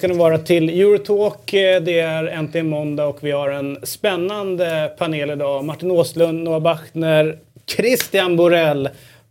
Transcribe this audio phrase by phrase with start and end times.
[0.00, 1.50] ska ni vara till Eurotalk.
[1.82, 5.64] Det är äntligen måndag och vi har en spännande panel idag.
[5.64, 8.88] Martin Åslund, Noah Bachner, Christian Borell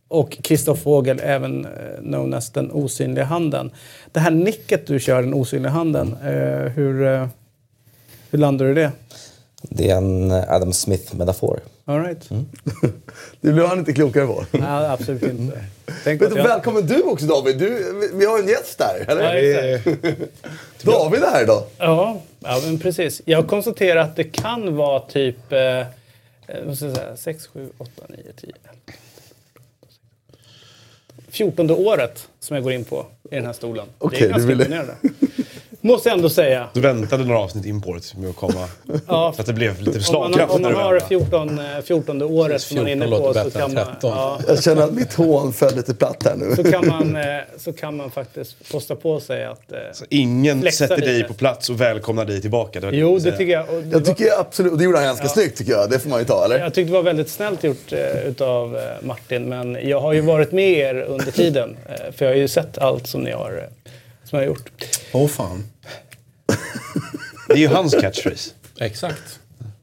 [0.10, 1.72] och Christoph Vogel, även eh,
[2.02, 3.72] known as den osynliga handen.
[4.12, 7.28] Det här nicket du kör, den osynliga handen, eh, hur,
[8.30, 8.92] hur landar du i det?
[9.62, 11.60] Det är en Adam Smith-metafor.
[11.86, 12.32] All right.
[12.32, 12.46] Mm.
[13.42, 14.46] det blev han inte klokare på.
[14.58, 15.64] Nej, absolut inte.
[16.04, 16.44] Tänk du, jag...
[16.44, 17.58] Välkommen du också David.
[17.58, 19.34] Du, vi har en gäst där, eller?
[19.34, 19.80] Ja,
[20.92, 21.64] David är här idag.
[21.78, 23.22] Ja, ja, men precis.
[23.26, 25.86] Jag konstaterar att det kan vara typ eh,
[27.16, 28.54] 6, 7, 8, 9, 10,
[31.32, 33.88] 14 året som jag går in på i den här stolen.
[34.00, 34.96] Okay, det är ganska imponerande.
[35.82, 36.68] Måste jag ändå säga.
[36.74, 38.68] Du väntade några avsnitt in på det med att komma.
[39.08, 39.32] ja.
[39.36, 40.54] För att det blev lite slagkraft.
[40.54, 43.52] Om man, om man har 14, 14 eh, året som man är inne på så
[43.52, 43.86] kan man...
[44.02, 44.40] Ja.
[44.48, 46.56] Jag känner att mitt hån föll lite platt här nu.
[46.56, 47.24] Så kan man, eh,
[47.58, 49.72] så kan man faktiskt kosta på sig att...
[49.72, 51.28] Eh, så ingen sätter dig lite.
[51.28, 52.80] på plats och välkomnar dig tillbaka?
[52.80, 53.66] Det jo, det tycker jag.
[53.84, 54.40] Det jag tycker var...
[54.40, 55.30] absolut, och det gjorde han ganska ja.
[55.30, 55.90] snyggt tycker jag.
[55.90, 56.60] Det får man ju ta, eller?
[56.60, 59.50] Jag tyckte det var väldigt snällt gjort uh, utav uh, Martin.
[59.50, 61.70] Men jag har ju varit med er under tiden.
[61.70, 63.70] Uh, för jag har ju sett allt som ni har,
[64.24, 64.99] som jag har gjort.
[65.12, 65.64] Åh oh, fan.
[67.48, 68.52] Det är ju hans catchphrase.
[68.80, 69.40] Exakt.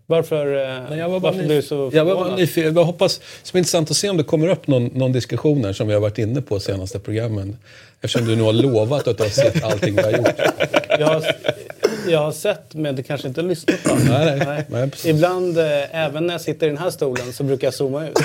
[0.07, 0.47] Varför,
[0.91, 2.77] Nej, jag var bara varför blir du så Jag var bara nyfiken.
[2.77, 5.87] Jag hoppas, som intressant att se om det kommer upp någon, någon diskussion här som
[5.89, 7.57] vi har varit inne på senaste programmen.
[8.01, 10.41] Eftersom du nu har lovat att du har sett allting vi har gjort.
[10.99, 11.25] Jag har,
[12.09, 13.95] jag har sett, men det kanske inte lyssnat på.
[13.95, 14.65] Nej, nej.
[14.69, 14.91] nej.
[15.05, 18.19] Ibland, eh, även när jag sitter i den här stolen, så brukar jag zooma ut.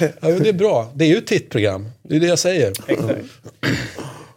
[0.00, 0.90] ja, men det är bra.
[0.94, 1.88] Det är ju ett tittprogram.
[2.02, 2.72] Det är det jag säger.
[2.86, 3.20] Exakt.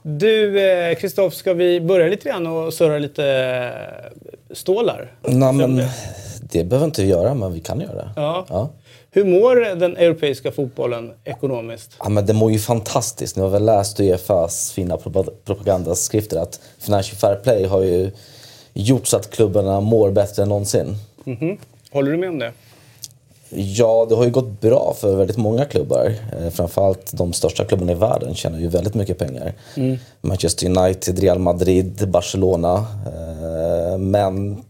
[0.08, 5.12] Du, Kristoff, eh, ska vi börja lite grann och surra lite eh, stålar?
[5.22, 5.84] Nej, men
[6.42, 8.10] det behöver inte vi göra, men vi kan göra det.
[8.16, 8.46] Ja.
[8.50, 8.70] ja.
[9.12, 11.96] Hur mår den europeiska fotbollen ekonomiskt?
[12.00, 13.36] Ja, men det mår ju fantastiskt.
[13.36, 14.98] Ni har väl läst Uefas fina
[15.46, 18.12] propagandaskrifter att Financial Fair Play har ju
[18.74, 20.96] gjort så att klubbarna mår bättre än någonsin.
[21.26, 21.58] Mm -hmm.
[21.92, 22.52] Håller du med om det?
[23.50, 26.16] Ja, det har ju gått bra för väldigt många klubbar.
[26.40, 29.54] Eh, framförallt de största klubbarna i världen tjänar ju väldigt mycket pengar.
[29.76, 29.98] Mm.
[30.22, 32.86] Manchester United, Real Madrid, Barcelona.
[33.06, 34.64] Eh, men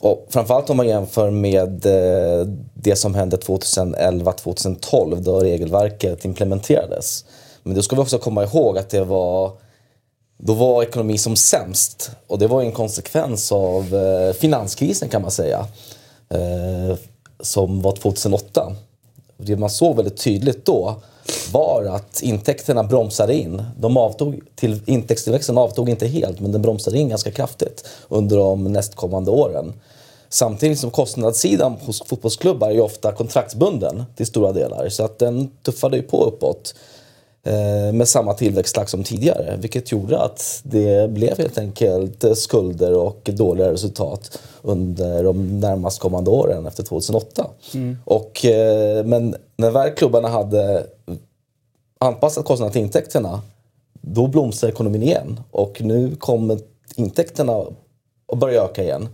[0.00, 7.24] och framförallt om man jämför med eh, det som hände 2011-2012 då regelverket implementerades.
[7.62, 9.52] Men då ska vi också komma ihåg att det var
[10.38, 13.84] då var ekonomin som sämst och det var en konsekvens av
[14.32, 15.66] finanskrisen kan man säga
[17.40, 18.76] som var 2008.
[19.36, 20.96] Det man såg väldigt tydligt då
[21.52, 23.62] var att intäkterna bromsade in.
[23.76, 28.64] De avtog till, intäktstillväxten avtog inte helt, men den bromsade in ganska kraftigt under de
[28.64, 29.72] nästkommande åren.
[30.28, 35.96] Samtidigt som kostnadssidan hos fotbollsklubbar är ofta kontraktsbunden till stora delar, så att den tuffade
[35.96, 36.74] ju på uppåt.
[37.42, 39.56] Eh, med samma tillväxttakt som tidigare.
[39.60, 44.38] Vilket gjorde att det blev helt enkelt skulder och dåliga resultat
[44.68, 47.46] under de närmast kommande åren efter 2008.
[47.74, 47.96] Mm.
[48.04, 50.86] Och, eh, men när väl klubbarna hade
[51.98, 53.42] anpassat kostnaderna till intäkterna
[54.00, 56.58] då blomstrade ekonomin igen och nu kommer
[56.96, 57.64] intäkterna
[58.32, 59.08] att börja öka igen.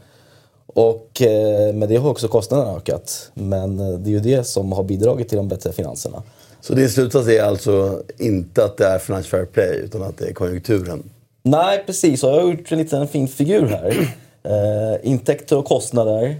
[0.67, 3.31] Och eh, med det har också kostnaderna ökat.
[3.35, 6.23] Men det är ju det som har bidragit till de bättre finanserna.
[6.61, 10.27] Så din slutsats är alltså inte att det är Financial Fair Play utan att det
[10.27, 11.03] är konjunkturen?
[11.43, 12.25] Nej, precis.
[12.25, 14.17] Och jag har gjort en liten fin figur här.
[14.45, 16.37] Eh, intäkter och kostnader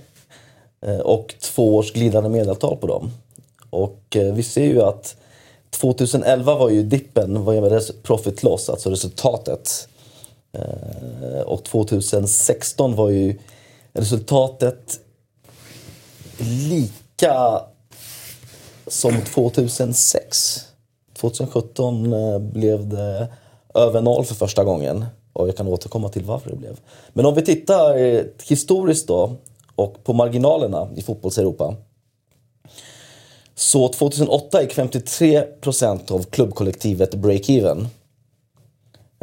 [0.87, 3.11] eh, och två års glidande medeltal på dem.
[3.71, 5.17] Och eh, vi ser ju att
[5.71, 9.89] 2011 var ju dippen vad gäller profit loss, alltså resultatet.
[10.53, 13.39] Eh, och 2016 var ju
[13.93, 15.01] resultatet
[16.69, 17.61] lika
[18.87, 20.61] som 2006.
[21.21, 23.29] 2017 eh, blev det
[23.75, 25.05] över noll för första gången.
[25.35, 26.77] Och jag kan återkomma till varför det blev.
[27.13, 29.37] Men om vi tittar eh, historiskt då
[29.75, 31.75] och på marginalerna i fotbolls-Europa.
[33.55, 37.87] Så 2008 gick 53 procent av klubbkollektivet break-even.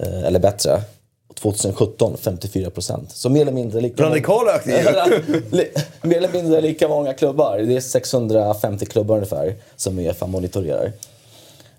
[0.01, 0.81] Eh, eller bättre.
[1.33, 3.11] 2017 54 procent.
[3.11, 4.75] Så mer eller mindre lika Radikal ökning
[6.01, 7.57] Mer eller mindre lika många klubbar.
[7.57, 10.91] Det är 650 klubbar ungefär som Uefa monitorerar.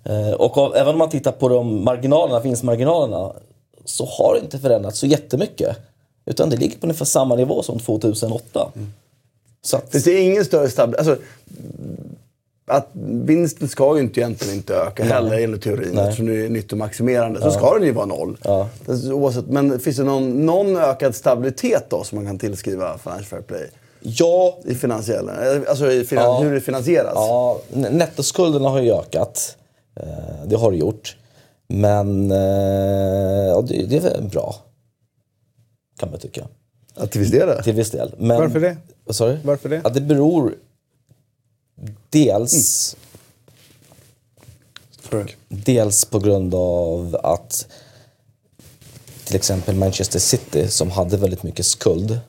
[0.05, 3.33] Eh, och av, även om man tittar på de marginalerna, vinstmarginalerna
[3.85, 5.77] så har det inte förändrats så jättemycket.
[6.27, 8.73] Utan det ligger på ungefär samma nivå som 2008.
[8.77, 8.93] Mm.
[9.63, 9.93] Så att...
[9.93, 11.09] Det är ingen större stabilitet.
[11.09, 11.25] Alltså,
[12.67, 12.89] att
[13.25, 15.99] vinsten ska ju inte egentligen inte öka heller enligt teorin.
[15.99, 17.41] Eftersom det är nyttomaximerande.
[17.41, 18.37] Så ska den ju vara noll.
[18.45, 18.69] Ja.
[18.87, 23.25] Det- Oavsett, men finns det någon, någon ökad stabilitet då som man kan tillskriva Financial
[23.25, 23.69] Fair Play?
[24.01, 25.33] Ja, I finansiella,
[25.69, 26.39] alltså i finan, Ja.
[26.41, 27.13] hur det finansieras?
[27.15, 29.57] Ja, nettoskulderna har ju ökat.
[29.97, 30.05] Eh,
[30.47, 31.17] Det har det gjort.
[31.75, 32.39] Men eh,
[33.49, 34.57] ja, det, det är väl bra.
[35.99, 36.49] Kan man tycka.
[36.95, 37.63] Att till viss del är det.
[37.63, 38.15] Till viss del.
[38.19, 38.77] Men, Varför det?
[39.05, 39.39] Du?
[39.45, 39.81] Varför det?
[39.85, 40.55] Ja, det beror
[42.11, 42.97] dels,
[45.49, 47.67] dels på grund av att
[49.25, 52.21] till exempel Manchester City som hade väldigt mycket skuld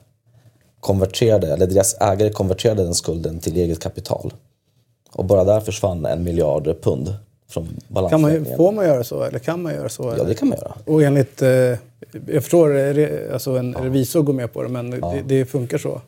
[0.80, 4.34] konverterade, eller deras ägare konverterade den skulden till eget kapital.
[5.12, 7.14] Och bara där försvann en miljard pund
[7.50, 7.68] från
[8.10, 10.02] Kan man, får man göra så eller kan man göra så?
[10.02, 10.24] Ja, eller?
[10.24, 10.72] det kan man göra.
[10.84, 15.22] Och enligt, eh, jag förstår, eh, alltså en revisor går med på det men det,
[15.26, 16.00] det funkar så.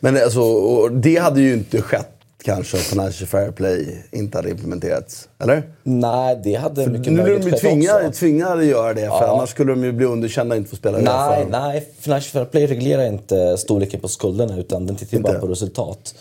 [0.00, 2.08] Men alltså, och det hade ju inte skett
[2.44, 5.28] kanske om Financial Fair Play inte hade implementerats.
[5.38, 5.62] Eller?
[5.82, 8.18] Nej, det hade mycket Nu är möjligt de ju skett tvingade, också.
[8.20, 9.34] tvingade att göra det, för Ja.
[9.36, 12.66] annars skulle de ju bli underkända och inte få spela Nej, nej, Financial Fair Play
[12.66, 15.40] reglerar inte storleken på skulderna utan den tittar ju bara Inte?
[15.40, 16.14] på resultat.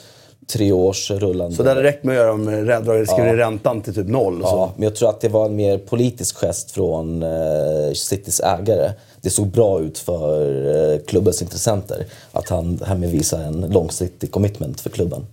[0.54, 1.56] Tre års rullande.
[1.56, 4.08] Så det hade räckt med att göra dem rädda och skriva ner räntan till typ
[4.08, 4.40] noll.
[4.44, 4.72] Ja, Så.
[4.76, 8.92] men jag tror att det var en mer politisk gest från eh, Citys ägare.
[9.22, 14.82] Det såg bra ut för eh, klubbens intressenter att han härmed visar en långsiktig commitment
[14.82, 15.26] för klubben.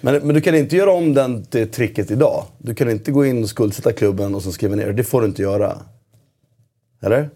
[0.00, 2.44] Men, men du kan inte göra om den till tricket idag.
[2.58, 4.92] Du kan inte gå in och skuldsätta klubben och så skriva ner det.
[4.92, 5.78] Det får du inte göra.
[7.02, 7.30] Eller?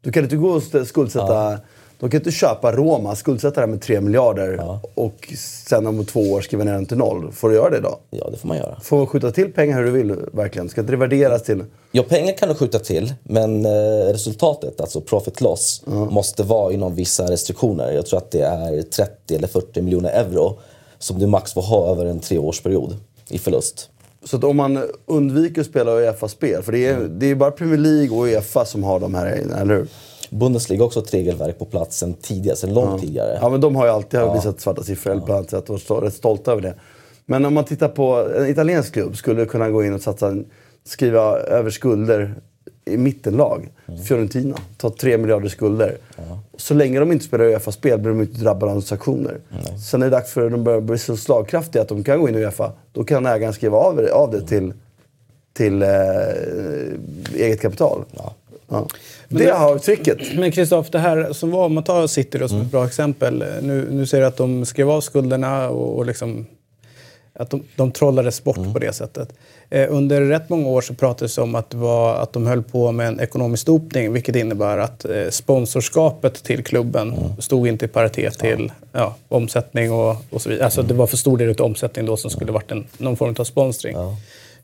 [0.00, 1.58] Du kan inte gå och skuldsätta...
[2.00, 5.32] De kan inte köpa Roma, skuldsätta det med 3 miljarder och
[5.66, 7.32] sen om två år skriva ner den till noll.
[7.32, 7.96] Får du göra det idag?
[8.10, 8.80] Ja, det får man göra.
[8.80, 10.68] Får skjuta till pengar hur du vill verkligen.
[10.68, 11.64] Ska inte det värderas till...
[11.92, 13.70] Ja, pengar kan du skjuta till, men eh,
[14.12, 17.92] resultatet, alltså profit loss, måste vara inom vissa restriktioner.
[17.92, 20.58] Jag tror att det är 30 eller 40 miljoner euro
[20.98, 22.96] som du max får ha över en treårsperiod
[23.28, 23.90] i förlust.
[24.24, 28.18] Så om man undviker att spela Uefa-spel, för det är, det är bara Premier League
[28.18, 29.86] och Uefa som har de här eller hur?
[30.30, 33.38] Bundesliga har också ett regelverk på plats sen tidigare, sen långt tidigare.
[33.42, 36.00] Ja, men de har ju alltid visat svarta siffror eller på annat sätt och är
[36.00, 36.74] rätt stolta över det.
[37.26, 40.36] Men om man tittar på en italiensk klubb skulle kunna gå in och satsa,
[40.84, 42.34] skriva över skulder
[42.84, 43.68] i mittenlag.
[44.08, 45.96] Fiorentina, ta 3 miljarder skulder.
[46.56, 49.38] Så länge de inte spelar Uefa-spel blir de inte drabbade av sanktioner.
[49.90, 52.28] Sen är det dags för att de börjar bli så slagkraftiga att de kan gå
[52.28, 52.72] in i Uefa.
[52.92, 54.72] Då kan ägaren skriva av, det- av det till,
[55.52, 55.88] till eh,
[57.34, 58.04] eget kapital.
[58.16, 58.34] Ja.
[59.28, 60.18] Det har tricket.
[60.34, 63.44] Men Kristoff, det här som var, om man tar City då som ett bra exempel.
[63.62, 66.46] Nu, nu ser du att de skrev av skulderna och, och liksom
[67.38, 69.32] att de, de trollades bort på det sättet.
[69.70, 72.92] Eh, under rätt många år så pratades det om att, var, att de höll på
[72.92, 78.38] med en ekonomisk dopning vilket innebär att eh, sponsorskapet till klubben stod inte i paritet
[78.38, 80.64] till ja, omsättning och, och så vidare.
[80.64, 83.34] Alltså det var för stor del av omsättning då som skulle varit en, någon form
[83.38, 83.96] av sponsring.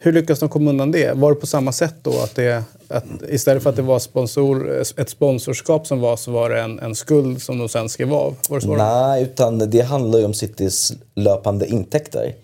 [0.04, 1.12] Hur lyckas de komma undan det?
[1.16, 2.10] Var det på samma sätt då?
[2.10, 6.50] Att det, att istället för att det var sponsor, ett sponsorskap som var så var
[6.50, 8.34] det en, en skuld som de sen skrev av?
[8.48, 8.66] Var det?
[8.66, 12.34] Nej, utan det handlar ju om Citys löpande intäkter.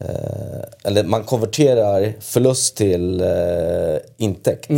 [0.00, 3.28] Eh, eller man konverterar förlust till eh,
[4.16, 4.70] intäkt.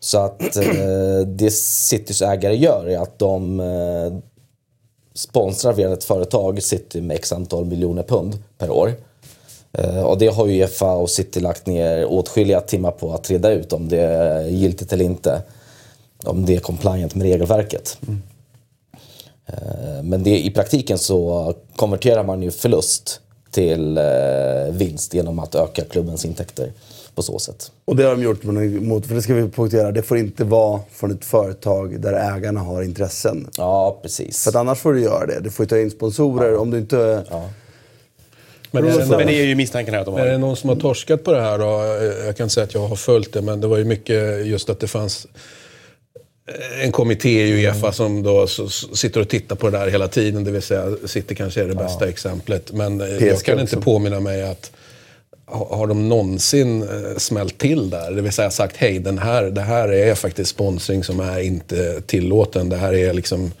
[0.00, 4.18] Så att eh, det Citys ägare gör är att de eh,
[5.14, 8.92] sponsrar via ett företag City med x antal miljoner pund per år.
[9.78, 13.52] Eh, och det har ju Uefa och City lagt ner åtskilliga timmar på att reda
[13.52, 15.42] ut om det är giltigt eller inte.
[16.24, 17.98] Om det är compliant med regelverket.
[19.46, 23.20] Eh, Men det, i praktiken så konverterar man ju förlust
[23.50, 24.04] till eh,
[24.70, 26.72] vinst genom att öka klubbens intäkter
[27.14, 27.72] på så sätt.
[27.84, 28.42] Och det har de gjort
[28.82, 32.60] mot, för det ska vi poängtera, det får inte vara från ett företag där ägarna
[32.60, 33.50] har intressen.
[33.56, 34.44] Ja, precis.
[34.44, 35.40] För annars får du göra det.
[35.40, 37.24] Du får ju ta in sponsorer om du inte...
[38.74, 40.38] Men är det, Men det är ju misstanken här att de är det har.
[40.38, 41.64] någon som har torskat på det här då?
[42.26, 44.70] Jag kan inte säga att jag har följt det, men det var ju mycket just
[44.70, 45.26] att det fanns
[46.82, 48.46] en kommitté i Uefa som då
[48.94, 50.44] sitter och tittar på det där hela tiden.
[50.44, 52.72] Det vill säga, City kanske är det bästa exemplet.
[52.72, 53.84] Men eh, jag PSG kan inte också.
[53.84, 54.72] påminna mig att
[55.46, 58.10] ha- har de någonsin eh, smält till där?
[58.10, 62.00] Det vill säga sagt, hej, den här, det här är faktiskt sponsring som är inte
[62.00, 62.68] tillåten.
[62.68, 63.52] Det här är liksom...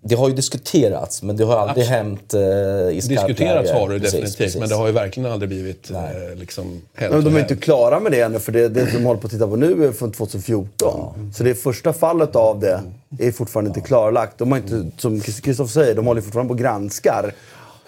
[0.00, 3.98] Det har ju diskuterats, men det har aldrig hänt eh, i skarp Diskuterats har det
[3.98, 4.60] definitivt, precis.
[4.60, 5.98] men det har ju verkligen aldrig blivit eh,
[6.34, 9.20] liksom hällt Men de är inte klara med det ännu, för det, det de håller
[9.20, 11.32] på att titta på nu är från 2014.
[11.34, 12.80] Så det första fallet av det
[13.18, 14.38] är fortfarande inte klarlagt.
[14.38, 17.32] De har inte, som Kristoffer säger, de håller fortfarande på och granskar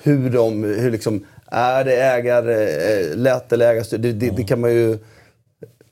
[0.03, 4.01] hur de, hur liksom, är det ägare, eh, lätt eller ägarstöd?
[4.01, 4.99] Det, det, det kan man ju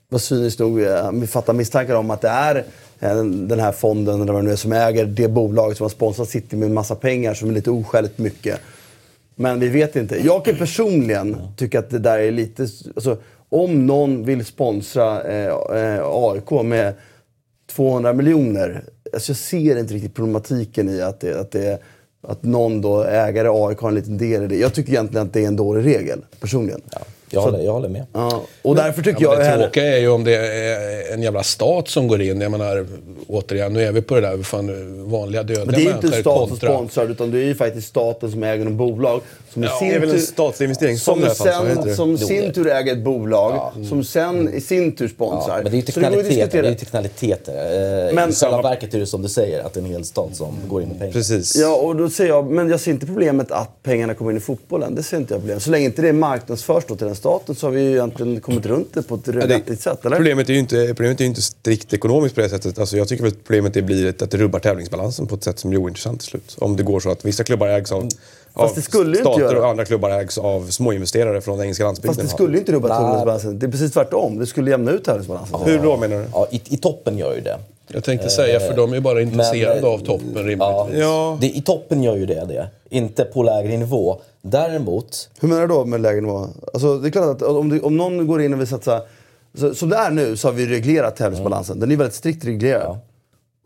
[0.09, 2.65] vara cyniskt nog eh, fatta misstankar om att det är
[2.99, 5.89] Eh, den här fonden eller vad det nu är som äger det bolaget som har
[5.89, 8.59] sponsrat City med en massa pengar som är lite oskäligt mycket.
[9.35, 10.25] Men vi vet inte.
[10.25, 12.67] Jag kan personligen tycka att det där är lite...
[12.95, 13.17] Alltså,
[13.49, 16.93] om någon vill sponsra eh, eh, AIK med
[17.71, 18.83] 200 miljoner.
[19.13, 21.81] Alltså jag ser inte riktigt problematiken i att, det, att, det,
[22.21, 24.55] att någon då, ägare AIK har en liten del i det.
[24.55, 26.81] Jag tycker egentligen att det är en dålig regel, personligen.
[26.91, 26.99] Ja,
[27.29, 28.05] jag, håller, jag håller med.
[28.13, 29.39] Ja, och därför tycker Ja, jag...
[29.39, 32.41] det hellre- tråkiga är ju om det är en jävla stat som går in.
[32.41, 32.85] Jag menar,
[33.27, 36.01] återigen, nu är vi på det där fan, vanliga dödliga Men det är ju inte
[36.07, 39.21] människor staten som kontra- sponsrar utan det är ju faktiskt staten som äger en bolag.
[39.53, 42.17] Som Ja, sin det är väl en tur- statlig investeringsfond som fall, sen, som i
[42.17, 45.57] sin tur äger ett bolag som sen i sin tur sponsrar.
[45.57, 46.29] Ja, men det är ju teknikaliteter.
[46.29, 46.69] Det är diskutera.
[46.69, 48.07] ju teknikaliteter.
[48.07, 50.05] Eh, Men- I själva verket är det som du säger, att det är en hel
[50.05, 51.13] stat som går in med pengar.
[51.13, 51.55] Precis.
[51.55, 54.39] Ja, och då säger jag, men jag ser inte problemet att pengarna kommer in i
[54.39, 54.95] fotbollen.
[54.95, 55.59] Det ser inte jag problem.
[55.59, 58.65] Så länge inte det marknadsförs då till den staten så har vi ju egentligen kommit
[58.65, 60.15] runt det på ett det- vettigt sätt, eller?
[60.15, 62.79] Problemet är ju inte, problemet är ju inte strikt ekonomiskt på det sättet.
[62.79, 65.69] Alltså jag tycker att problemet det blir att det rubbar tävlingsbalansen på ett sätt som
[65.69, 66.55] blir ointressant till slut.
[66.59, 68.09] Om det går så att vissa klubbar ägs av,
[68.53, 69.59] av det skulle ju inte stater göra.
[69.59, 72.15] och andra klubbar ägs av småinvesterare från den engelska landsbygden.
[72.15, 73.59] Fast det skulle ju inte rubba tävlingsbalansen.
[73.59, 74.39] Det är precis tvärtom.
[74.39, 75.59] Det skulle jämna ut tävlingsbalansen.
[75.65, 76.25] Hur då menar du?
[76.33, 77.57] Ja, i, I toppen gör ju det.
[77.87, 80.59] Jag tänkte säga, för de är bara intresserade men, av toppen rimligtvis.
[80.59, 81.37] Ja, Ja.
[81.41, 82.69] Det, I toppen gör ju det det.
[82.89, 84.21] Inte på lägre nivå.
[84.41, 86.47] Däremot, Hur menar du då med lägre nivå?
[86.73, 89.01] Alltså, det är klart att om, det, om någon går in och vill satsa...
[89.57, 91.79] Så, som det är nu så har vi reglerat tävlingsbalansen.
[91.79, 92.97] Den är väldigt strikt reglerad.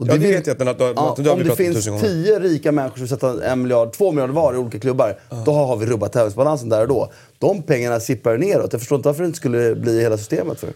[0.01, 2.97] Och Ja, det vet jag att det har vi om det finns tio rika människor
[2.97, 6.69] som sätter en miljard, två miljarder var i olika klubbar, då har vi rubbat tävlingsbalansen
[6.69, 7.11] där och då.
[7.39, 8.73] De pengarna sipprar neråt.
[8.73, 10.69] Jag förstår inte varför det inte skulle bli hela systemet för.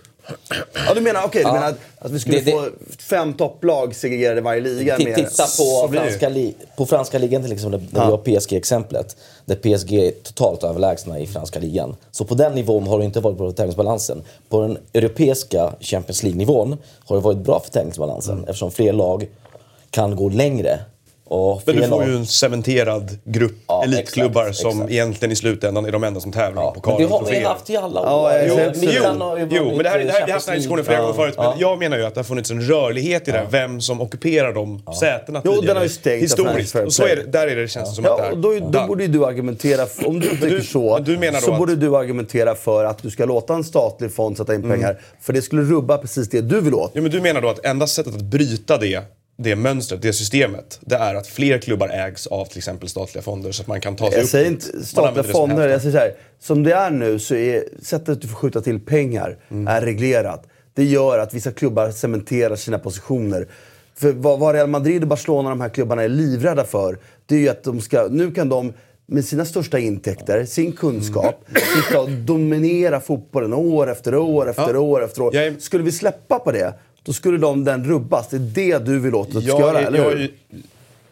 [0.87, 1.53] Ja, du menar, okej, du Ja.
[1.53, 2.67] menar att, att vi skulle Det- det- få
[2.99, 4.97] fem topplag segregerade i varje liga?
[4.97, 9.15] med- titta på franska, li, på franska ligan till exempel, där vi har PSG-exemplet.
[9.45, 11.95] Där PSG är totalt överlägsna i franska ligan.
[12.11, 14.23] Så på den nivån har det inte varit bra för tävlingsbalansen.
[14.49, 19.27] På den europeiska Champions League-nivån har det varit bra för tävlingsbalansen eftersom fler lag
[19.89, 20.79] kan gå längre.
[21.27, 24.91] Och Men du får ju en cementerad grupp Ja, elitklubbar exakt, som exakt.
[24.91, 27.69] egentligen i slutändan är de enda som tävlar Ja, men pokaler det har vi haft
[27.69, 28.31] i alla år.
[28.31, 28.59] Ja, Jo,
[29.39, 31.13] jo, jo, men det här, det här, vi har haft den här diskussionen flera gånger
[31.13, 31.33] förut.
[31.37, 31.55] Men Ja.
[31.59, 34.53] jag menar ju att det har funnits en rörlighet i det här, vem som ockuperar
[34.53, 35.67] de sätena Jo, tidigare.
[35.67, 36.75] den har ju stängt Historiskt.
[36.75, 38.69] Och så är det, där är det, känns det som att det Ja, är då,
[38.79, 41.51] då borde ju du argumentera, f- om du tycker du- så, du menar då så
[41.51, 44.99] att- borde du argumentera för att du ska låta en statlig fond sätta in pengar.
[45.21, 46.91] För det skulle rubba precis det du vill åt.
[46.93, 49.01] Ja, men du menar då att enda sättet att bryta det,
[49.37, 53.51] det mönstret, det systemet, det är att fler klubbar ägs av till exempel statliga fonder
[53.51, 54.65] så att man kan ta sig Jag upp säger dit.
[54.73, 56.13] inte statliga fonder, jag säger så här.
[56.39, 59.37] Som det är nu så är sättet att du får skjuta till pengar
[59.67, 60.47] är reglerat.
[60.73, 63.47] Det gör att vissa klubbar cementerar sina positioner.
[63.97, 67.39] För vad, vad Real Madrid och Barcelona, de här klubbarna, är livrädda för, det är
[67.39, 68.73] ju att de ska, nu kan de
[69.07, 74.79] med sina största intäkter, sin kunskap, sitta och dominera fotbollen år efter år efter Ja.
[74.79, 75.35] år efter år.
[75.35, 76.73] Jag är- Skulle vi släppa på det,
[77.05, 78.27] då skulle de, den rubbas.
[78.29, 80.33] Det är det du vill åt att det ska göra, jag, eller hur?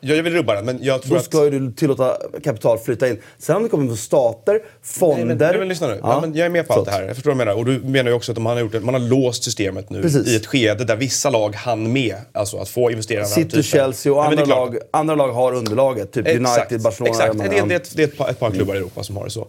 [0.03, 1.25] Jag, vill rubba den, men jag tror Då att...
[1.25, 3.21] ska ju du tillåta kapital flytta in.
[3.37, 5.17] Sen om det kommer från stater, fonder...
[5.25, 5.99] Nej, men, nej, men lyssna nu.
[6.03, 6.21] Ja.
[6.21, 7.03] men jag är med på allt det här.
[7.03, 7.57] Jag förstår vad du menar.
[7.57, 10.27] Och du menar ju också att man har, gjort, man har låst systemet nu Precis.
[10.27, 12.15] i ett skede där vissa lag hann med.
[12.31, 13.63] Alltså att få investera i den här City, typen.
[13.63, 14.73] Chelsea och Ja, det andra klart.
[14.73, 16.11] lag, andra lag har underlaget.
[16.11, 17.09] Typ United, Barcelona.
[17.09, 17.37] Exakt.
[17.39, 19.17] Det, är- det, är ett, det är ett par, ett par klubbar i Europa som
[19.17, 19.41] har det så.
[19.41, 19.47] Eh,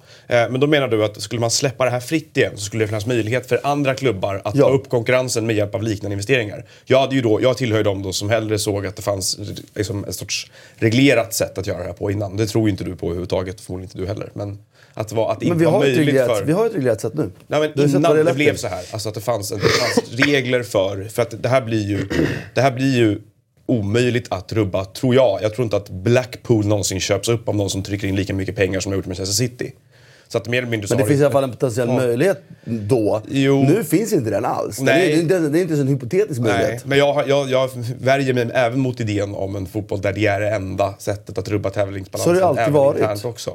[0.51, 2.89] men då menar du att skulle man släppa det här fritt igen så skulle det
[2.89, 4.65] finnas möjlighet för andra klubbar att Ja.
[4.65, 6.65] ta upp konkurrensen med hjälp av liknande investeringar.
[6.85, 9.39] Jag, hade ju då, jag tillhör ju dem då som hellre såg att det fanns
[9.75, 10.44] liksom, ett sorts
[10.77, 12.37] reglerat sätt att göra det här på innan.
[12.37, 14.31] Det tror ju inte du på överhuvudtaget, förmodligen inte du heller.
[14.35, 14.59] Men
[14.95, 16.45] att, var, att Men inte vi har, ett möjligt reglerat, för...
[16.45, 17.31] vi har ett reglerat sätt nu.
[17.47, 20.63] Nej, men Du innan det, blev så här, alltså att det fanns, det fanns regler
[20.63, 22.09] för, för att det här blir ju,
[22.55, 23.21] det här blir ju
[23.67, 25.39] omöjligt att rubba, tror jag.
[25.43, 28.57] Jag tror inte att Blackpool någonsin köps upp av någon som trycker in lika mycket
[28.57, 29.73] pengar som har gjort Manchester City.
[30.35, 31.89] Så att mer eller mindre så Men det har finns i alla fall en potentiell
[31.89, 31.95] Ja.
[31.97, 33.23] möjlighet då.
[33.29, 33.63] Jo.
[33.63, 34.81] Nu finns inte den alls.
[34.81, 35.23] Nej.
[35.23, 36.85] det, är, det är inte ens en hypotetisk Nej, möjlighet.
[36.87, 40.41] men jag, jag, jag värjer mig även mot idén om en fotboll där det är
[40.41, 42.37] det enda sättet att rubba tävlingsbalansen.
[42.37, 43.25] Så har det alltid varit.
[43.25, 43.51] också.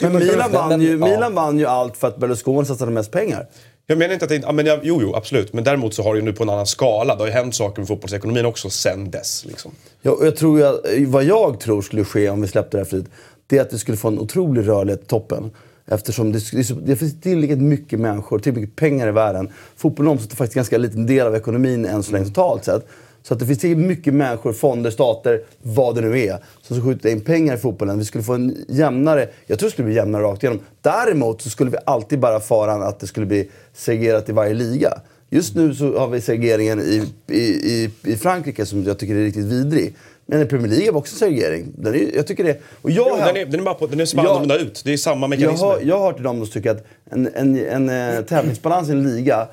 [0.00, 1.06] Jag, Men Milan vann, men- ju, ja.
[1.06, 3.46] Milan vann ju allt för att Berlusconi satsade mest pengar.
[3.86, 4.46] jag menar inte att det inte...
[4.48, 5.52] Ja, men jag, jo, jo, absolut.
[5.52, 7.14] Men däremot så har det ju nu på en annan skala.
[7.14, 9.44] Det har ju hänt saker med fotbollsekonomin också sen dess.
[9.44, 9.70] Liksom.
[10.02, 12.90] Jag, jag tror ju att, vad jag tror skulle ske om vi släppte det här
[12.90, 13.06] fritt,
[13.46, 15.50] det är att vi skulle få en otrolig rörlighet i toppen.
[15.88, 19.48] Eftersom det, det, det finns tillräckligt mycket människor, tillräckligt mycket pengar i världen.
[19.76, 22.86] Fotbollen omsätter faktiskt en ganska liten del av ekonomin än så länge totalt sett.
[23.22, 26.88] Så att det finns tillräckligt mycket människor, fonder, stater, vad det nu är, som skjuter
[26.88, 27.98] skjuta in pengar i fotbollen.
[27.98, 30.60] Vi skulle få en jämnare, jag tror det skulle bli jämnare rakt igenom.
[30.82, 34.92] Däremot så skulle vi alltid bara faran att det skulle bli segregerat i varje liga.
[35.30, 39.24] Just nu så har vi segregeringen i, i, i, i Frankrike som jag tycker är
[39.24, 39.94] riktigt vidrig.
[40.30, 41.72] Men i Premier League vi också segregering.
[41.76, 42.60] Den är, jag tycker det...
[42.82, 44.82] Och jag, Jo, den, är, den är bara på, den är bara annorlunda ut.
[44.84, 45.66] Det är samma jag, mekanismer.
[45.68, 49.02] har, jag har till dem som tycker att en, en, en, eh, tävlingsbalans i en
[49.02, 49.48] liga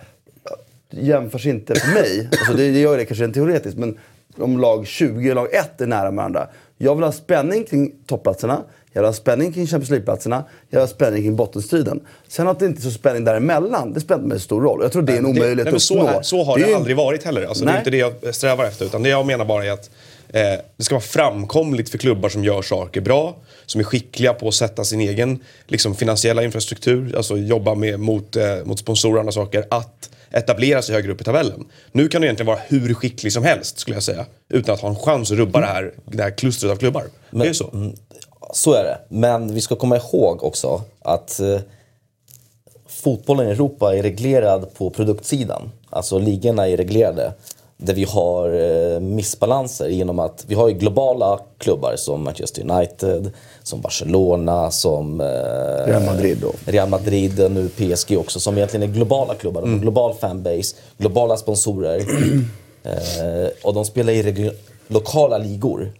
[0.89, 2.29] jämförs inte för mig.
[2.31, 3.97] Alltså det, det gör det kanske rent teoretiskt, men
[4.37, 6.47] om lag 20 och lag 1 är nära varandra.
[6.77, 8.61] Jag vill ha spänning kring topplatserna.
[8.91, 10.43] Jag vill ha spänning kring Champions League-platserna.
[10.69, 11.99] Jag vill ha spänning kring bottenstriden.
[12.27, 14.79] Sen att det inte är så spänning däremellan, det spelar inte mig stor roll.
[14.81, 16.23] Jag tror det är en omöjlighet nej, men att så, uppnå.
[16.23, 17.45] så har det, ju- aldrig varit heller.
[17.45, 17.79] Alltså, det är Nej.
[17.79, 18.85] inte det jag strävar efter.
[18.85, 19.91] Utan det jag menar bara är att eh,
[20.31, 23.35] det ska vara framkomligt för klubbar som gör saker bra.
[23.65, 27.15] Som är skickliga på att sätta sin egen liksom, finansiella infrastruktur.
[27.17, 29.65] Alltså jobba med, mot, eh, mot sponsorer och andra saker.
[29.69, 31.65] Att etablera sig högre upp i tabellen.
[31.91, 34.25] Nu kan du egentligen vara hur skicklig som helst skulle jag säga.
[34.49, 37.03] Utan att ha en chans att rubba det, här, det här klustret av klubbar.
[37.31, 37.69] det är så.
[37.73, 37.95] mm,
[38.53, 38.97] Så är det.
[39.09, 41.59] Men vi ska komma ihåg också att eh,
[42.87, 45.71] fotbollen i Europa är reglerad på produktsidan.
[45.89, 47.33] Alltså ligorna är reglerade.
[47.77, 53.31] Där vi har eh, missbalanser genom att vi har globala klubbar som Manchester United,
[53.63, 55.25] som Barcelona, som eh,
[55.85, 56.71] Real Madrid då.
[56.71, 59.61] Real Madrid och nu PSG också, som egentligen är globala klubbar.
[59.61, 61.99] De har global fanbase, globala sponsorer.
[62.83, 64.51] eh, och de spelar i
[64.87, 65.91] lokala ligor.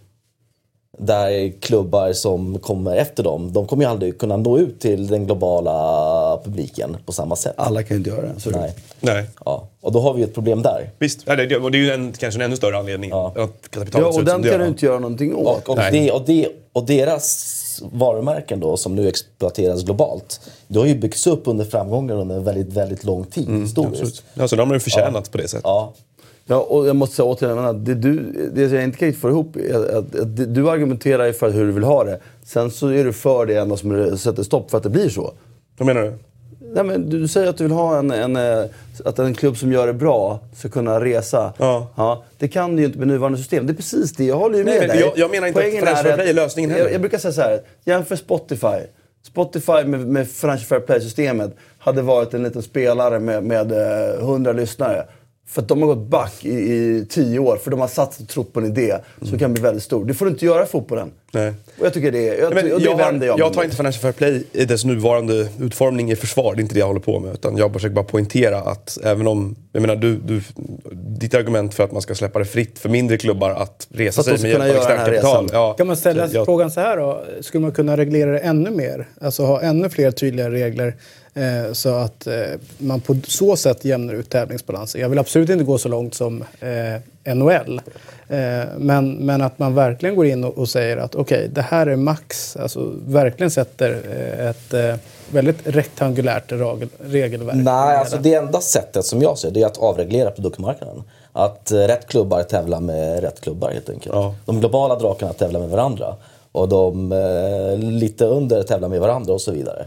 [0.98, 5.26] Där klubbar som kommer efter dem, de kommer ju aldrig kunna nå ut till den
[5.26, 7.54] globala publiken på samma sätt.
[7.58, 8.40] Alla kan ju inte göra det.
[8.40, 8.50] Så.
[8.50, 8.74] Nej.
[9.00, 9.26] Nej.
[9.46, 9.68] Ja.
[9.82, 10.90] Och då har vi ett problem där.
[11.00, 13.10] Visst, ja, det, och det är ju en, kanske en ännu större anledning.
[13.10, 13.34] Ja.
[13.36, 15.58] Att Ja, och den kan du inte göra någonting åt.
[15.58, 15.92] Och, och, Nej.
[15.92, 21.28] det, och, det, och deras varumärken då, som nu exploateras globalt, det har ju byggts
[21.28, 24.02] upp under framgångar under en väldigt, väldigt lång tid historiskt.
[24.02, 24.24] Absolut.
[24.38, 25.64] Alltså, de har ju förtjänat på det sättet.
[25.64, 25.94] Ja,
[26.48, 28.20] Ja, och jag måste säga återigen, det, du,
[28.54, 31.72] det jag inte kan få ihop är att, att, att du argumenterar för hur du
[31.72, 32.20] vill ha det.
[32.44, 35.34] Sen så är du för det enda som sätter stopp för att det blir så.
[35.78, 36.14] Vad menar du?
[36.74, 38.66] Nej, men du, säger att du vill ha en, en, eh,
[39.06, 41.54] att en klubb som gör det bra ska kunna resa.
[41.58, 42.24] Ja.
[42.38, 43.68] det kan du ju inte med nuvarande system.
[43.68, 44.24] Det är precis det.
[44.26, 45.00] Jag håller ju med Nej, men dig.
[45.00, 46.84] jag- jag menar inte att Poängen Financial är Fair Play är lösningen heller.
[46.84, 47.62] Jag, jag brukar säga så här.
[47.86, 48.78] Jämför Spotify.
[49.28, 54.52] Spotify med, med Financial Fair Play-systemet hade varit en liten spelare med, med eh, 100
[54.54, 55.06] lyssnare.
[55.48, 58.28] För att de har gått back i, i tio år, för de har satsat och
[58.30, 60.06] trott på en idé som kan bli väldigt stor.
[60.06, 61.12] Det får du inte göra i fotbollen.
[61.32, 61.54] Nej.
[61.80, 62.40] Och jag tycker det är...
[62.42, 64.66] Jag, Nej, men och det jag, vänder jag jag tar inte Financial Fair Play i
[64.66, 66.56] dess nuvarande utformning i försvar.
[66.56, 67.34] Det är inte det jag håller på med.
[67.34, 69.56] Utan jag försöker bara poängtera att även om...
[69.72, 70.42] Jag menar, du, du,
[71.20, 74.34] ditt argument för att man ska släppa det fritt för mindre klubbar att resa sig
[74.34, 75.50] med hjälp av kunna göra externt kapital.
[75.54, 77.24] Ja, Kan man ställa så jag- frågan så här då?
[77.42, 79.08] Skulle man kunna reglera det ännu mer?
[79.22, 80.96] Alltså ha ännu fler tydliga regler
[81.36, 82.34] eh, så att eh,
[82.78, 85.02] man på så sätt jämnar ut tävlingsbalansen.
[85.02, 87.82] Jag vill absolut inte gå så långt som eh, NHL.
[88.28, 91.88] Eh, men, men att man verkligen går in och, och säger att okej, det här
[91.88, 92.58] är max.
[92.58, 94.96] Alltså verkligen sätter eh, ett eh,
[95.32, 97.56] väldigt rektangulärt regel, regelverk.
[97.56, 101.04] Nej, alltså det enda sättet som jag ser det är att avreglera produktmarknaden.
[101.32, 104.16] Att rätt klubbar tävlar med rätt klubbar helt enkelt.
[104.16, 104.36] Ja.
[104.46, 106.16] De globala drakarna tävlar med varandra.
[106.52, 109.86] Och de eh, lite under tävlar med varandra och så vidare.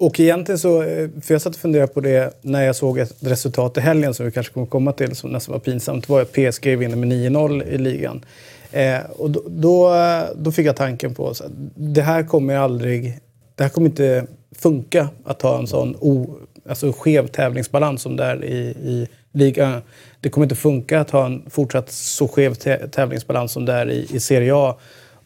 [0.00, 3.14] Och egentligen så, eh, för jag satt och funderade på det när jag såg ett
[3.20, 6.06] resultat i helgen som vi kanske kommer komma till som nästan var pinsamt.
[6.06, 8.24] Det var att PSG vinner med 9-0 i ligan.
[8.72, 11.42] Eh, och då, då, eh, då fick jag tanken på att
[11.74, 13.18] det här kommer aldrig,
[13.54, 16.36] det här kommer inte funka att ha en sån o,
[16.68, 19.82] alltså skev tävlingsbalans som det är i, i ligan.
[20.20, 22.54] Det kommer inte funka att ha en fortsatt så skev
[22.90, 24.76] tävlingsbalans som det är i, i Serie A.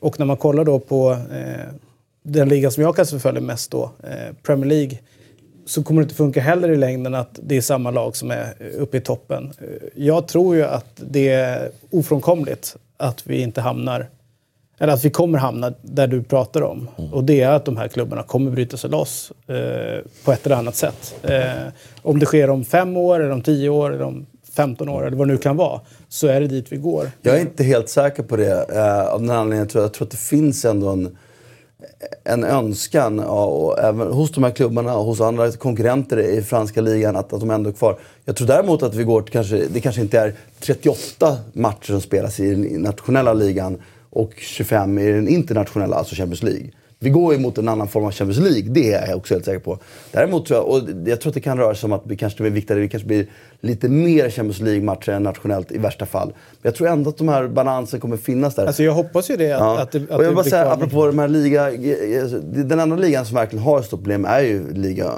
[0.00, 1.74] Och när man kollar då på eh,
[2.26, 4.98] den liga som jag kanske följer mest då, eh, Premier League,
[5.66, 8.54] så kommer det inte funka heller i längden att det är samma lag som är
[8.78, 9.52] uppe i toppen.
[9.60, 14.08] Eh, Jag tror ju att det är ofrånkomligt att vi inte hamnar
[14.78, 16.88] eller att vi kommer hamna där du pratar om.
[17.12, 20.56] Och det är att de här klubbarna kommer bryta sig loss eh, på ett eller
[20.56, 21.14] annat sätt.
[21.22, 21.40] Eh,
[22.02, 25.16] om det sker om fem år, eller om tio år, eller om 15 år, eller
[25.16, 27.10] vad det nu kan vara, så är det dit vi går.
[27.22, 28.66] Jag är inte helt säker på det.
[28.76, 31.16] Eh, av den anledningen jag tror jag tror att det finns ändå en,
[32.24, 36.80] en önskan ja, och även hos de här klubbarna och hos andra konkurrenter i franska
[36.80, 37.98] ligan att, att de ändå är kvar.
[38.24, 42.00] Jag tror däremot att vi går till kanske, det kanske inte är 38 matcher som
[42.00, 46.70] spelas i den nationella ligan och 25 i den internationella, alltså Champions League.
[47.04, 49.44] Vi går ju mot en annan form av Champions League, det är jag också helt
[49.44, 49.78] säker på.
[50.12, 52.42] Däremot tror jag, och jag tror att det kan röra sig om att vi kanske
[52.42, 53.26] blir viktade, vi kanske blir
[53.60, 56.28] lite mer Champions League-matcher än nationellt i värsta fall.
[56.28, 58.66] Men jag tror ändå att de här balansen kommer finnas där.
[58.66, 59.52] Alltså jag hoppas ju det.
[59.52, 59.80] Att, Ja.
[59.80, 61.70] att det, att och jag vill bara säga, apropå de här liga...
[62.42, 65.10] Den andra ligan som verkligen har ett stort problem är ju liga...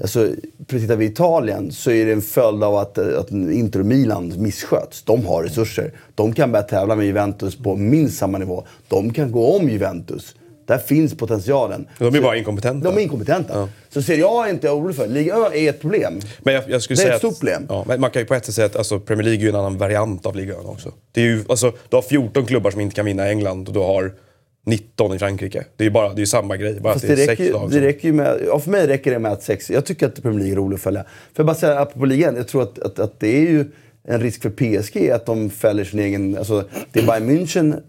[0.00, 0.28] Alltså,
[0.66, 5.02] tittar vi Italien så är det en följd av att, att Inter och Milan missköts.
[5.02, 5.92] De har resurser.
[6.14, 8.64] De kan börja tävla med Juventus på minst samma nivå.
[8.88, 10.34] De kan gå om Juventus.
[10.68, 11.86] Där finns potentialen.
[11.98, 12.90] De är bara inkompetenta.
[12.90, 13.52] De är inkompetenta.
[13.58, 13.68] Ja.
[13.88, 15.06] Så Serie A är inte jag orolig för.
[15.06, 16.20] Liga Ö är ett problem.
[16.38, 17.66] Men jag, jag skulle Det är säga ett stort att, problem.
[17.68, 19.54] Ja, man kan ju på ett sätt säga att alltså, Premier League är ju en
[19.56, 20.92] annan variant av ligan också.
[21.12, 23.74] Det är ju, alltså, du har 14 klubbar som inte kan vinna i England och
[23.74, 24.12] du har
[24.66, 25.64] 19 i Frankrike.
[25.76, 26.80] Det är ju bara, det är samma grej.
[26.80, 27.70] Bara Fast att det det är räcker, sex ju- lag.
[27.70, 29.70] det räcker med, ja, för mig räcker det med att sex...
[29.70, 31.02] Jag tycker att Premier League är rolig att följa.
[31.02, 31.10] För
[31.42, 33.64] jag bara säga, apropå ligan, jag tror att, att, att det är ju
[34.08, 36.38] en risk för PSG att de fäller sin egen...
[36.38, 37.80] Alltså, det Bayern München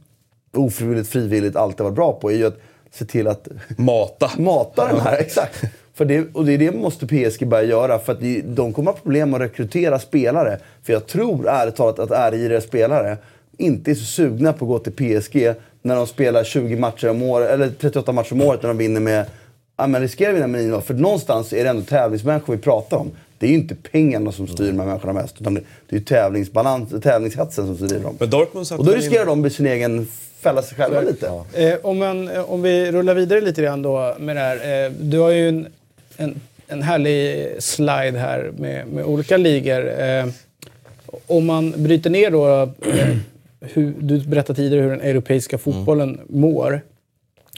[0.53, 2.57] ofrivilligt, frivilligt alltid varit bra på är ju att
[2.91, 3.47] se till att
[3.77, 4.31] Mata.
[4.37, 5.17] mata den här.
[5.17, 5.63] Exakt.
[5.93, 7.99] För det, och det är det måste PSG börja göra.
[7.99, 10.59] För att det, de kommer ha problem att rekrytera spelare.
[10.83, 13.17] För jag tror ärligt talat att ärgiriga spelare
[13.57, 17.23] inte är så sugna på att gå till PSG när de spelar 20 matcher om
[17.23, 19.25] året, eller 38 matcher om året när de vinner med...
[19.77, 22.97] Ja, men riskerar att vinna med 9 För någonstans är det ändå tävlingsmänniskor vi pratar
[22.97, 23.11] om.
[23.39, 25.35] Det är ju inte pengarna som styr de här människorna mest.
[25.41, 28.15] Utan det, är ju tävlingsbalans, tävlingshetsen som styr dem.
[28.19, 30.07] Men Dortmund Och då väl in- riskerar de med sin egen
[30.39, 31.27] fälla sig själva lite.
[31.53, 34.85] Eh, om, man, eh, om vi rullar vidare lite grann då med det här.
[34.85, 35.67] Eh, du har ju en,
[36.17, 40.01] en, en härlig slide här med, med olika ligor.
[40.01, 40.25] Eh,
[41.27, 43.17] om man bryter ner då, eh,
[43.61, 46.81] hur, du berättade tidigare hur den europeiska fotbollen mår.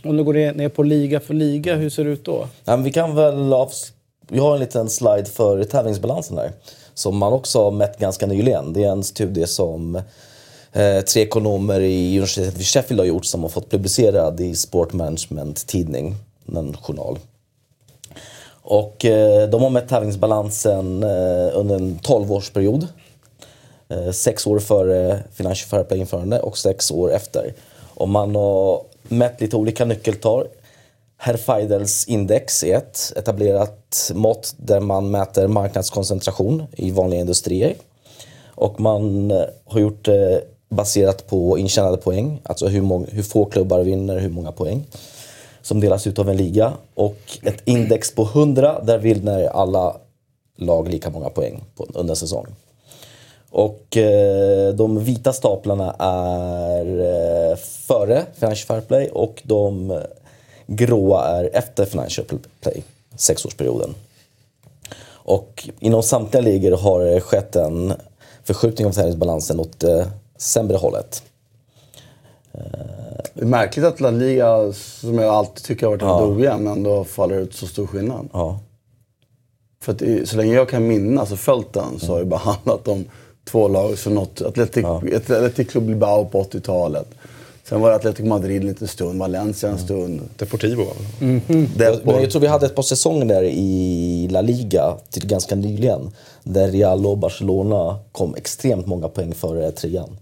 [0.04, 2.48] Om du går ner ner på liga för liga, hur ser det ut då?
[2.65, 3.91] Ja, men vi kan väl avs-
[4.32, 6.52] vi har en liten slide för tävlingsbalansen där.
[6.94, 8.74] Som man också har mätt ganska nyligen.
[8.74, 9.96] Det är en studie som
[10.72, 14.94] eh, tre ekonomer i universitetet i Sheffield har gjort som har fått publicerad i Sport
[14.94, 16.15] Management Tidning,
[16.56, 17.20] en journal.
[18.62, 22.88] Och eh, de har mätt tävlingsbalansen eh, under en 12-årsperiod.
[23.89, 27.54] Eh, sex år före Financial Fair Play-införande och sex år efter.
[27.94, 30.48] Och man har mätt lite olika nyckeltal.
[31.24, 37.76] Herr Feidels index är ett etablerat mått där man mäter marknadskoncentration i vanliga industrier.
[38.48, 43.46] Och man eh, har gjort det baserat på intjänade poäng, alltså hur, många, hur få
[43.46, 44.88] klubbar vinner, hur många poäng
[45.62, 46.74] som delas ut av en liga.
[46.94, 49.98] Och ett index på 100, där vinner alla
[50.58, 52.46] lag lika många poäng på, under en säsong.
[53.50, 60.02] Och eh, de vita staplarna är eh, före Financial Fair Play och de
[60.76, 62.28] gråa är efter Financial
[62.62, 62.84] Play,
[63.16, 63.96] sexårsperioden.
[65.24, 67.94] Och inom samtliga ligor har det skett en
[68.44, 71.24] förskjutning av tävlingsbalansen åt det sämre hållet.
[73.34, 77.04] Det är märkligt att La Liga, som jag alltid tycker har varit väldigt ojämn, ändå
[77.04, 78.30] faller ut så stor skillnad.
[78.34, 78.60] Ja.
[79.82, 82.88] För att så länge jag kan minnas och följt den så har det bara handlat
[82.88, 83.06] om
[83.44, 87.08] två lag som nått Atletic, Athletic Club Bilbao på 80-talet.
[87.63, 90.21] Sen var det Atletico Madrid en liten stund, Valencia en stund.
[90.38, 90.91] Deportivo va?
[91.76, 92.00] Depor.
[92.06, 96.12] Men jag tror vi hade ett par säsonger där i La Liga, till ganska nyligen,
[96.43, 100.17] där Real och Barcelona kom extremt många poäng före trean.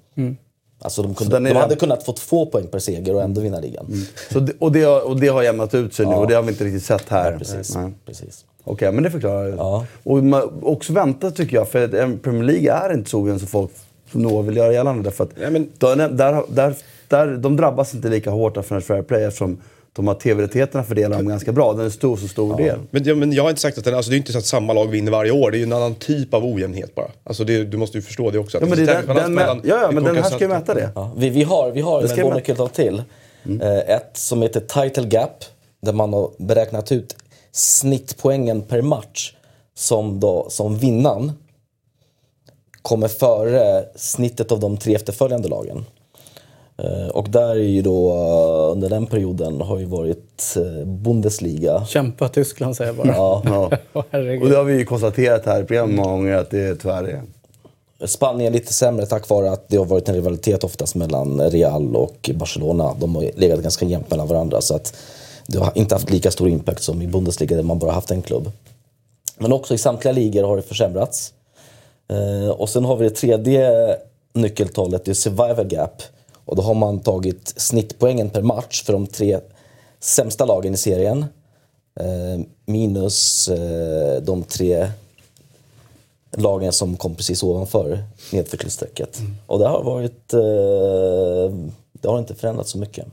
[0.82, 4.06] Alltså de, kunde, de hade kunnat få två poäng per seger och ändå vinna ligan.
[4.32, 6.42] Så det, och, det, har- och det har jämnat ut sig nu och det har
[6.44, 7.38] vi inte riktigt sett här.
[7.38, 7.76] Precis.
[7.76, 7.92] Nej.
[8.06, 8.46] Precis.
[8.64, 9.48] Okej, men det förklarar.
[9.58, 9.86] Ja.
[10.04, 13.40] Och man, också vänta tycker jag, för att en Premier League är inte så ojämn
[13.40, 13.72] som folk
[14.12, 15.04] nog vill göra gällande.
[15.04, 16.76] Därför att Ja, men- där, där, där,
[17.10, 19.62] där, de drabbas inte lika hårt av Financial Fair Play eftersom
[19.94, 21.72] de har TV-rättigheterna fördelar dem ganska bra.
[21.72, 22.80] Den är en stor, så stor del.
[22.92, 24.46] Men, ja, men jag har inte sagt att den, alltså, det är inte så att
[24.46, 25.52] samma lag vinner varje år.
[25.52, 27.08] Det är ju en annan typ av ojämnhet bara.
[27.24, 28.58] Alltså, det, du måste ju förstå det också.
[28.58, 30.48] Att Ja, men, det är den, den, mellan- ja, ja, men den här ska ju
[30.48, 30.92] mäta det.
[30.96, 32.36] Ja, vi, vi har, vi har Det med.
[32.36, 33.04] nyckeltal till.
[33.62, 35.44] Eh, ett som heter Title Gap,
[35.82, 37.16] där man har beräknat ut
[37.52, 39.34] snittpoängen per match
[39.76, 41.32] som, då, som vinnaren
[42.82, 45.86] kommer före snittet av de tre efterföljande lagen.
[46.84, 51.86] Eh, och där är ju då, eh, under den perioden har ju varit eh, Bundesliga.
[51.86, 53.16] Kämpa Tyskland säger jag bara.
[53.16, 53.42] Ja,
[53.92, 54.06] Ja.
[54.42, 57.22] Och det har vi ju konstaterat här i programmet många gånger att det tyvärr är.
[58.08, 62.30] Spanien lite sämre tack vare att det har varit en rivalitet oftast mellan Real och
[62.36, 62.96] Barcelona.
[63.00, 64.96] De har legat ganska jämnt mellan varandra så att
[65.48, 68.22] det har inte haft lika stor impact som i Bundesliga där man bara haft en
[68.22, 68.52] klubb.
[69.38, 71.34] Men också i samtliga ligor har det försämrats.
[72.58, 73.98] Och sen har vi det tredje
[74.34, 76.04] nyckeltalet, det är survival gap.
[76.50, 79.40] Och då har man tagit snittpoängen per match för de tre
[80.00, 81.26] sämsta lagen i serien.
[82.00, 84.88] Eh, minus eh, de tre
[86.38, 89.20] lagen som kom precis ovanför nedförsbacke-strecket.
[89.46, 90.34] Och det har varit...
[90.34, 91.56] Eh,
[91.92, 93.06] det har inte förändrats så mycket.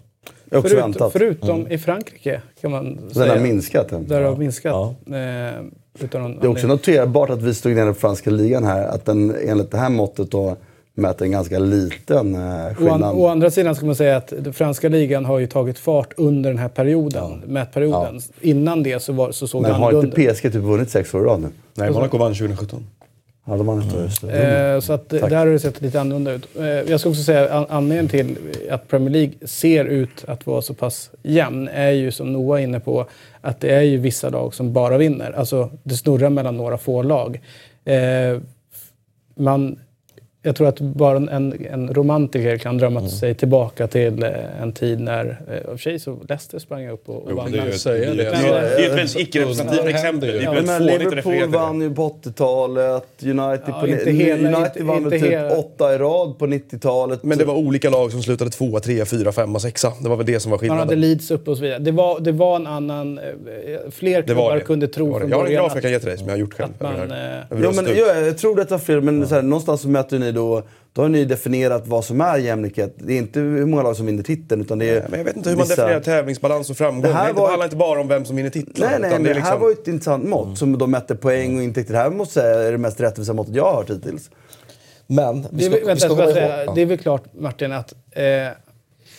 [0.53, 3.33] Också Förutom, förutom i Frankrike kan man Den säga.
[3.33, 3.89] har minskat.
[3.89, 4.09] Den.
[4.09, 4.73] Där har minskat.
[4.73, 4.95] Ja.
[5.07, 6.69] Eh, Det är också anledning.
[6.69, 8.85] noterbart att vi stod ner i franska ligan här.
[8.89, 10.57] Att den enligt det här måttet då
[10.97, 13.15] mäter en ganska liten eh, Å, an, skillnad.
[13.15, 16.51] å andra sidan ska man säga att den franska ligan har ju tagit fart under
[16.51, 18.21] den här perioden, mätperioden.
[18.41, 21.15] Innan det så, var, så såg Men det har annorlunda inte PSG typ vunnit sex
[21.15, 21.49] år i rad nu?
[21.75, 22.87] Nej, Monaco vann 2017.
[23.49, 24.73] Ja, de har inte just det.
[24.75, 26.49] Eh, så att, där har det sett lite annorlunda ut.
[26.59, 28.37] Eh, jag ska också säga an- anledningen till
[28.71, 32.65] att Premier League ser ut att vara så pass jämn är ju som Noah är
[32.65, 33.07] inne på
[33.41, 35.33] att det är ju vissa lag som bara vinner.
[35.33, 37.41] Alltså det snurrar mellan några få lag.
[37.85, 38.39] Eh,
[39.35, 39.79] man,
[40.47, 43.11] jag tror att bara en, en romantiker kan drömma Mm.
[43.11, 47.09] sig tillbaka till eh, en tid när, i och för sig så Leicester sprang upp
[47.09, 47.53] och, och Jo, vann.
[47.53, 48.25] det säga det det.
[48.25, 50.29] är ett väldigt icke-representativt exempel.
[50.29, 53.07] Det är väldigt Men Liverpool vann ju på 80-talet.
[53.23, 55.57] United, Ja, på, inte hela- United inte- vann inte typ hela.
[55.59, 57.23] åtta i rad på 90-talet.
[57.23, 59.93] Men det var olika lag som slutade tvåa, trea, fyra, femma, sexa.
[60.03, 61.01] Det var väl det som var Man hade skillnaden.
[61.01, 61.79] Leeds uppe och så vidare.
[61.79, 63.19] Det var, det var en annan...
[63.19, 63.25] eh,
[63.91, 64.61] Fler var klubbar det.
[64.61, 65.21] kunde tro var det.
[65.21, 66.55] från Jag har en början graf jag kan ge till dig som jag har gjort
[66.55, 66.71] själv.
[66.81, 70.19] man, Ja, men, ja, jag tror det tar fel, men så här, någonstans så möter
[70.19, 72.95] ni då, då har ni definierat vad som är jämlikhet.
[72.99, 75.37] Det är inte hur många lag som vinner titeln utan det är Men jag vet
[75.37, 77.03] inte hur man vissa- definierar tävlingsbalans och framgång.
[77.03, 78.89] Det Det, här var- handlar inte bara om vem som vinner titlar.
[78.91, 80.91] Nej, nej, utan det det är här liksom- var ju ett intressant mått som de
[80.91, 81.93] mätte poäng och intäkter.
[81.93, 84.31] Det här måste säga är det mest rättvisa måttet jag har hört hittills.
[85.07, 87.73] Men Det vi är, ska, väl- vi vänta, jag ska det är väl klart Martin
[87.73, 88.23] att eh,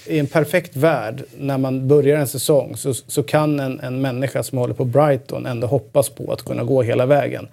[0.09, 4.43] i en perfekt värld när man börjar en säsong så, så kan en, en människa
[4.43, 7.47] som håller på Brighton ändå hoppas på att kunna gå hela vägen.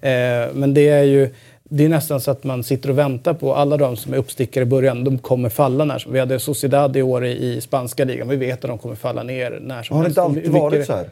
[0.00, 0.10] Eh,
[0.54, 1.34] men det är ju
[1.68, 4.62] det är nästan så att man sitter och väntar på alla de som är uppstickare
[4.62, 5.04] i början.
[5.04, 6.12] De kommer falla när som.
[6.12, 8.28] Vi hade Sociedad i år i, i spanska ligan.
[8.28, 10.18] Vi vet att de kommer falla ner när som Har det helst.
[10.18, 11.08] inte alltid Hur mycket varit det- så här?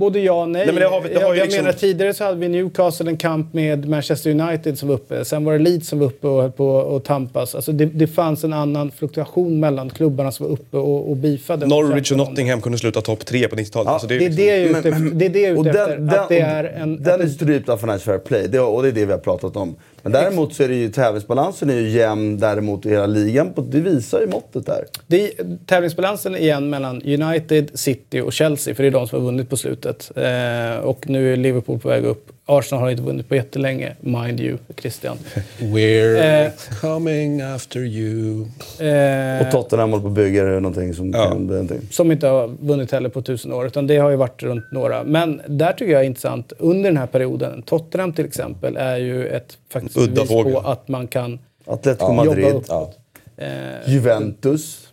[0.00, 0.66] Både ja och nej.
[0.66, 2.48] Nej, men det har vi- det har jag jag liksom- menar tidigare så hade vi
[2.48, 5.24] Newcastle en kamp med Manchester United som var uppe.
[5.24, 7.54] Sen var det Leeds som var uppe och höll på att tampas.
[7.54, 11.66] Alltså det, det fanns en annan fluktuation mellan klubbarna som var uppe och, och beefade.
[11.66, 13.86] Norwich och Nottingham kunde sluta topp tre på 90-talet.
[13.86, 15.10] Ja, alltså det är liksom- det är efter.
[15.14, 15.96] Det är det jag är ute efter.
[15.96, 17.02] den, att det den, är en...
[17.02, 19.18] den att är strypt av Financial Fair Play det, och det är det vi har
[19.18, 19.76] pratat om.
[20.02, 23.52] Men däremot så är det ju tävlingsbalansen är ju jämn däremot i hela ligan.
[23.52, 24.84] På, det visar ju måttet där.
[25.06, 29.50] Det är tävlingsbalansen mellan United, City och Chelsea, för det är de som har vunnit
[29.50, 30.10] på slutet.
[30.16, 32.32] Eh, och nu är Liverpool på väg upp.
[32.58, 35.16] Arsenal har inte vunnit på jättelänge, mind you, Christian.
[35.58, 36.50] We're Eh.
[36.80, 38.46] coming after you.
[38.78, 41.28] Eh, Och Tottenham håller på att bygga någonting som Ja.
[41.28, 41.80] kan bli någonting.
[41.90, 45.04] som inte har vunnit heller på tusen år, utan det har ju varit runt några.
[45.04, 49.26] Men där tycker jag är intressant, under den här perioden, Tottenham till exempel, är ju
[49.26, 52.64] ett faktiskt Udda bevis på att man kan Atletico Ja, Madrid, jobba upp.
[52.68, 52.92] Ja.
[53.36, 54.89] Eh, Juventus.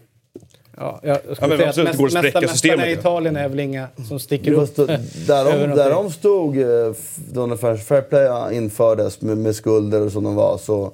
[0.78, 2.78] Ja, jag Ja, skulle men säga absolut, att det går att mest, spräcka mesta systemet,
[2.78, 3.00] mästarna i ja.
[3.00, 4.80] Italien är väl inga som sticker Det var upp.
[4.80, 6.68] eh, där, de, där de stod, eh,
[7.34, 10.92] då när Fair Play infördes med, med skulder och som de var, så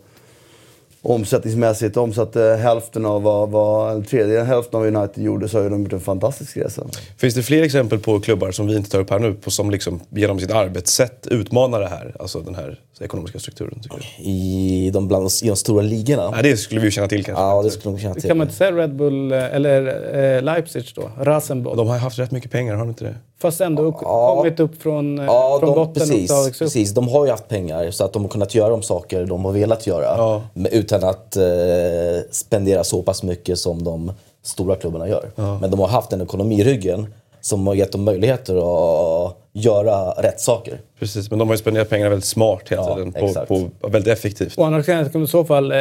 [1.03, 5.69] omsättningsmässigt omsatte hälften av vad, vad en tredjedel hälften av United gjorde så har ju
[5.69, 6.83] de gjort en fantastisk resa.
[7.17, 9.71] Finns det fler exempel på klubbar som vi inte tar upp här nu, på, som
[9.71, 13.79] liksom genom sitt arbetssätt utmanar det här, alltså den här ekonomiska strukturen?
[13.81, 14.23] Tycker du?
[14.23, 16.29] I, de, bland, I de stora ligorna.
[16.29, 17.43] Nej, det skulle vi ju känna till kanske.
[17.43, 18.23] Ja, det skulle nog känna till.
[18.29, 21.09] Kan man inte säga Red Bull eh, eller eh, Leipzig då?
[21.19, 21.77] Rasenball.
[21.77, 23.15] De har haft rätt mycket pengar, har de inte det?
[23.41, 24.35] Fast ändå Ja.
[24.35, 26.91] kommit upp från, eh, Ja, från de, botten precis, precis.
[26.91, 29.51] De har ju haft pengar så att de har kunnat göra de saker de har
[29.51, 30.03] velat göra.
[30.03, 30.41] Ja.
[30.53, 34.11] Men utan att eh, spendera så pass mycket som de
[34.43, 35.31] stora klubbarna gör.
[35.35, 40.11] Men de har haft en ekonomi i ryggen som har gett dem möjligheter att göra
[40.11, 40.77] rätt saker.
[40.99, 43.11] Precis, men de har ju spenderat pengarna väldigt smart hela Ja, tiden.
[43.11, 43.47] På, exakt.
[43.47, 44.57] på, väldigt effektivt.
[44.59, 45.77] Å andra sidan kan i så fall, eh,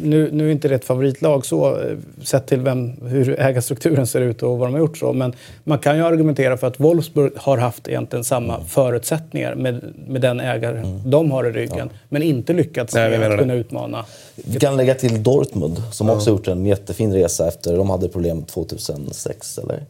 [0.00, 4.20] nu, nu är inte det ett favoritlag så, eh, sett till vem, hur ägarstrukturen ser
[4.20, 5.32] ut och vad de har gjort så, men
[5.64, 8.66] man kan ju argumentera för att Wolfsburg har haft egentligen samma Mm.
[8.66, 13.30] förutsättningar med, med den ägare de har i ryggen, men inte lyckats Nej, med att
[13.32, 13.38] det.
[13.38, 14.04] kunna utmana.
[14.34, 18.42] Vi kan lägga till Dortmund som också gjort en jättefin resa efter de hade problem
[18.42, 19.82] 2006 eller?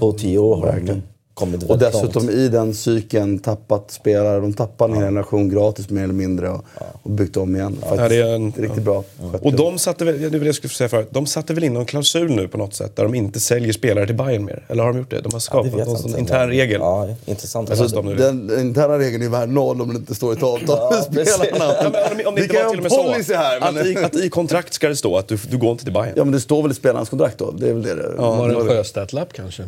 [0.00, 1.02] På tio år har de
[1.40, 2.36] kommit Och dessutom långt.
[2.36, 4.40] i den cykeln tappat spelare.
[4.40, 6.64] De tappade en hel generation gratis mer eller mindre och,
[7.02, 7.76] och byggt om igen.
[7.80, 9.04] Faktiskt, Ja, det är en- riktigt bra.
[9.42, 11.74] Och de satte väl, det var det jag skulle säga förut, de satte väl in
[11.74, 14.64] någon klausul nu på något sätt där de inte säljer spelare till Bayern mer?
[14.68, 15.16] Eller har de gjort det?
[15.20, 16.80] De har Ja, skapat vet någon intern regel.
[16.80, 17.70] Ja, intressant.
[17.70, 20.42] Alltså, de Den, den interna regeln är värd noll om det inte står i ett
[20.42, 21.74] avtal med spelarna.
[21.82, 23.60] Ja, men om det inte kan var ju till och med policy här.
[23.60, 25.92] att, Men, i, att i kontrakt ska det stå att du, du går inte till
[25.92, 26.12] Bayern.
[26.16, 27.50] ja, men det står väl i spelarens kontrakt då?
[27.50, 29.62] Det är väl det det Var det en Sjöstedt-lapp kanske?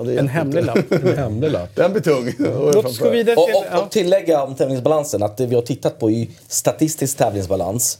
[0.00, 0.92] Ja, det är En hemlig lapp.
[0.92, 1.76] En hemlig lapp.
[1.76, 2.34] Den blir tung.
[2.74, 3.54] Låt oss gå vidare Och, till...
[3.54, 7.98] och, och tillägga om tävlingsbalansen att det vi har tittat på är statistisk tävlingsbalans.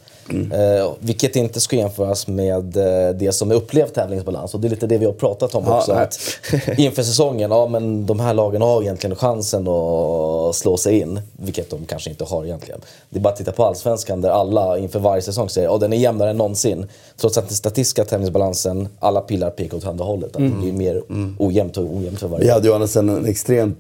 [0.53, 4.55] Eh, vilket inte ska jämföras med eh, det som är upplevd tävlingsbalans.
[4.55, 5.95] Och det är lite det vi har pratat om Ja, också.
[5.95, 6.03] nej.
[6.03, 6.19] Att
[6.79, 11.21] inför säsongen, ja men de här lagen har egentligen chansen att slå sig in.
[11.37, 12.81] Vilket de kanske inte har egentligen.
[13.11, 15.93] Det är bara att titta på Allsvenskan där alla inför varje säsong säger att den
[15.93, 16.87] är jämnare än någonsin.
[17.21, 20.37] Trots att den statistiska tävlingsbalansen, alla pilar pekar åt andra hållet.
[20.37, 21.03] Att det blir mer
[21.39, 23.79] ojämnt och ojämnt för varje Vi hade ju annars en extremt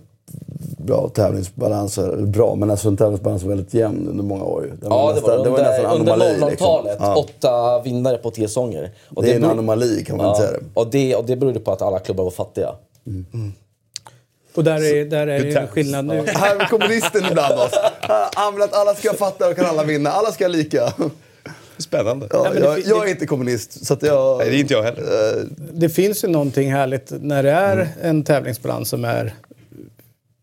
[0.78, 1.98] bra tävlingsbalans.
[2.18, 4.64] Bra, men alltså en tävlingsbalans var väldigt jämn under många år.
[4.64, 4.68] ju.
[4.70, 6.90] Den Ja, det var, nästan- under, under anomali, 00-talet.
[6.92, 7.06] liksom.
[7.06, 7.16] Ja.
[7.16, 8.90] Åtta vinnare på tio säsonger.
[9.08, 10.58] Och Det är en anomali kan man ja, säga det.
[10.74, 11.14] Och det.
[11.16, 12.68] Och det berodde på att alla klubbar var fattiga.
[14.54, 16.24] Och där är, där är det ju en skillnad nu.
[16.26, 17.70] Här är kommunisten ibland oss.
[18.34, 20.10] Han vill att alla ska fatta och kan alla vinna.
[20.10, 20.92] Alla ska lika.
[21.78, 22.28] Spännande.
[22.32, 24.38] Ja, det jag, jag är inte kommunist, så att jag...
[24.38, 25.04] Nej, det är inte jag heller.
[25.72, 29.34] Det finns ju någonting härligt när det är en tävlingsbalans som är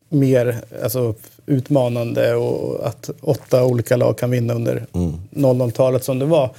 [0.10, 1.16] mer alltså,
[1.46, 4.86] utmanande och att åtta olika lag kan vinna under
[5.32, 6.50] 00-talet som det var.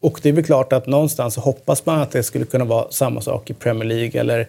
[0.00, 3.20] Och det är väl klart att någonstans hoppas man att det skulle kunna vara samma
[3.20, 4.48] sak i Premier League eller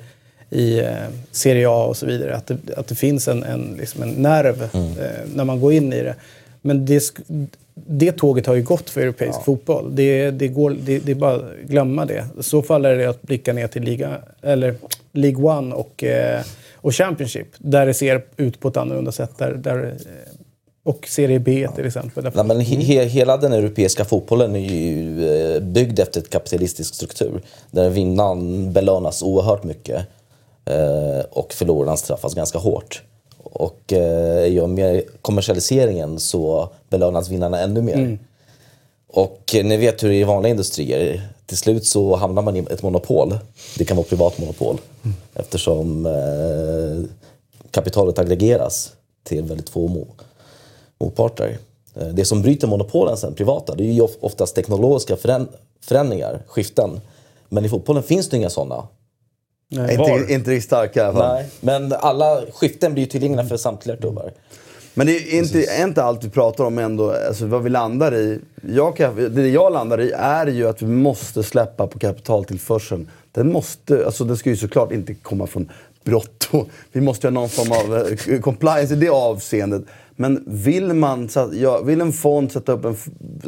[0.50, 0.94] i eh,
[1.32, 2.36] Serie A och så vidare.
[2.36, 5.94] Att det, att det finns en, en, liksom en nerv eh, när man går in
[5.94, 6.16] i det.
[6.62, 7.04] Men det,
[7.74, 9.96] det tåget har ju gått för europeisk fotboll.
[9.96, 12.26] Det, det, går, det, det är bara att glömma det.
[12.40, 14.76] I så fall är det att blicka ner till liga, eller
[15.12, 16.42] League One och, eh,
[16.82, 17.48] och Championship.
[17.58, 19.38] Där det ser ut på ett annorlunda sätt.
[19.38, 20.32] Där, där, eh,
[20.84, 22.32] och Serie B till exempel.
[22.34, 26.96] Nej, men he, he, hela den europeiska fotbollen är ju eh, byggd efter ett kapitalistisk
[26.96, 27.42] struktur.
[27.72, 30.06] Där vinnaren belönas oerhört mycket
[30.66, 33.04] eh, och förloraren straffas ganska hårt.
[33.44, 33.94] Och
[34.48, 38.20] i och med kommersialiseringen så belönas vinnarna ännu mer.
[39.14, 41.30] Och eh, ni vet hur det är i vanliga industrier.
[41.50, 43.38] Till slut så hamnar man i ett monopol.
[43.78, 44.78] Det kan vara privat monopol.
[45.34, 47.10] Eftersom eh,
[47.72, 48.92] kapitalet aggregeras
[49.24, 50.08] till väldigt få mo-
[51.00, 51.58] motparter.
[51.96, 55.48] Eh, Det som bryter monopolen sen, privata, det är ju of- oftast teknologiska föränd-
[55.82, 57.02] förändringar, skiften.
[57.50, 58.88] Men i fotbollen finns det inga sådana.
[59.72, 61.34] Inte, inte riktigt starka i alla fall.
[61.36, 61.46] Nej.
[61.62, 64.34] Men alla skiften blir ju tillgängliga för samtliga klubbar.
[64.94, 68.40] Men det är inte, inte allt vi pratar om ändå, alltså vad vi landar i.
[68.74, 73.10] Jag kan, det jag landar i är ju att vi måste släppa på kapitaltillförseln.
[73.32, 75.72] Den måste, alltså den ska ju såklart inte komma från
[76.04, 76.66] brotto.
[76.92, 79.84] Vi måste ha någon form av eh, compliance i det avseendet.
[80.16, 82.98] Men vill man, ja, vill en fond sätta upp en,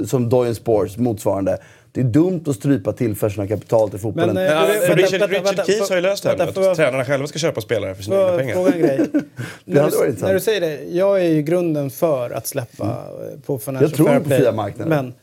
[0.08, 1.58] som Doyen Sports motsvarande.
[1.93, 4.34] Det är dumt att strypa tillförseln av kapital till fotbollen.
[4.36, 7.06] Men, Ja, Vänta, Richard, vänta, Richard vänta, Keys har ju löst det här att tränarna
[7.06, 8.54] själva ska köpa spelare för sina egna pengar.
[8.54, 8.97] fråga en grej?
[9.65, 13.60] när, du, när du säger det, jag är ju grunden för att släppa eh, på
[13.60, 14.89] Financial Jag tror Fair på fria marknader.
[14.89, 15.13] Men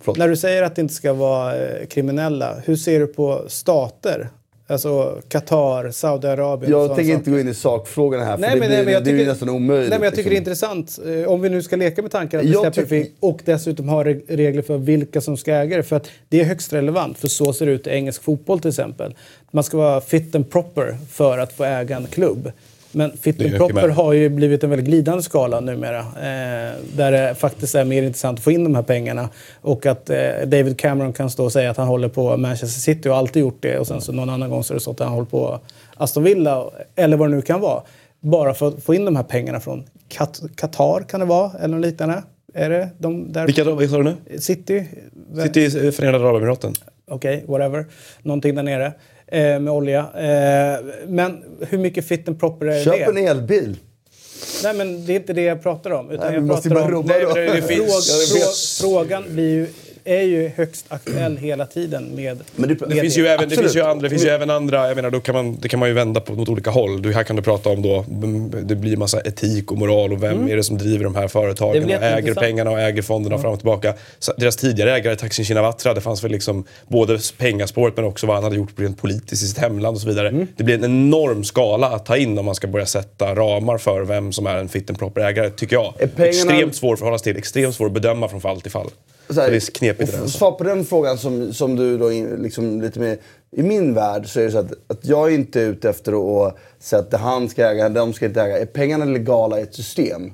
[0.00, 0.18] Förlåt.
[0.18, 4.28] när du säger att det inte ska vara eh, kriminella, hur ser du på stater?
[4.72, 7.14] Alltså Qatar, Saudiarabien jag tänker saker.
[7.14, 9.10] inte gå in i sakfrågorna här, för Nej, det, men, blir, nej, men jag det
[9.10, 9.90] är tycker, nästan omöjligt.
[9.90, 10.78] Nej, men jag tycker det är liksom.
[10.78, 11.22] intressant.
[11.24, 13.88] eh, Om vi nu ska leka med tanken att vi Jag släpper fri och dessutom
[13.88, 15.82] har reg- regler för vilka som ska äga det.
[15.82, 18.68] För att det är högst relevant, för så ser det ut i engelsk fotboll till
[18.68, 19.14] exempel.
[19.50, 22.52] Man ska vara fit and proper för att få äga en klubb.
[22.94, 23.96] Men fit Det är and mycket proper med.
[23.96, 25.98] har ju blivit en väldigt glidande skala numera.
[25.98, 29.28] Eh, där det faktiskt är mer intressant att få in de här pengarna.
[29.60, 33.08] Och att eh, David Cameron kan stå och säga att han håller på Manchester City
[33.08, 33.78] och alltid gjort det.
[33.78, 35.60] Och sen så någon annan gång så är det så att han håller på
[35.96, 36.64] Aston Villa.
[36.96, 37.82] Eller vad det nu kan vara.
[38.20, 41.50] Bara för att få in de här pengarna från Kat- Qatar kan det vara.
[41.60, 42.22] Eller något liknande.
[42.54, 43.46] Är det de där?
[43.46, 43.64] Vilka?
[43.74, 44.38] Vilka sa du nu?
[44.38, 44.74] City?
[45.54, 46.72] I eh, Förenade Arabemiraten.
[47.10, 47.86] Okej, whatever.
[48.22, 48.92] Någonting där nere.
[49.32, 49.98] Eh, med olja.
[50.00, 53.02] Eh, men hur mycket fit and proper är Köp det?
[53.04, 53.76] en elbil.
[54.62, 56.10] Nej, men det är inte det jag pratar om.
[56.10, 57.04] Utan Nej, vi jag pratar om...
[57.06, 58.56] Nej, det frå, vet.
[58.80, 59.66] frågan blir ju,
[60.04, 62.38] är ju högst aktuell hela tiden med...
[62.56, 64.88] Men det- Det finns, ju även, det, finns ju andra, det finns ju även andra,
[64.88, 67.02] jag menar då kan man, det kan man ju vända på mot olika håll.
[67.02, 70.22] Du, här kan du prata om då, mm, det blir massa etik och moral och
[70.22, 73.52] vem är det som driver de här företagen och äger pengarna och äger fonderna fram
[73.52, 73.94] och tillbaka.
[74.18, 78.36] Så deras tidigare ägare, Thaksin Shinawatra, det fanns väl liksom både pengaspåret men också vad
[78.36, 80.46] han hade gjort rent politiskt i sitt hemland och så vidare.
[80.56, 84.02] Det blir en enorm skala att ta in om man ska börja sätta ramar för
[84.02, 85.94] vem som är en fit and proper ägare, tycker jag.
[85.98, 88.90] Pengarna- Extremt svår att förhålla sig till, extremt svår att bedöma från fall till fall.
[89.34, 90.38] Så här, det är knepigt alltså.
[90.38, 93.18] Svar på den frågan som, som du då in- liksom lite mer...
[93.56, 96.56] I min värld så är det så att, att jag är inte ute efter att
[96.80, 98.58] säga att det han ska äga, de ska inte äga.
[98.58, 100.32] Är pengarna legala i ett system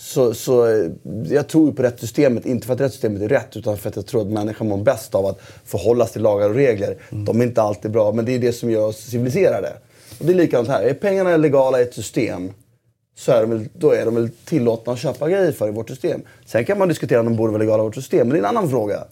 [0.00, 0.90] så, så eh,
[1.28, 4.06] jag tror ju på rättssystemet, inte för att rättssystemet är rätt utan för att jag
[4.06, 6.96] tror att människan mår bäst av att förhållas till lagar och regler.
[7.10, 9.72] De är inte alltid bra, men det är det som gör oss civiliserade.
[10.18, 10.82] Och det är likadant här.
[10.82, 12.52] Är pengarna legala i ett system
[13.20, 15.88] så är de väl, då är de väl tillåtna att köpa grejer för i vårt
[15.88, 16.20] system.
[16.46, 18.38] Sen kan man diskutera om de borde vara legala i vårt system, men det är
[18.50, 19.04] en annan fråga.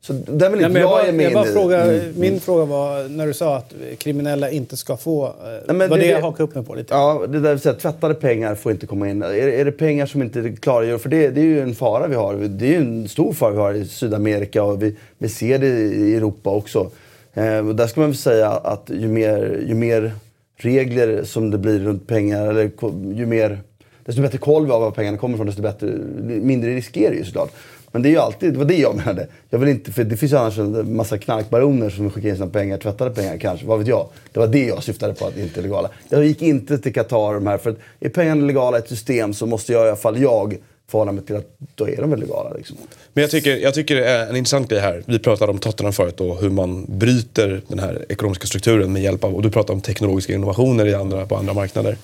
[0.00, 2.00] Så den vill Nej, inte men jag jag, är med jag bara fråga, Mm.
[2.16, 5.26] Min fråga var när du sa att kriminella inte ska få...
[5.26, 6.94] Eh, men var det- det jag hakade upp mig på lite.
[6.94, 9.22] Ja, det där vill säga, tvättade pengar får inte komma in.
[9.22, 12.14] Är, är det pengar som inte klargör, för det, det är ju en fara vi
[12.14, 12.34] har.
[12.34, 15.66] Det är ju en stor fara vi har i Sydamerika och vi, vi ser det
[15.78, 16.90] i Europa också.
[17.34, 20.12] Eh, där ska man väl säga att ju mer, ju mer
[20.56, 22.70] regler som det blir runt pengar, eller
[23.14, 23.60] ju mer,
[24.04, 25.86] desto bättre koll vi har var pengarna kommer ifrån, desto bättre,
[26.22, 27.52] mindre risk är det ju såklart.
[27.92, 29.26] Men det är ju alltid, det var det jag menade.
[29.50, 32.48] Jag vill inte, för det finns ju annars en massa knarkbaroner som skickar in sina
[32.48, 34.08] pengar, tvättade pengar kanske, vad vet jag.
[34.32, 35.90] Det var det jag syftade på, att det inte är legala.
[36.08, 38.88] Jag gick inte till Qatar och de här, för att är pengarna legala i ett
[38.88, 40.56] system så måste jag i alla fall jag
[40.90, 42.50] förhålla mig till att då är de väl legala.
[42.56, 42.76] Liksom.
[43.12, 45.02] Men jag tycker, jag tycker det är en intressant grej här.
[45.06, 49.24] Vi pratade om Tottenham förut och hur man bryter den här ekonomiska strukturen med hjälp
[49.24, 51.96] av, och du pratade om teknologiska innovationer i andra, på andra marknader.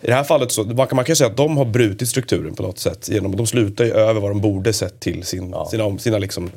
[0.00, 2.54] I det här fallet så, man kan, man kan säga att de har brutit strukturen
[2.54, 3.08] på något sätt.
[3.08, 6.50] Genom, de slutar ju över vad de borde sett till sin, sina, om- sina liksom,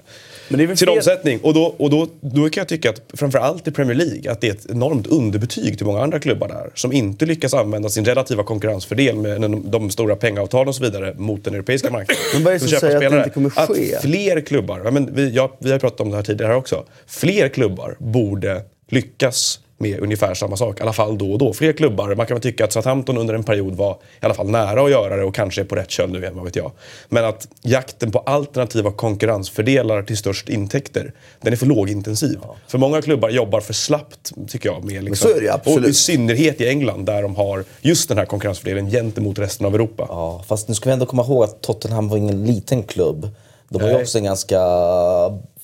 [0.49, 1.39] Sin fel- omsättning.
[1.43, 4.47] Och, då, och då, då kan jag tycka att framförallt i Premier League att det
[4.47, 6.69] är ett enormt underbetyg till många andra klubbar där.
[6.75, 11.13] Som inte lyckas använda sin relativa konkurrensfördel med de, de stora pengaavtalen och så vidare
[11.17, 12.23] mot den europeiska marknaden.
[12.33, 13.95] Men vad är det som säger att det inte kommer ske?
[13.95, 16.85] Att fler klubbar, ja, men vi, ja, vi har pratat om det här tidigare också.
[17.07, 21.53] Fler klubbar borde lyckas med ungefär samma sak, i alla fall då och då.
[21.53, 24.49] Fler klubbar, man kan väl tycka att Southampton under en period var i alla fall
[24.49, 26.71] nära att göra det och kanske är på rätt köl nu igen, vad vet jag.
[27.09, 32.39] Men att jakten på alternativa konkurrensfördelar till störst intäkter, den är för lågintensiv.
[32.67, 34.83] För många klubbar jobbar för slappt, tycker jag.
[34.83, 35.83] Med liksom, så är det absolut.
[35.83, 39.75] Och i synnerhet i England, där de har just den här konkurrensfördelen gentemot resten av
[39.75, 40.05] Europa.
[40.09, 43.29] Ja, fast nu ska vi ändå komma ihåg att Tottenham var ingen liten klubb.
[43.69, 44.59] De har ju också en ganska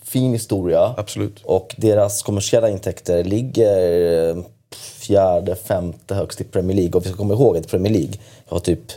[0.08, 0.93] fin historia.
[0.97, 1.41] Absolut.
[1.43, 4.43] Och deras kommersiella intäkter ligger eh,
[4.99, 6.93] fjärde, femte högst i Premier League.
[6.93, 8.14] Och vi ska komma ihåg att Premier League
[8.47, 8.91] har typ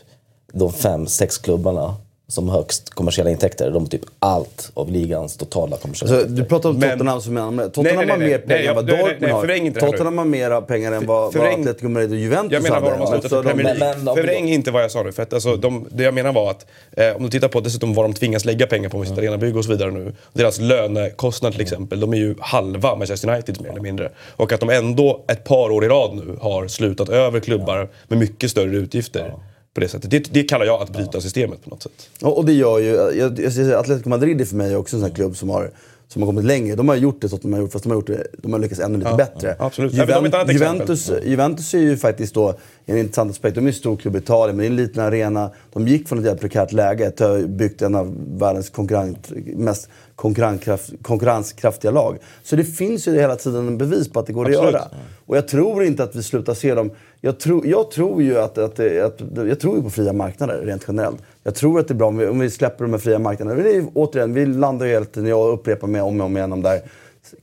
[0.53, 1.97] de fem, sex klubbarna
[2.31, 3.71] som högst kommersiella intäkter.
[3.71, 6.49] De har typ allt av ligans totala kommersiella Alltså, du intäkter.
[6.57, 9.33] pratar om Men- Tottenham som en Tottenham nej, nej, har mer pengar än vad Dortmund
[9.33, 9.91] har.
[9.91, 12.91] Tottenham har mera pengar än vad, vad förvräng- Atletico Madrid och Juventus Jag menar var
[12.91, 14.15] de har slutat i Premier League.
[14.17, 15.13] Förvräng inte vad jag sa nu.
[15.13, 16.67] För att alltså, de, det jag menar var att
[16.97, 19.59] eh, om du tittar på dessutom vad de tvingas lägga pengar på med sitt arenabygge
[19.59, 20.13] och så vidare nu.
[20.33, 24.11] Deras lönekostnad till exempel, de är ju halva Manchester United mer eller mindre.
[24.37, 28.19] Och att de ändå ett par år i rad nu har slutat över klubbar med
[28.19, 29.35] mycket större utgifter.
[29.75, 30.11] På det, sättet.
[30.11, 31.93] Det, det kallar jag att bryta systemet på något sätt.
[32.23, 32.87] Och, och det gör ju,
[33.19, 35.71] jag, jag säger Atletico Madrid är för mig också en sån klubb som har,
[36.09, 36.77] som har kommit längre.
[36.77, 38.53] De har gjort det så att de har gjort, fast de har, gjort det, de
[38.53, 39.57] har lyckats ännu lite bättre.
[39.59, 39.93] absolut.
[39.93, 42.55] Ja, men de är ett annat Juventus, Juventus är ju faktiskt då,
[42.87, 45.03] en intressant aspekt, de är en stor klubb i Italien, men det är en liten
[45.03, 45.51] arena.
[45.73, 49.33] De gick från ett jävligt prekärt läge till att ha byggt en av världens konkurrent,
[49.57, 49.89] mest
[50.21, 52.19] konkurrenskraft, konkurrenskraftiga lag.
[52.43, 54.67] Så det finns ju hela tiden en bevis på att det går Absolut.
[54.67, 54.89] att göra.
[55.27, 56.91] Och jag tror inte att vi slutar se dem.
[57.21, 60.85] Jag tror, jag tror ju att, att, att, jag tror ju på fria marknader rent
[60.89, 61.23] generellt.
[61.43, 63.63] Jag tror att det är bra om vi, om vi släpper de här fria marknaderna.
[63.63, 66.53] Det är, återigen, vi landar ju hela tiden, jag upprepar mig om och om igen
[66.53, 66.81] om där.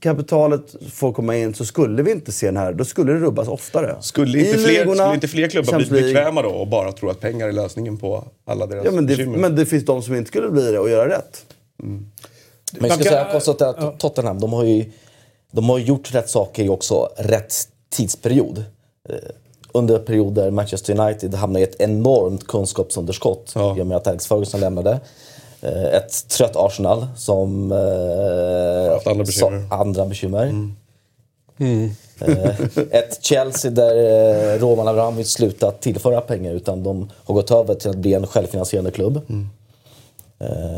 [0.00, 3.48] Kapitalet får komma in så skulle vi inte se den här, då skulle det rubbas
[3.48, 3.96] oftare.
[4.00, 7.10] Skulle I inte, fler, ligorna, skulle inte fler klubbar bli bekväma då och bara tro
[7.10, 9.38] att pengar är lösningen på alla deras Ja, men det, bekymmer?
[9.38, 11.44] men det finns de som inte skulle bli det och göra rätt.
[12.72, 14.92] Men jag ska säga konstatera att Tottenham, de har ju
[15.50, 17.54] de har gjort rätt saker i också rätt
[17.90, 18.64] tidsperiod.
[19.08, 19.14] Eh,
[19.72, 23.76] Under perioder Manchester United hamnade i ett enormt kunskapsunderskott Ja.
[23.78, 25.00] i och med att Alex Ferguson lämnade.
[25.60, 27.72] Eh, Ett trött Arsenal som...
[27.72, 29.56] Eh, Haft andra bekymmer.
[29.56, 29.72] Mm.
[29.72, 30.70] andra bekymmer.
[32.20, 32.50] Eh,
[32.90, 37.96] Ett Chelsea där Roman Abramovic slutat tillföra pengar utan de har gått över till att
[37.96, 39.20] bli en självfinansierande klubb.
[39.28, 39.48] Mm.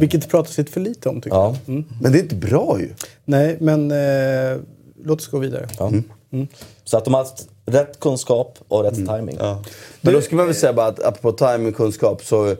[0.00, 1.56] Vilket det pratas lite för lite om tycker Ja.
[1.66, 1.74] jag.
[1.74, 1.84] Mm.
[2.00, 2.88] Men det är inte bra ju.
[3.24, 4.58] Nej, men eh,
[5.04, 5.68] låt oss gå vidare.
[5.78, 5.92] Ja.
[6.84, 9.38] Så att de har haft rätt kunskap och rätt timing.
[10.00, 12.56] Men då skulle man väl säga bara att apropå timing och kunskap så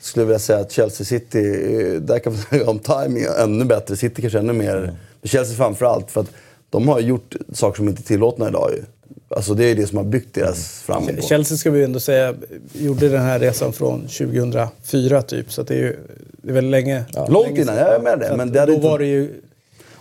[0.00, 3.64] skulle jag vilja säga att Chelsea City, eh, där kan man säga om timing ännu
[3.64, 3.96] bättre.
[3.96, 4.80] City kanske ännu mer.
[5.20, 6.30] Men Chelsea framförallt för att
[6.70, 8.82] de har gjort saker som inte är tillåtna idag ju.
[9.28, 11.22] Alltså det är det som har byggt deras framgång.
[11.22, 12.34] Chelsea ska vi ändå säga
[12.72, 15.52] gjorde den här resan från 2004 typ.
[15.52, 15.96] Så det är ju
[16.42, 17.04] det är väl länge.
[17.28, 19.30] Långt länge innan, jag är med det, men det hade då inte- var det ju...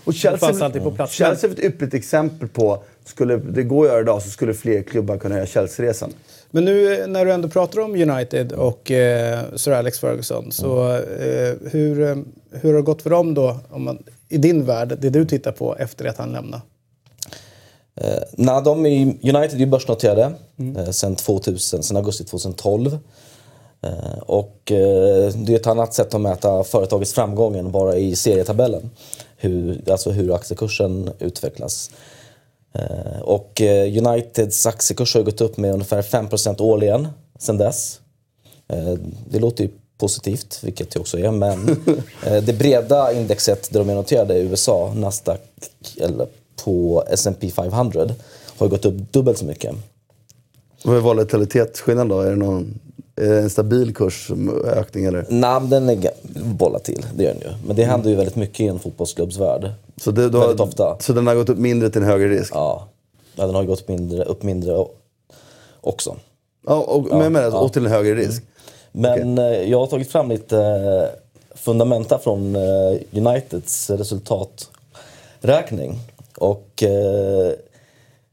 [0.05, 1.13] Och Chelsea, fanns alltid på plats.
[1.13, 4.81] Chelsea är ett ypperligt exempel på, skulle det gå att göra idag så skulle fler
[4.81, 6.13] klubbar kunna göra Chelsea-resan.
[6.51, 10.51] Men nu eh, när du ändå pratar om United och eh, Sir Alex Ferguson.
[10.51, 12.15] Så eh, hur, eh,
[12.51, 13.59] hur har det gått för dem då?
[13.69, 16.63] Om man, I din värld, det du tittar på efter att han lämnade?
[17.95, 20.31] Eh, nej, de är, United är börsnoterade
[20.77, 22.97] eh, sen, 2000, sen augusti 2012.
[23.81, 28.15] Eh, och eh, det är ett annat sätt att mäta företagets framgång än bara i
[28.15, 28.89] serietabellen.
[29.37, 31.91] Hur, alltså hur aktiekursen utvecklas.
[32.73, 37.07] Eh, och eh, Uniteds aktiekurs har gått upp med ungefär 5% årligen
[37.39, 37.99] sen dess.
[38.67, 38.93] Eh,
[39.29, 41.83] det låter ju positivt, vilket det också är, men
[42.45, 45.39] det breda indexet där de är noterade i USA, Nasdaq
[45.99, 46.27] eller
[46.63, 48.09] på S&P 500
[48.57, 49.75] har gått upp dubbelt så mycket.
[50.83, 52.21] Vad är volatilitetsskillnaden då?
[52.21, 52.79] Är det, någon,
[53.15, 55.25] är det en stabil kursökning eller?
[55.29, 56.11] Nej, men den är
[56.59, 57.67] volatil, det gör den ju.
[57.67, 59.71] Men det händer ju väldigt mycket i en fotbollsklubbs värld.
[59.97, 60.97] Så, det, då, Väldigt ofta.
[60.99, 62.51] så den har gått upp mindre till en högre risk?
[62.55, 62.87] Ja,
[63.35, 64.85] ja den har gått mindre, upp mindre
[65.81, 66.15] också.
[66.67, 67.57] Ja, och, men jag menar, ja.
[67.57, 68.43] och till en högre risk.
[68.91, 71.05] Men eh, jag har tagit fram lite eh,
[71.55, 72.61] fundamenta från eh,
[73.11, 75.99] Uniteds resultaträkning.
[76.37, 77.53] Och eh,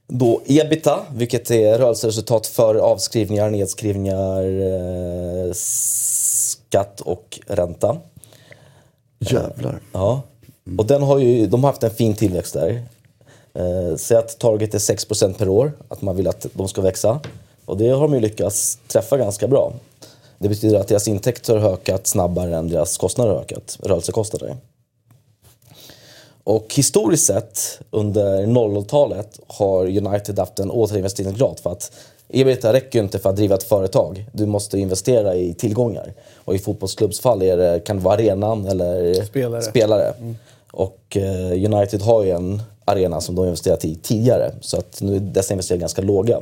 [0.08, 7.96] då ebita, vilket är rörelseresultat för avskrivningar, nedskrivningar, eh, skatt och ränta.
[9.18, 9.80] Jävlar.
[9.92, 10.22] Ja.
[10.78, 12.82] Och den har ju, de har haft en fin tillväxt där.
[13.54, 17.20] Eh, säg att target är 6% per år, att man vill att de ska växa.
[17.64, 19.72] Och det har de ju lyckats träffa ganska bra.
[20.38, 24.56] Det betyder att deras intäkter har ökat snabbare än deras kostnader har ökat, rörelsekostnader.
[26.44, 31.92] Och historiskt sett under 00-talet har United haft en återinvesteringsgrad för att
[32.28, 34.26] ebitda räcker ju inte för att driva ett företag.
[34.32, 36.12] Du måste investera i tillgångar.
[36.36, 39.62] Och i fotbollsklubbsfall är det, kan det vara arenan eller Spelare.
[39.62, 40.14] spelare.
[40.72, 44.52] Och eh, United har ju en arena som de investerat i tidigare.
[44.60, 46.40] Så att nu är dessa investeringar ganska låga.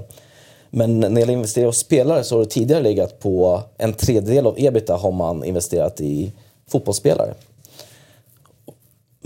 [0.71, 4.47] Men när det gäller investeringar hos spelare så har det tidigare legat på en tredjedel
[4.47, 6.33] av ebita har man investerat i
[6.71, 7.35] fotbollsspelare.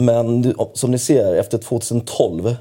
[0.05, 2.57] Men som ni ser, efter 2012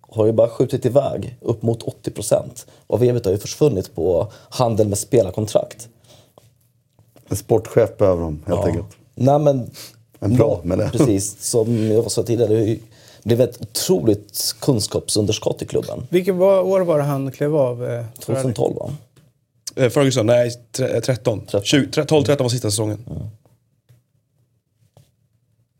[0.00, 2.66] har det bara skjutit iväg upp mot 80 procent.
[2.86, 5.88] Av ebita har ju försvunnit på handel med spelarkontrakt.
[7.28, 8.86] En sportchef behöver de helt enkelt.
[9.14, 9.70] Nej, men,
[10.18, 10.90] Men bra med det.
[10.92, 12.54] Precis, som jag sa tidigare.
[12.54, 12.78] Det
[13.36, 16.06] blivit ett otroligt kunskapsunderskott i klubben.
[16.10, 17.84] Vilket år var det han klev av?
[17.84, 18.42] eh, för Rally?
[18.42, 18.90] 2012 va?
[19.76, 21.40] Eh, Ferguson, nej, tre- 13.
[21.46, 23.04] 12-13 var sista säsongen.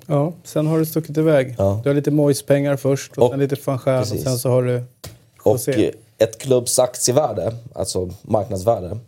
[0.06, 1.54] Ja, sen har du stuckit iväg.
[1.58, 1.80] Ja.
[1.82, 4.62] Du har lite Moise-pengar först och, Och- sen lite van Gaal och sen så har
[4.62, 4.82] du
[5.42, 5.58] Och
[6.18, 8.98] ett klubbs aktievärde, alltså marknadsvärde,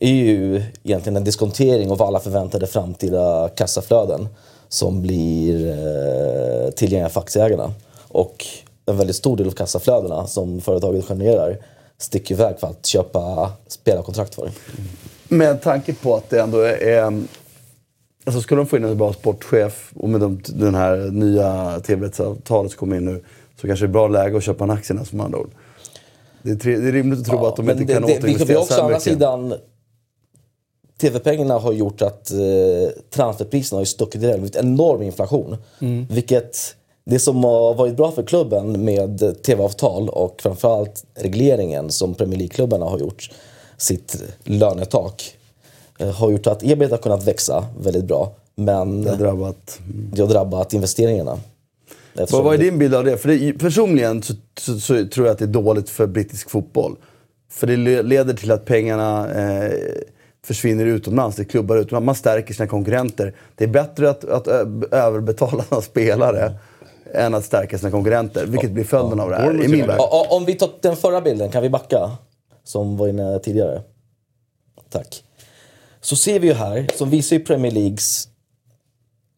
[0.00, 4.28] är ju egentligen en diskontering av alla förväntade framtida kassaflöden
[4.68, 7.72] som blir eh, tillgängliga för aktieägarna.
[8.08, 8.46] Och
[8.86, 11.58] en väldigt stor del av kassaflödena som företaget genererar
[11.98, 14.50] sticker iväg för att köpa spelarkontrakt för.
[15.28, 17.22] Med tanke på att det ändå är...
[18.26, 22.70] Alltså skulle de få in en bra sportchef och med de, den här nya tv-rättsavtalet
[22.72, 23.22] som kommer in nu
[23.60, 25.50] så kanske det är bra läge att köpa en aktierna som andra ord.
[26.42, 28.26] Det är, tre, det är rimligt att tro Ja, att de inte kan det, det,
[28.26, 29.54] vi- vi återinvestera har också så å andra sidan
[31.00, 32.38] TV-pengarna har gjort att eh,
[33.10, 34.34] transferpriserna har stuckit iväg.
[34.34, 35.56] Det blivit enorm inflation.
[36.10, 42.38] Vilket, det som har varit bra för klubben med TV-avtal och framförallt regleringen som Premier
[42.38, 43.30] League-klubbarna har gjort,
[43.76, 45.35] sitt lönetak,
[45.98, 48.32] har gjort att ebit har kunnat växa väldigt bra.
[48.54, 49.78] Men Det har drabbat...
[50.12, 51.38] det har drabbat investeringarna.
[52.14, 53.16] Eftersom Vad, är din bild av det?
[53.16, 56.96] För det, personligen så, så, så tror jag att det är dåligt för brittisk fotboll.
[57.50, 59.72] För det le- leder till att pengarna eh,
[60.44, 62.06] försvinner utomlands, det är klubbar utomlands.
[62.06, 63.34] Man stärker sina konkurrenter.
[63.54, 64.48] Det är bättre att, att
[64.92, 66.52] överbetala sina spelare
[67.14, 68.46] än att stärka sina konkurrenter.
[68.46, 70.00] Vilket blir följden av det här, i min värld.
[70.30, 72.10] Om vi tar den förra bilden, kan vi backa?
[72.64, 73.82] Som var inne tidigare.
[74.90, 75.22] Tack.
[76.06, 78.28] Så ser vi ju här, som visar ju Premier Leagues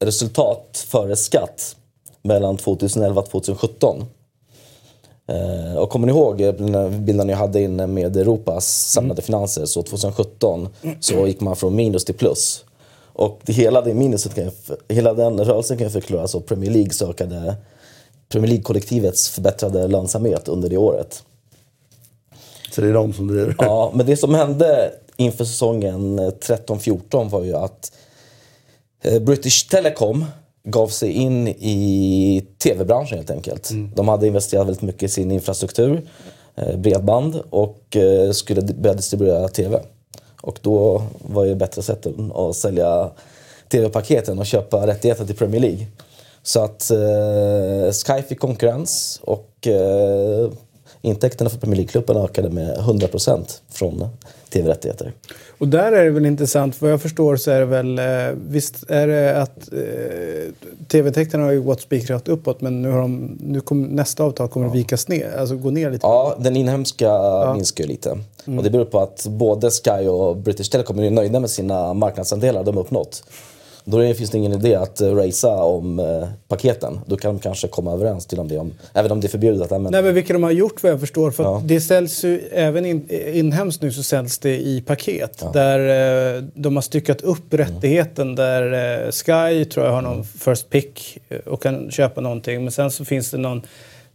[0.04, 1.76] resultat före skatt
[2.22, 4.04] mellan 2011 och 2017.
[5.28, 6.36] Eh, och kommer ni ihåg
[7.00, 9.66] bilden jag hade inne med Europas samlade finanser?
[9.66, 10.68] Så 2017
[11.00, 12.64] så gick man från minus till plus.
[13.12, 17.08] Och hela, det minuset kan, jag- hela den rörelsen kan jag förklara så Premier League
[17.10, 17.54] ökade
[18.28, 21.22] Premier League-kollektivets förbättrade lönsamhet under det året.
[22.74, 23.54] Så det är de som driver.
[23.58, 27.92] Ja, men det som hände inför säsongen eh, 13-14 var ju att
[29.02, 30.24] eh, British Telecom
[30.64, 33.70] gav sig in i tv-branschen helt enkelt.
[33.94, 36.08] De hade investerat väldigt mycket i sin infrastruktur,
[36.54, 39.80] eh, bredband och eh, skulle börja distribuera tv.
[40.40, 43.10] Och då var ju bättre sätt att sälja
[43.68, 45.86] tv-paketen och köpa rättigheter till Premier League.
[46.42, 50.50] Så att eh, Sky fick konkurrens och eh,
[51.02, 54.08] intäkterna för Premier League-klubben ökade med 100% från
[54.50, 55.12] tv-rättigheter.
[55.58, 58.04] Och där är det väl intressant, vad jag förstår så är det väl, eh,
[58.48, 60.52] visst är det att eh,
[60.88, 64.66] tv-täkterna har ju gått spikrat uppåt men nu har de, nu kom, nästa avtal kommer
[64.66, 66.06] att vikas ner, alltså gå ner lite.
[66.06, 67.12] Ja, den inhemska
[67.54, 68.18] minskar ju lite.
[68.44, 72.64] Och det beror på att både Sky och British Telecom är nöjda med sina marknadsandelar
[72.64, 73.22] de har uppnått.
[73.90, 77.00] Då finns det ingen idé att uh, racea om eh, paketen.
[77.06, 79.72] Då kan de kanske komma överens till om det, om, även om det är förbjudet
[79.72, 79.90] använda.
[79.90, 81.30] Nej men vilka de har gjort vad jag förstår.
[81.30, 81.62] För Ja.
[81.64, 85.44] det säljs ju, även in, inhemskt nu så säljs det i paket.
[85.52, 88.34] Där eh, de har styckat upp rättigheten.
[88.34, 88.72] Där
[89.04, 92.62] eh, Sky tror jag har någon first pick eh, och kan köpa någonting.
[92.62, 93.62] Men sen så finns det någon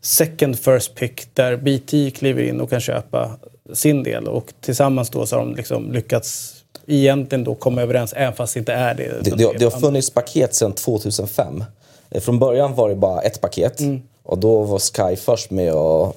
[0.02, 3.32] second first pick där BT kliver in och kan köpa
[3.74, 4.28] sin del.
[4.28, 6.56] Och tillsammans då så har de liksom lyckats
[6.88, 9.24] egentligen då komma överens även fast det inte är det.
[9.24, 11.64] Det, det, det har funnits paket sedan 2005.
[12.10, 13.82] Eh, Från början var det bara ett paket.
[14.24, 16.16] Och då var Sky först med att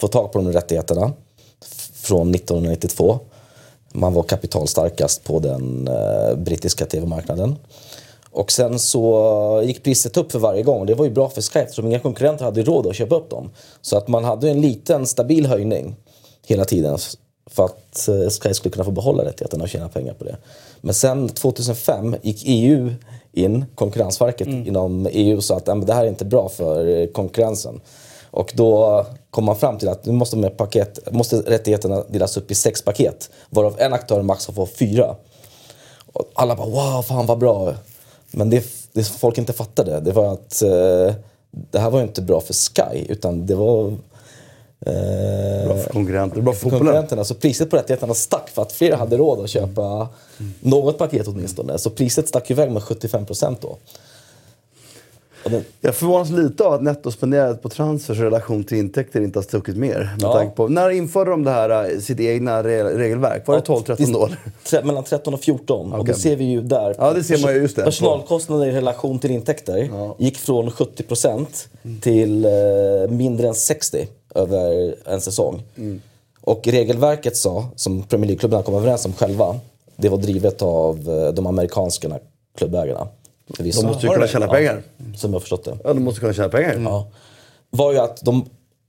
[0.00, 1.12] få tag på de rättigheterna.
[1.94, 3.18] Från 1992.
[3.92, 7.56] Man var kapitalstarkast på den eh, brittiska tv-marknaden.
[8.30, 10.86] Och sen så gick priset upp för varje gång.
[10.86, 13.50] Det var ju bra för Sky eftersom inga konkurrenter hade råd att köpa upp dem.
[13.82, 15.96] Så att man hade en liten stabil höjning
[16.46, 16.98] hela tiden
[17.52, 20.36] för att eh, Sky skulle kunna få behålla rättigheterna och tjäna pengar på det.
[20.80, 22.94] Men sen 2005 gick EU
[23.32, 27.06] in, Konkurrensverket inom EU sa att "Ja, men det här är inte bra för eh,
[27.06, 27.80] konkurrensen.
[28.30, 32.50] Och då kom man fram till att nu måste, med paket, måste rättigheterna delas upp
[32.50, 33.30] i sex paket.
[33.50, 35.16] Varav en aktör max får fyra.
[36.12, 37.74] Och alla bara wow, fan vad bra.
[38.30, 41.14] Men det, det folk inte fattade, det var att eh,
[41.50, 43.96] det här var ju inte bra för Sky, utan det var
[44.84, 47.24] Bra för konkurrenter, bra för konkurrenterna.
[47.24, 50.08] Så priset på rättigheterna stack för att fler hade råd att köpa
[50.60, 51.78] något paket åtminstone.
[51.78, 53.76] Så priset stack iväg med 75 procent då.
[55.44, 59.38] Och den, Jag förvånas lite av att nettospenderat på transfers i relation till intäkter inte
[59.38, 60.16] har stuckit mer.
[60.20, 60.52] Ja.
[60.56, 63.46] på, när införde de det här, eh, sitt egna re- regelverk?
[63.46, 64.36] Var det 12-13 år?
[64.64, 65.92] Tre- Mellan 13 och 14.
[65.92, 66.14] Och Okej.
[66.14, 66.94] det ser vi ju där.
[66.98, 67.82] Ja, det ser man ju, just det.
[67.84, 71.68] Personalkostnader i relation till intäkter gick från 70 procent
[72.00, 72.50] till eh,
[73.08, 75.62] mindre än 60 över en säsong.
[75.76, 76.00] Mm.
[76.40, 79.60] Och regelverket sa, som Premier League-klubbarna kom överens om själva,
[79.96, 82.18] det var drivet av eh, de amerikanska
[82.58, 83.08] klubbägarna.
[83.56, 83.80] Förvisso.
[83.80, 84.82] De måste ju kunna tjäna pengar.
[85.16, 85.78] Som jag har förstått det.
[85.84, 86.80] Ja, de måste kunna tjäna pengar.
[86.84, 87.06] Ja.
[87.70, 88.44] Var ju att de,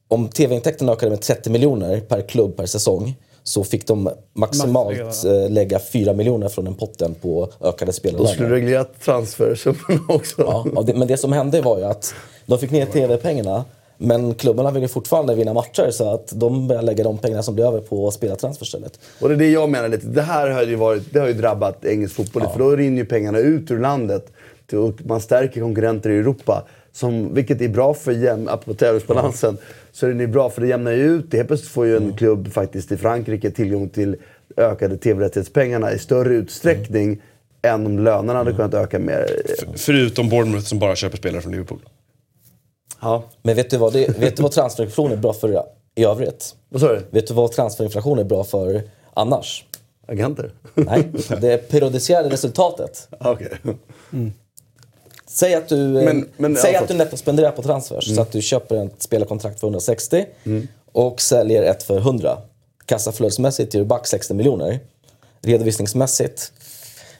[0.07, 5.49] om tv-intäkterna ökade med 30 miljoner per klubb per säsong så fick de maximalt eh,
[5.49, 8.55] lägga 4 miljoner från den potten på ökade De skulle spelare.
[8.55, 10.63] reglera transfersummorna också.
[10.75, 12.13] Ja, men det som hände var ju att
[12.45, 13.65] de fick ner tv-pengarna
[13.97, 17.55] men klubbarna vill ju fortfarande vinna matcher så att de börjar lägga de pengarna som
[17.55, 18.99] blir över på att spela transfer istället.
[19.19, 20.07] Och det är det jag menar lite.
[20.07, 22.97] Det här har ju, varit, det har ju drabbat engelsk fotboll lite, För då rinner
[22.97, 24.33] ju pengarna ut ur landet.
[24.67, 26.63] Till, och man stärker konkurrenter i Europa.
[26.91, 29.57] Som, vilket är bra för jäm, apropå tävlingsbalansen.
[29.91, 31.33] Så är det är bra för det jämnar ju ut.
[31.33, 34.15] Helt plötsligt får ju en klubb faktiskt i Frankrike tillgång till
[34.57, 37.21] ökade tv-rättighetspengarna i större utsträckning.
[37.61, 39.27] Än om lönerna hade kunnat öka mer.
[39.75, 41.79] Förutom Bournemouth som bara köper spelare från Liverpool.
[43.03, 43.23] Ja.
[43.41, 45.63] Men vet du vad, det, vet du vad transferinflation är bra för
[45.95, 46.55] i övrigt?
[46.69, 47.01] Vad sa du?
[47.09, 48.81] Vet du vad transferinflation är bra för
[49.13, 49.65] annars?
[50.07, 50.51] Agenter?
[50.73, 51.09] Nej,
[51.41, 53.07] det periodiserade resultatet.
[53.19, 53.49] Okej.
[55.27, 58.15] Säg att du, Men- men, säg att du nettospenderar på transfers.
[58.15, 60.25] Så att du köper ett spelarkontrakt för 160
[60.91, 62.37] och säljer ett för 100.
[62.85, 64.79] Kassaflödesmässigt är du back 60 miljoner.
[65.41, 66.51] Redovisningsmässigt,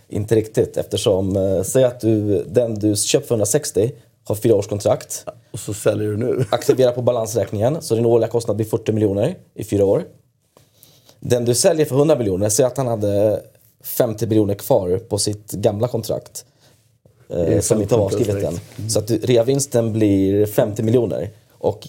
[0.10, 0.78] inte riktigt.
[0.78, 3.92] Eftersom, eh, säg att du, den du köper för 160
[4.24, 5.26] har fyra års kontrakt.
[5.52, 6.46] Och så säljer du nu.
[6.52, 10.04] Aktivera på balansräkningen så din årliga kostnad blir 40 miljoner i fyra år.
[11.20, 13.42] Den du säljer för 100 miljoner, säg att han hade
[13.84, 16.46] 50 miljoner kvar på sitt gamla kontrakt.
[17.30, 18.60] Eh, som inte har avskrivit än.
[18.90, 21.88] Så att du, reavinsten blir 50 miljoner och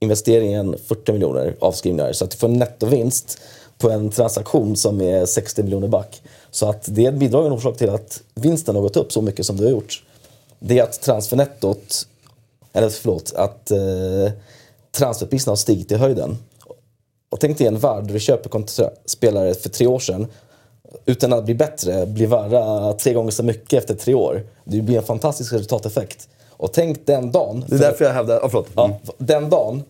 [0.00, 2.12] investeringen 40 miljoner avskrivningar.
[2.12, 3.40] Så att du får en nettovinst
[3.78, 6.22] på en transaktion som är 60 miljoner back.
[6.50, 9.56] Så att det är en orsak till att vinsten har gått upp så mycket som
[9.56, 10.02] det har gjort.
[10.66, 12.06] Det är att transfernettot,
[12.72, 13.78] eller förlåt, att eh,
[14.92, 16.38] transferpriserna har stigit i höjden.
[17.30, 18.64] Och tänk dig en värld där du köper
[19.08, 20.26] spelare för tre år sedan
[21.06, 24.42] utan att bli bättre, blir värda tre gånger så mycket efter tre år.
[24.64, 26.28] Det blir en fantastisk resultateffekt.
[26.50, 27.64] Och tänk den dagen.
[27.68, 28.38] Det är för- därför jag hävdar...
[28.38, 28.68] Oh, förlåt.
[28.74, 29.82] Ja, den dagen,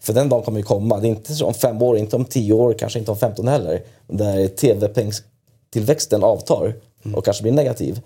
[0.00, 0.98] för den dagen kommer ju komma.
[1.00, 3.82] Det är inte om fem år, inte om tio år, kanske inte om 15 heller.
[4.06, 6.74] Där tv-pengstillväxten avtar
[7.14, 8.00] och kanske blir negativ.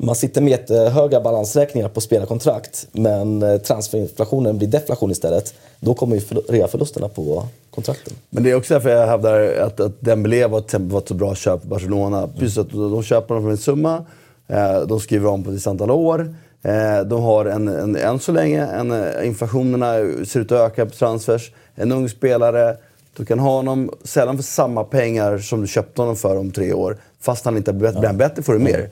[0.00, 5.54] Man sitter med jättehöga balansräkningar på spelarkontrakt men eh, transferinflationen blir deflation istället.
[5.80, 8.12] Då kommer ju förlu- reaförlusterna på kontrakten.
[8.30, 11.60] Men det är också därför jag hävdar att, att Dembélé var, ett så bra köp
[11.60, 12.28] för Barcelona.
[12.38, 14.04] Plus att de köper honom för en summa,
[14.48, 16.34] eh, de skriver om på ett antal år.
[16.62, 19.94] Eh, de har en, en, än så länge, en, inflationerna
[20.26, 21.52] ser ut att öka på transfers.
[21.74, 22.76] En ung spelare,
[23.16, 26.72] du kan ha honom sällan för samma pengar som du köpte honom för om tre
[26.72, 26.96] år.
[27.20, 28.90] Fast han inte blivit bättre får du mer.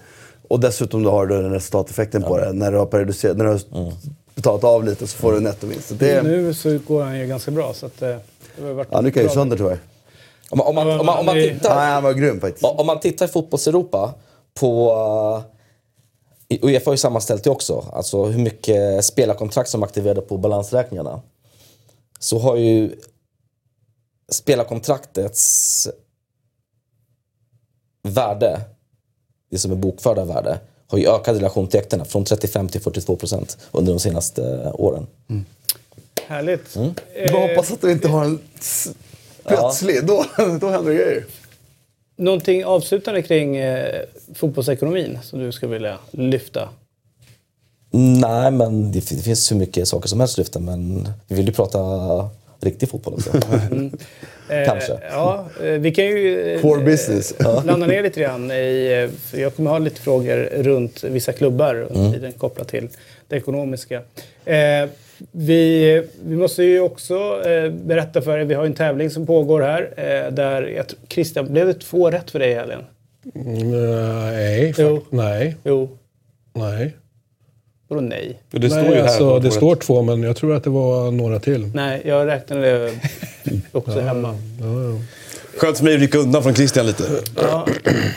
[0.53, 2.53] Och dessutom då har du den resultateffekten på det.
[2.53, 3.61] När du har, periodiserat, när du har
[4.35, 5.99] betalat av lite så får du nettovinst.
[5.99, 7.75] Det, Nu så går han ju ganska bra.
[7.75, 8.17] Så att, eh,
[8.57, 9.79] det har varit ja, nu kan jag ju sönder tyvärr.
[10.51, 11.77] Om man, om man, om man, om man tittar...
[11.77, 12.65] Nej, han var grym faktiskt.
[12.65, 14.15] Om man tittar i fotbolls-Europa
[14.61, 14.93] på...
[16.51, 17.85] Uh, Uefa har ju sammanställt det också.
[17.93, 21.23] Alltså hur mycket spelarkontrakt som är aktiverade på balansräkningarna.
[22.19, 22.95] Så har ju
[24.33, 25.89] spelarkontraktets
[28.03, 28.61] värde,
[29.53, 32.81] det som är bokförda värde, har ju ökat i relation till äkterna från 35 till
[32.81, 35.07] 42 procent under de senaste åren.
[36.27, 36.77] Härligt.
[36.77, 36.95] Mm.
[37.17, 38.39] Jag bara hoppas att du inte har en
[39.45, 40.07] plötslig.
[40.07, 40.25] Då,
[40.61, 41.25] då händer det grejer.
[42.17, 44.03] Någonting avslutande kring eh,
[44.35, 46.69] fotbollsekonomin som du skulle vilja lyfta?
[47.91, 51.47] Nej, men det, det finns hur mycket saker som helst att lyfta, men vi vill
[51.47, 51.81] ju prata
[52.61, 53.37] riktig fotboll också.
[53.37, 53.43] Eh,
[54.67, 54.93] Kanske.
[55.11, 57.35] Ja, eh, vi kan ju eh, Core business.
[57.65, 59.03] landa ner lite grann i...
[59.11, 62.13] eh, för Jag kommer ha lite frågor runt vissa klubbar under Mm.
[62.13, 62.89] tiden kopplat till
[63.29, 64.03] det ekonomiska.
[64.45, 64.89] Eh,
[65.33, 69.61] vi, vi måste ju också eh, berätta för er, vi har en tävling som pågår
[69.61, 69.91] här.
[69.97, 72.81] Eh, där jag Christian, blev det två rätt för dig i helgen?
[73.35, 75.01] Nej, Jo.
[75.11, 75.89] nej, Jo.
[76.55, 76.97] nej.
[77.95, 78.39] Vadå nej?
[78.51, 81.11] Det står nej ju här alltså, det står två, men jag tror att det var
[81.11, 81.71] några till.
[81.75, 82.91] Nej, jag räknade
[83.73, 84.29] också hemma.
[84.61, 84.99] Ja, ja.
[85.57, 87.05] Skönt för mig att rycka undan från Christian lite.
[87.43, 87.67] Ja,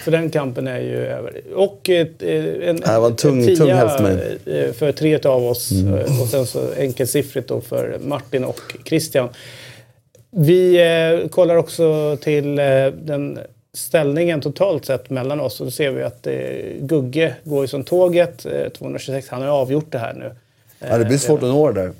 [0.03, 1.41] för den kampen är ju över.
[1.55, 2.29] Och ett, eh,
[2.69, 4.37] en, det var en tung- en tia, tung helst för mig.
[4.45, 5.71] eh, för tre av oss.
[5.71, 9.29] eh, Och sen så enkelsiffrigt då för Martin och Christian.
[10.31, 10.77] Vi
[11.21, 12.65] eh, kollar också till eh,
[13.03, 13.39] den
[13.75, 15.59] ställningen totalt sett mellan oss.
[15.59, 16.35] Och då ser vi att eh,
[16.79, 18.45] Gugge går ju som tåget.
[18.45, 19.29] Eh, 226.
[19.29, 20.31] Han har ju avgjort det här nu.
[20.89, 21.91] Ja, det blir svårt att nå det där.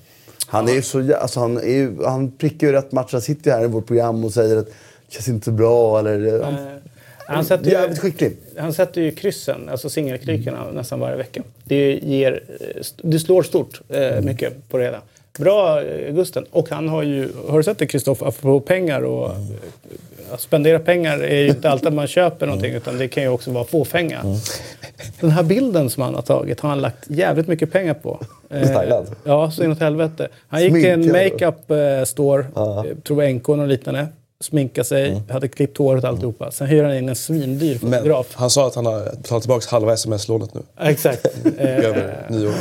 [0.47, 3.11] Han, är ju så, alltså, han, är han prickar ju rätt matcher.
[3.11, 4.73] Han sitter ju här i vårt program och säger att det
[5.13, 5.99] känns inte bra.
[5.99, 6.57] Eller, han,
[7.27, 8.37] Eh, Han sätter, jävligt ju, skicklig.
[8.57, 11.43] han sätter ju kryssen, alltså singelkrykorna, nästan varje vecka.
[11.63, 15.01] Det, ger, eh, det slår stort eh, mycket på det hela.
[15.39, 16.45] Bra eh, Gusten.
[16.51, 19.35] Och han har ju, har du sett det Kristoffer, apropå pengar och eh,
[20.31, 23.29] att spendera pengar är ju inte alltid att man köper någonting utan det kan ju
[23.29, 24.21] också vara fåfänga.
[25.19, 28.19] Den här bilden som han har tagit har han lagt jävligt mycket pengar på.
[28.49, 29.05] Eh, Stylad.
[29.23, 30.27] Ja, så inåt helvete.
[30.47, 32.85] Han gick till en makeup eh, store, Ja.
[32.85, 34.07] eh, tror jag NK och liknande.
[34.39, 36.51] Sminkade sig, hade klippt håret och alltihopa.
[36.51, 38.27] Sen hyr han in en svindyr Men fotograf.
[38.33, 40.61] han sa att han har betalat tillbaka halva sms-lånet nu.
[40.79, 41.25] Exakt.
[41.57, 42.53] Över nyår.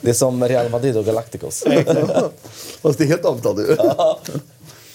[0.00, 1.64] Det är som Real Madrid och Galacticos.
[2.82, 3.76] Fast det är helt avbetalt ju.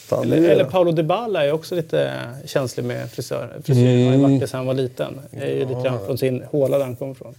[0.06, 2.12] Fan, Eller, eller Paolo Dybala är också lite
[2.46, 3.58] känslig med frisör.
[3.64, 5.20] Frisyr har ju varit det sedan han var liten.
[5.32, 7.36] Det är ju lite grann från sin håla där han kommer ifrån.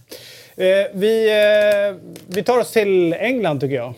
[0.55, 1.95] Eh, vi, eh,
[2.27, 3.93] vi tar oss till England tycker jag.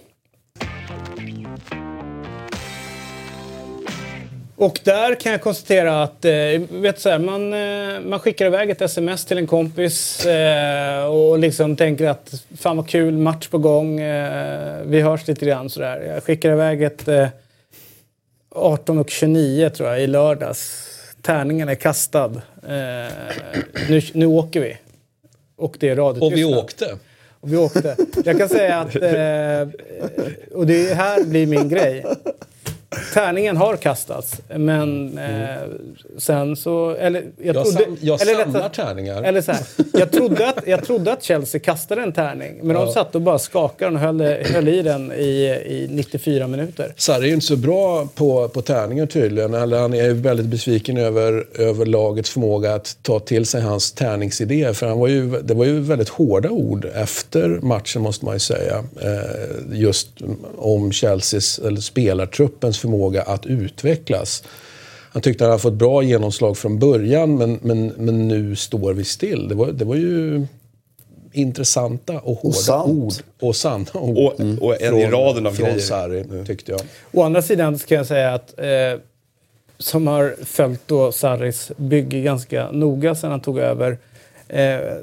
[4.58, 6.32] Och där kan jag konstatera att eh,
[6.70, 11.39] vet så här, man, eh, man skickar iväg ett sms till en kompis eh, och
[11.39, 16.01] liksom tänker att fan vad kul, match på gång, eh, vi hörs lite grann sådär.
[16.01, 17.28] Jag skickar iväg ett eh,
[18.56, 20.88] 18 och 29 tror jag i lördags.
[21.22, 22.32] Tärningen är kastad.
[22.68, 23.14] Eh,
[23.89, 24.78] nu, nu åker vi.
[25.56, 26.97] Och det är Och vi åkte.
[27.39, 27.95] Och vi åkte.
[28.26, 28.95] Jag kan säga att...
[28.95, 29.68] Eh,
[30.58, 32.06] och det här blir min grej.
[33.14, 35.56] Tärningen har kastats, men eh,
[36.18, 36.89] sen så...
[36.91, 39.24] Eller, jag, Jag, trodde, sam, jag eller samlar rättare- tärningar.
[39.24, 39.62] Eller så här,
[39.93, 43.39] jag, trodde att, jag trodde att Chelsea kastade en tärning, men de satt och bara
[43.39, 45.24] skakade och höll, höll i den i,
[45.66, 46.93] i 94 minuter.
[46.98, 49.54] Sarri är ju inte så bra på, på tärningar tydligen.
[49.54, 54.74] Eller han är väldigt besviken över, över lagets förmåga att ta till sig hans tärningsidéer.
[54.74, 58.39] För han var ju, det var ju väldigt hårda ord efter matchen måste man ju
[58.39, 58.84] säga.
[59.02, 60.08] Eh, just
[60.58, 64.44] om Chelseas, eller spelartruppens förmåga att utvecklas.
[65.14, 69.04] Han tyckte han hade fått bra genomslag från början men, men, men nu står vi
[69.04, 69.48] still.
[69.48, 70.46] Det var, det var ju
[71.32, 72.90] intressanta och hårda sant.
[72.90, 73.14] ord.
[73.40, 74.18] Och sanna ord.
[74.18, 75.80] Och, och en i raden av från grejer.
[75.80, 76.82] Sarri, tyckte jag.
[77.12, 79.00] Å andra sidan ska jag säga att eh,
[79.78, 83.98] som har följt då Sarris bygge ganska noga sedan han tog över eh,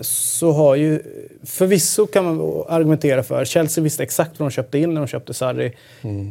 [0.01, 1.03] så har ju
[1.45, 5.35] förvisso kan man argumentera för Chelsea visste exakt vad de köpte in när de köpte
[5.35, 5.73] Sarri.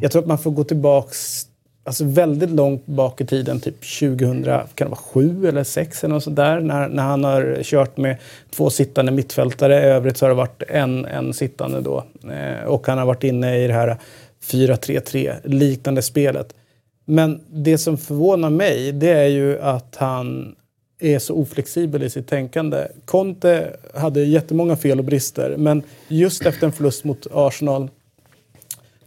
[0.02, 1.48] Jag tror att man får gå tillbaks
[1.84, 6.14] alltså väldigt långt bak i tiden, typ 2000, kan det vara 7 eller 6 eller
[6.14, 8.18] något sånt där, när, när han har kört med
[8.56, 9.82] två sittande mittfältare.
[9.82, 12.04] I övrigt så har det varit en, en sittande då.
[12.32, 13.98] Eh, och han har varit inne i det här
[14.46, 16.54] 4-3-3 liknande spelet.
[17.06, 20.56] Men det som förvånar mig det är ju att han
[21.02, 22.88] är så oflexibel i sitt tänkande.
[23.06, 27.90] Conte hade jättemånga fel och brister men just efter en förlust mot Arsenal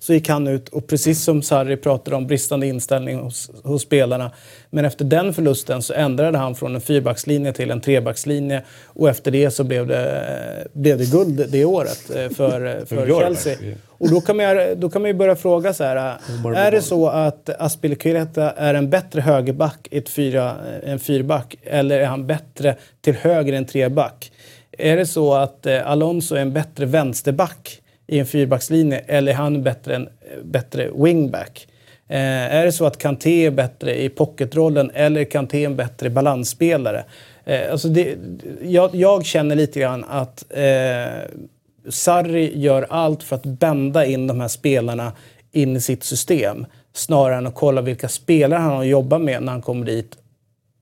[0.04, 4.30] så gick han ut och precis som Sarri pratade om bristande inställning hos, hos spelarna.
[4.70, 9.30] Men efter den förlusten så ändrade han från en fyrbackslinje till en trebackslinje och efter
[9.30, 13.56] det så blev det, blev det guld det året eh, för, för Chelsea.
[13.88, 16.16] Och då kan, man, då kan man ju börja fråga så här.
[16.56, 22.00] Är det så att Aspilicueta är en bättre högerback i ett fyra, en fyrback eller
[22.00, 24.32] är han bättre till höger än treback?
[24.78, 29.36] Är det så att eh, Alonso är en bättre vänsterback i en fyrbackslinje eller är
[29.36, 30.08] han bättre, en,
[30.44, 31.66] bättre wingback?
[32.08, 36.10] Eh, är det så att Kanté är bättre i pocketrollen eller är Kanté en bättre
[36.10, 37.04] balansspelare?
[37.44, 38.16] Eh, alltså det,
[38.62, 41.40] jag, jag känner lite grann att eh,
[41.88, 45.12] Sarri gör allt för att bända in de här spelarna
[45.52, 49.42] in i sitt system snarare än att kolla vilka spelare han har att jobba med
[49.42, 50.18] när han kommer dit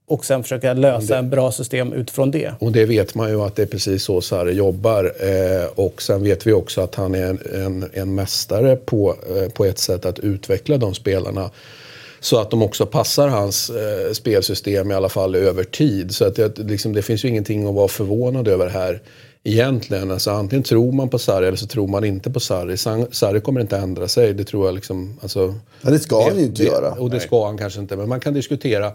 [0.07, 2.53] och sen försöka lösa en bra system utifrån det.
[2.59, 5.13] Och det vet man ju att det är precis så Sarri jobbar.
[5.19, 9.49] Eh, och sen vet vi också att han är en, en, en mästare på, eh,
[9.49, 11.49] på ett sätt att utveckla de spelarna.
[12.19, 16.15] Så att de också passar hans eh, spelsystem i alla fall över tid.
[16.15, 19.01] Så att det, liksom, det finns ju ingenting att vara förvånad över här
[19.43, 20.11] egentligen.
[20.11, 22.77] Alltså, antingen tror man på Sarri eller så tror man inte på Sarri.
[23.11, 24.33] Sarri kommer inte ändra sig.
[24.33, 25.19] Det tror jag liksom.
[25.21, 26.91] Alltså, Ja, det ska han ju inte det, göra.
[26.91, 27.95] Och det ska han kanske inte.
[27.95, 28.91] Men man kan diskutera.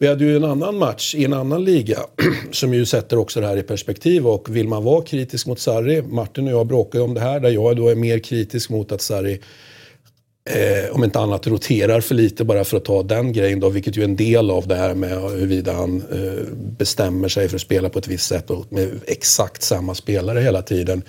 [0.00, 1.98] Vi hade ju en annan match i en annan liga
[2.50, 4.26] som ju sätter också det här i perspektiv.
[4.26, 7.40] Och vill man vara kritisk mot Sarri, Martin och jag bråkar ju om det här,
[7.40, 9.40] där jag då är mer kritisk mot att Sarri
[10.50, 13.96] eh, om inte annat roterar för lite bara för att ta den grejen då, vilket
[13.96, 17.62] ju är en del av det här med huruvida han eh, bestämmer sig för att
[17.62, 21.02] spela på ett visst sätt och med exakt samma spelare hela tiden.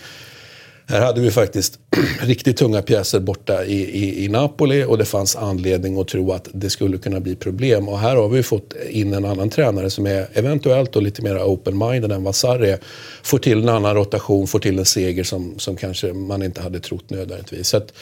[0.92, 1.80] Här hade vi faktiskt
[2.22, 6.48] riktigt tunga pjäser borta i, i, i Napoli och det fanns anledning att tro att
[6.54, 7.90] det skulle kunna bli problem.
[7.90, 11.36] Och här har vi fått in en annan tränare som är eventuellt och lite mer
[11.36, 12.80] open-minded än vad Sarri är.
[13.24, 16.80] Får till en annan rotation, får till en seger som, som kanske man inte hade
[16.80, 17.68] trott nödvändigtvis.
[17.68, 17.94] Så att,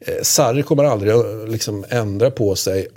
[0.00, 2.88] eh, Sarri kommer aldrig att liksom ändra på sig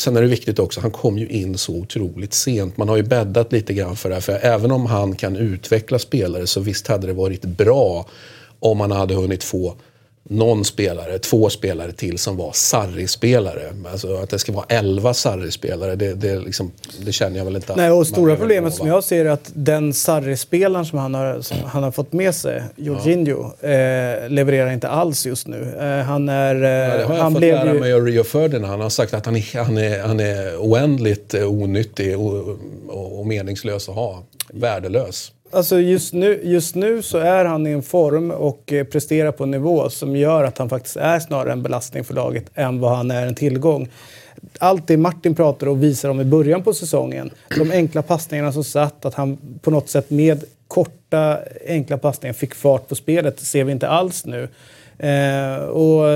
[0.00, 2.76] Sen är det viktigt också, han kom ju in så otroligt sent.
[2.76, 4.22] Man har ju bäddat lite grann för det här.
[4.22, 8.06] För även om han kan utveckla spelare så visst hade det varit bra
[8.60, 9.74] om han hade hunnit få
[10.30, 13.62] någon spelare, två spelare till som var Sarri-spelare.
[13.92, 16.72] Alltså att det ska vara elva Sarri-spelare, det, det, liksom,
[17.04, 19.92] det känner jag väl inte Nej, och stora problemet som jag ser är att den
[19.94, 25.26] Sarri-spelaren som han har, som han har fått med sig, Jorginho, eh, levererar inte alls
[25.26, 25.74] just nu.
[25.80, 26.54] Eh, han är...
[26.54, 28.70] Eh, Ja, det har jag han fått lära ju, mig av Rio Ferdinand.
[28.70, 32.58] Han har sagt att han är, han är, han är oändligt eh, onyttig och,
[32.88, 34.22] och, och meningslös att ha.
[34.52, 35.32] Värdelös.
[35.52, 39.44] Alltså just nu, just nu så är han i en form och eh, presterar på
[39.44, 42.96] en nivå som gör att han faktiskt är snarare en belastning för laget än vad
[42.96, 43.88] han är en tillgång.
[44.58, 48.64] Allt det Martin pratar och visar om i början på säsongen, de enkla passningarna som
[48.64, 53.64] satt, att han på något sätt med korta enkla passningar fick fart på spelet, ser
[53.64, 54.48] vi inte alls nu.
[54.98, 56.06] Eh, och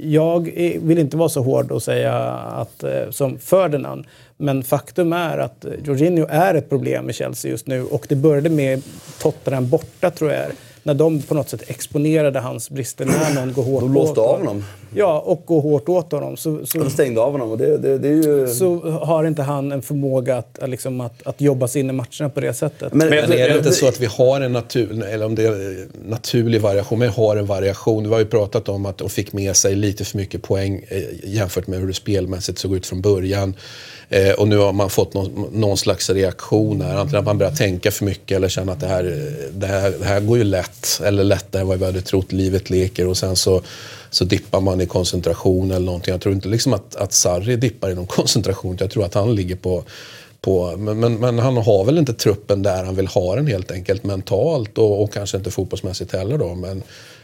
[0.00, 0.50] jag
[0.82, 4.04] vill inte vara så hård och säga att, eh, som Ferdinand.
[4.40, 7.82] Men faktum är att eh, Jorginho är ett problem i Chelsea just nu.
[7.82, 8.82] Och det började med
[9.22, 13.52] Tottenham borta tror jag är, När de på något sätt exponerade hans brister när någon
[13.52, 14.64] går hårt De låste åt av honom.
[14.94, 16.36] Ja, och går hårt åt honom.
[16.36, 18.48] Så, så, De stängde av honom och det, det, det är ju...
[18.48, 22.28] så har inte han en förmåga att, liksom, att, att jobba sig in i matcherna
[22.34, 22.94] på det sättet.
[22.94, 25.86] Men, Men är det inte så att vi har en natur, eller om det är
[26.08, 28.02] naturlig variation, men har en variation.
[28.04, 31.02] Vi har ju pratat om att de fick med sig lite för mycket poäng eh,
[31.24, 33.54] jämfört med hur det spelmässigt såg ut från början.
[34.10, 36.96] Eh, och nu har man fått någon, någon slags reaktion här.
[36.96, 40.04] Antingen att man börjar tänka för mycket eller känner att det här, det här, det
[40.04, 41.00] här går ju lätt.
[41.04, 42.32] Eller lättare än vad vi hade trott.
[42.32, 43.62] Livet leker och sen så,
[44.10, 46.12] så dippar man i koncentration eller någonting.
[46.12, 48.76] Jag tror inte liksom att, att Sarri dippar i någon koncentration.
[48.80, 49.84] Jag tror att han ligger på
[50.40, 53.70] på, men, men, men han har väl inte truppen där han vill ha den helt
[53.70, 56.54] enkelt mentalt och, och kanske inte fotbollsmässigt heller då.
[56.54, 56.82] Men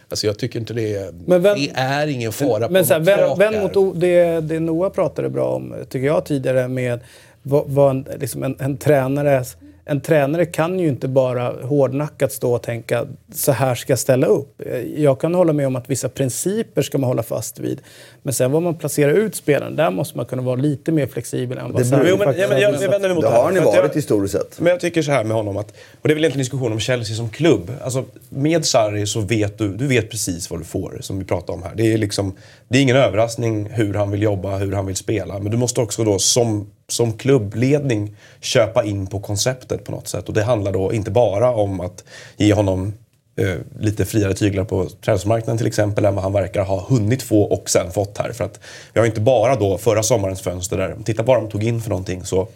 [0.08, 3.06] alltså jag tycker inte det är, Men vem- det är ingen fara Men på vänd,
[3.28, 3.62] tak vänd här.
[3.62, 7.00] mot det, det Noah pratade bra om, tycker jag, tidigare med
[7.42, 9.44] vad, vad en, liksom en, en tränare...
[9.86, 14.26] En tränare kan ju inte bara hårdnackat stå och tänka så här ska jag ställa
[14.26, 14.62] upp.
[14.96, 17.80] Jag kan hålla med om att vissa principer ska man hålla fast vid.
[18.22, 21.58] Men sen vad man placerar ut spelaren, där måste man kunna vara lite mer flexibel
[21.58, 22.62] än vad Det Sarri beror- Jo, men, faktiskt ja, men är.
[22.62, 24.60] jag, jag vänder mig mot det här, har ni varit jag, historiskt sett.
[24.60, 26.72] Men jag tycker så här med honom att, och det är väl egentligen en diskussion
[26.72, 27.72] om Chelsea som klubb.
[27.84, 31.52] Alltså, med Sarri så vet du, du vet precis vad du får, som vi pratade
[31.52, 31.72] om här.
[31.74, 32.32] Det är, liksom,
[32.68, 35.38] det är ingen överraskning hur han vill jobba, hur han vill spela.
[35.38, 40.28] Men du måste också då som, som klubbledning köpa in på konceptet på något sätt.
[40.28, 42.04] Och det handlar då inte bara om att
[42.36, 42.92] ge honom
[43.36, 47.42] eh, lite friare tyglar på transfermarknaden till exempel än vad han verkar ha hunnit få
[47.42, 48.32] och sen fått här.
[48.32, 48.60] För att
[48.92, 51.90] vi har inte bara då förra sommarens fönster där, titta vad de tog in för
[51.90, 52.48] någonting så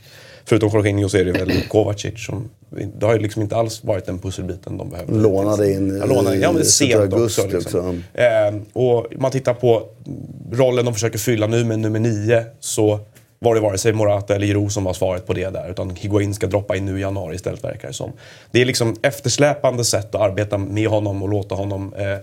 [0.49, 2.51] Förutom Jorginho så är det väl Kovacic som...
[2.99, 5.19] Det har ju liksom inte alls varit den pusselbiten de behövde.
[5.19, 6.43] Lånade in Ja, lånade in.
[6.43, 7.43] Ja, men sent av också.
[7.43, 7.81] augusti Liksom.
[7.81, 8.21] också.
[8.21, 9.89] Eh, och man tittar på
[10.53, 13.01] rollen de försöker fylla nu med nummer nio så
[13.39, 15.71] var det vare sig Morata eller Giroud som var svaret på det där.
[15.71, 18.13] Utan Higuain ska droppa in nu i januari istället verkar det som.
[18.51, 22.19] Det är liksom eftersläpande sätt att arbeta med honom och låta honom eh,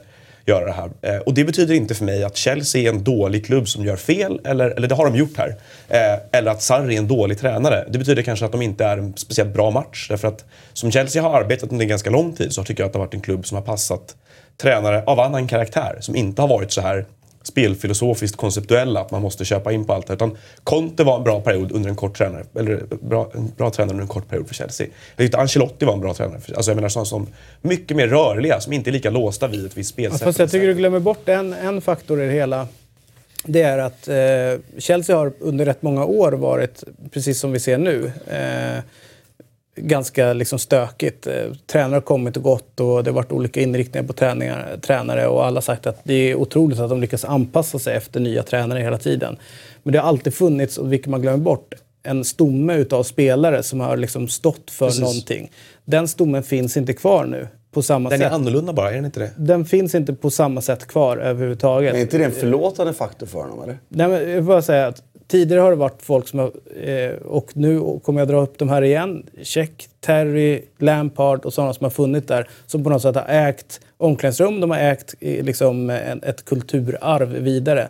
[0.46, 0.90] göra det här.
[1.02, 3.96] Eh, och det betyder inte för mig att Chelsea är en dålig klubb som gör
[3.96, 5.56] fel, eller, eller det har de gjort här.
[5.90, 7.86] Eh, eller att Sarri är en dålig tränare.
[7.90, 10.08] Det betyder kanske att de inte är en speciellt bra match.
[10.10, 13.00] Därför att som Chelsea har arbetat under ganska lång tid så tycker jag att det
[13.00, 14.16] har varit en klubb som har passat
[14.62, 15.98] tränare av annan karaktär.
[16.00, 17.06] Som inte har varit så här
[17.48, 20.10] spelfilosofiskt konceptuella, att man måste köpa in på allt.
[20.10, 23.92] Utan Conte var en bra period under en kort tränare, eller bra, en bra tränare
[23.94, 24.88] under en kort period för Chelsea.
[25.16, 26.40] Jag tyckte Ancelotti var en bra tränare.
[26.40, 27.28] För, alltså jag menar sådana som
[27.62, 30.22] mycket mer rörliga, som inte är lika låsta vid ett visst Ja, spelsätt.
[30.24, 32.68] fast jag tycker du glömmer bort en, en faktor i det hela.
[33.48, 37.78] Det är att eh, Chelsea har under rätt många år varit, precis som vi ser
[37.78, 38.84] nu, eh,
[39.76, 41.28] ganska liksom stökigt.
[41.28, 41.34] Eh,
[41.68, 45.46] tränare har kommit och gått och det har varit olika inriktningar på träningar, tränare och
[45.46, 48.80] alla har sagt att det är otroligt att de lyckas anpassa sig efter nya tränare
[48.80, 49.38] hela tiden.
[49.84, 51.74] Men det har alltid funnits, och vilket man glömmer bort,
[52.04, 55.02] en stomme utav spelare som har liksom stått för Precis.
[55.02, 55.52] någonting.
[55.86, 59.06] Den stommen finns inte kvar nu på samma Den sätt är annorlunda bara, är den
[59.06, 59.32] inte det?
[59.38, 61.96] den finns inte på samma sätt kvar överhuvudtaget.
[61.96, 63.78] Är inte det en förlåtande faktor för honom eller?
[63.90, 66.52] Nej, men jag vill bara säga att tidigare har det varit folk som har,
[66.84, 71.74] eh, och nu kommer jag dra upp de här igen, Check, Terry, Lampard och sådana
[71.74, 75.46] som har funnits där, som på något sätt har ägt omklädningsrum, de har ägt eh,
[75.46, 75.90] liksom,
[76.24, 77.88] ett kulturarv vidare.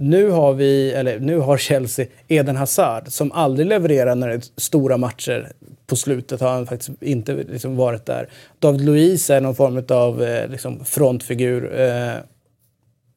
[0.00, 4.42] Nu har, vi, eller nu har Chelsea Eden Hazard som aldrig levererar när det är
[4.56, 5.52] stora matcher.
[5.86, 8.28] På slutet har han faktiskt inte liksom varit där.
[8.58, 11.72] David Luiz är någon form av eh, liksom frontfigur.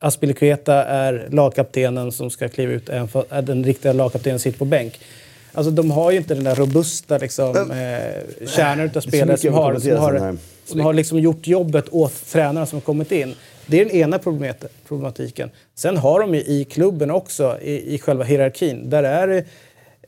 [0.03, 2.89] Aspilicueta är lagkaptenen som ska kliva ut.
[2.89, 4.99] äh, Den riktiga lagkaptenen sitter på bänk.
[5.53, 9.79] Alltså de har ju inte den där robusta liksom, eh, kärnan utav spelare som har,
[9.79, 13.35] som har, som har liksom gjort jobbet åt tränarna som har kommit in.
[13.65, 14.19] Det är den ena
[14.87, 15.49] problematiken.
[15.75, 19.45] Sen har de ju i klubben också, i, i själva hierarkin, där är det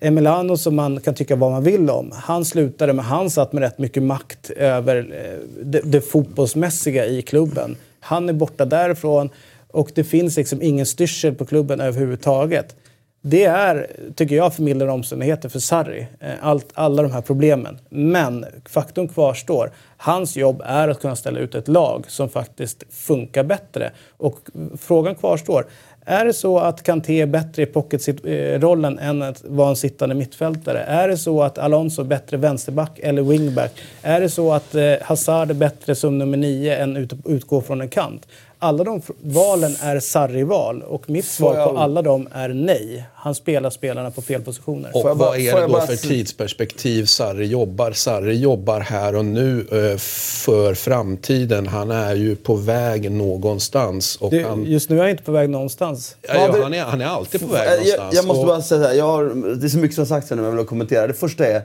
[0.02, 2.12] Emiliano som man kan tycka vad man vill om.
[2.16, 7.22] Han slutade men han satt med rätt mycket makt över eh, det, det fotbollsmässiga i
[7.22, 7.76] klubben.
[8.00, 9.30] Han är borta därifrån
[9.74, 12.76] och det finns liksom ingen styrsel på klubben överhuvudtaget.
[13.22, 16.08] Det är, tycker jag, förmildrande omständigheter för Sarri.
[16.20, 17.80] Eh, allt, alla de här problemen.
[17.90, 19.72] Men faktum kvarstår.
[19.98, 23.92] Hans jobb är att kunna ställa ut ett lag som faktiskt funkar bättre.
[24.18, 24.40] Och
[24.78, 25.66] frågan kvarstår.
[26.06, 30.80] Är det så att Kanté är bättre i pocket-rollen än att vara en sittande mittfältare?
[30.80, 33.72] Är det så att Alonso är bättre vänsterback eller wingback?
[34.02, 37.82] Är det så att eh, Hazard är bättre som nummer nio än att utgå från
[37.82, 38.28] en kant?
[38.64, 43.04] Alla de valen är Sarri-val och mitt svar jag- på alla dem är nej.
[43.16, 44.92] Han spelar spelarna på fel positioner.
[44.94, 47.92] Och jag bara- vad är det jag då bara för tidsperspektiv Sarri jobbar?
[47.92, 49.98] Sarri jobbar här och nu eh,
[50.46, 51.68] för framtiden.
[51.68, 54.16] Han är ju på väg någonstans.
[54.16, 56.16] Och Det, han, just nu är han inte på väg någonstans.
[56.22, 58.16] ja, ja, han, är, han är alltid på väg Jag, någonstans.
[58.16, 59.24] jag måste Och- bara säga så här, jag har,
[59.56, 61.08] det är så mycket som har sagts här nu men jag vill kommentera.
[61.08, 61.62] Det första är,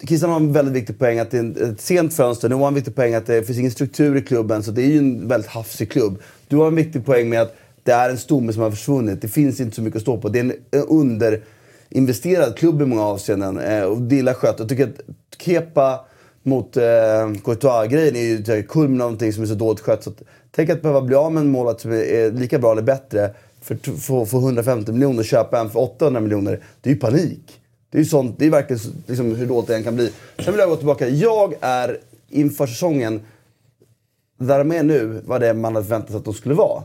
[0.00, 2.48] Christian har en väldigt viktig poäng att det är ett sent fönster.
[2.48, 4.82] Nu har han en viktig poäng att det finns ingen struktur i klubben så det
[4.82, 6.22] är ju en väldigt hafsig klubb.
[6.48, 9.22] Du har en viktig poäng med att det är en stomme som har försvunnit.
[9.22, 10.28] Det finns inte så mycket att stå på.
[10.28, 13.58] Det är en eh, underinvesterad klubb i många avseenden.
[13.58, 14.56] Eh, och det är illa skött.
[14.58, 15.00] Jag tycker att
[15.38, 16.04] Kepa
[16.42, 16.82] mot eh,
[17.44, 20.04] Courtois-grejen är ju kulmen av någonting som är så dåligt skött.
[20.04, 22.82] Så att, tänk att behöva bli av med en målvakt som är, lika bra eller
[22.82, 23.30] bättre
[23.60, 26.60] för att få 150 miljoner och köpa en för 800 miljoner.
[26.80, 27.61] Det är ju panik.
[27.92, 30.12] Det är ju sånt, det är verkligen liksom, hur dåligt det än kan bli.
[30.38, 31.08] Sen vill jag gå tillbaka.
[31.08, 33.20] Jag är inför säsongen,
[34.38, 36.82] där de är nu, var det man hade förväntat sig att de skulle vara.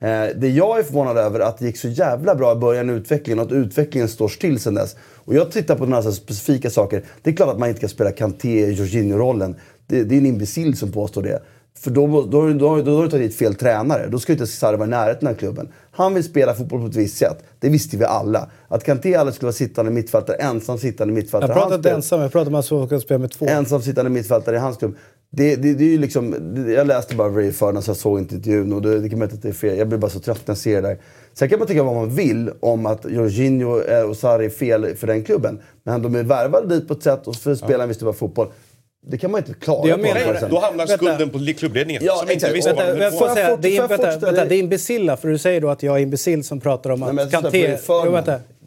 [0.00, 2.90] Eh, det jag är förvånad över är att det gick så jävla bra i början
[2.90, 4.96] i utvecklingen och att utvecklingen står still sen dess.
[5.00, 7.04] Och jag tittar på några så specifika saker.
[7.22, 9.56] Det är klart att man inte kan spela Kanté Jorginho-rollen.
[9.86, 11.42] Det, det är en imbecill som påstår det.
[11.78, 14.08] För då, då, då, då, då har du tagit dit fel tränare.
[14.08, 15.68] Då ska inte Sarri vara i närheten av klubben.
[15.90, 17.44] Han vill spela fotboll på ett visst sätt.
[17.60, 18.50] Det visste vi alla.
[18.68, 21.50] Att Kanté aldrig skulle vara sittande mittfältare, ensam sittande mittfältare.
[21.50, 23.46] Jag pratar Han inte ensam, jag pratar om att man ska spela med två.
[23.46, 24.96] ensam sittande mittfältare i hans klubb.
[25.30, 26.34] Det, det, det är ju liksom,
[26.76, 29.48] jag läste bara Ray så jag såg inte intervjun och det, det kan att det
[29.48, 29.78] är fel.
[29.78, 30.98] Jag blir bara så trött när jag ser det där.
[31.34, 34.96] Sen kan man tycka vad man vill om att Jorginho eh, och Sarri är fel
[34.96, 35.58] för den klubben.
[35.82, 38.08] Men de är värvade dit på ett sätt och för att spela en viss typ
[38.08, 38.48] av fotboll.
[39.08, 40.52] Det kan man inte klara Det jag på menar en är- present.
[40.52, 41.04] Då hamnar Vänta.
[41.06, 42.02] skulden på klubbledningen.
[42.04, 44.58] Ja, som inte visste Vänta, vänta, Får jag säga, det är, vänta, vänta, det är
[44.58, 47.50] imbecilla för du säger då att jag är imbeциll som pratar om Nej, att Kanté...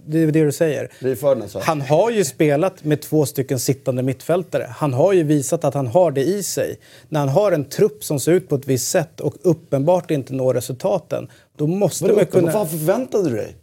[0.06, 1.48] det är det du säger.
[1.48, 1.60] Sa.
[1.64, 4.68] Han har ju spelat med två stycken sittande mittfältare.
[4.78, 6.80] Han har ju visat att han har det i sig.
[7.10, 10.34] När han har en trupp som ser ut på ett visst sätt och uppenbart inte
[10.34, 11.28] når resultaten,
[11.58, 12.52] då måste Vadå, man kunna...
[12.52, 13.56] Vad förväntade du dig?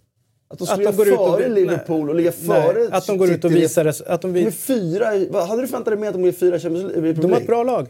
[0.49, 1.61] Att de Att skulle de går ligga ut och- före nej.
[1.61, 4.51] Liverpool och ligga Nej, före att de går ut och visar res- att de är
[4.51, 7.13] fyra, vad- Hade du förväntat dig mer att de blir fyra Champions League?
[7.13, 7.87] De har ett bra lag.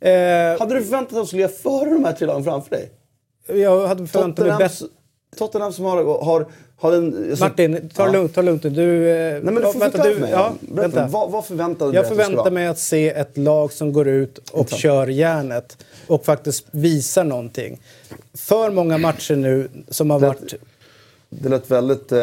[0.00, 2.70] Eh, Hade du förväntat dig att de skulle ligga före de här tre lagen framför
[2.70, 2.90] dig?
[3.46, 4.82] jag hade förväntat mig bäst...
[5.36, 7.26] Tottenham som har, har, har en...
[7.30, 8.12] alltså- Martin, ta det Ja.
[8.12, 8.62] lugnt, ta det lugnt.
[8.62, 10.30] Du, eh, Nej men du får vänta, du, mig.
[10.30, 11.06] ja, vänta.
[11.06, 13.72] Vad, vad förväntade du Jag dig att det skulle förväntar mig att se ett lag
[13.72, 14.80] som går ut och Intressant.
[14.82, 17.80] kör järnet och faktiskt visar någonting.
[18.34, 20.54] För många matcher nu som har Det- varit...
[21.42, 22.18] Det lät väldigt, eh,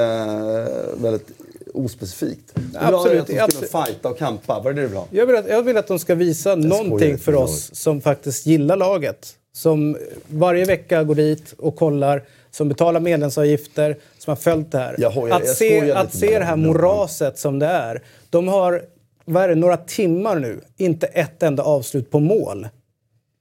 [0.98, 1.28] väldigt
[1.74, 2.52] ospecifikt.
[2.56, 5.08] Du vill Absolut, att de skulle fighta och kampa, var det det du vill ha?
[5.12, 8.46] Jag vill, att, jag vill att de ska visa någonting för jag oss som faktiskt
[8.46, 9.36] gillar laget.
[9.54, 9.98] Som
[10.28, 14.96] varje vecka går dit och kollar, som betalar medlemsavgifter, som har följt det här.
[14.98, 18.02] Jag hojar- att jag se, att se det här moraset som det är.
[18.30, 18.84] De har,
[19.26, 22.68] vad är det, några timmar nu, inte ett enda avslut på mål.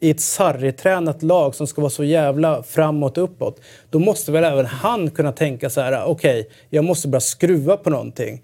[0.03, 3.61] I ett sarritränat lag som ska vara så jävla framåt och uppåt.
[3.91, 7.91] Då måste väl även han kunna tänka så här: okej, jag måste börja skruva på
[7.91, 8.43] någonting.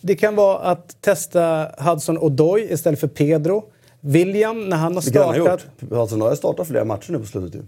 [0.00, 3.64] Det kan vara att testa Hudson Odoi istället för Pedro.
[4.00, 5.66] William, när han har Vilket han har startat.
[5.80, 5.92] gjort.
[5.92, 7.64] Hudson har startat flera matcher nu på slutet ju.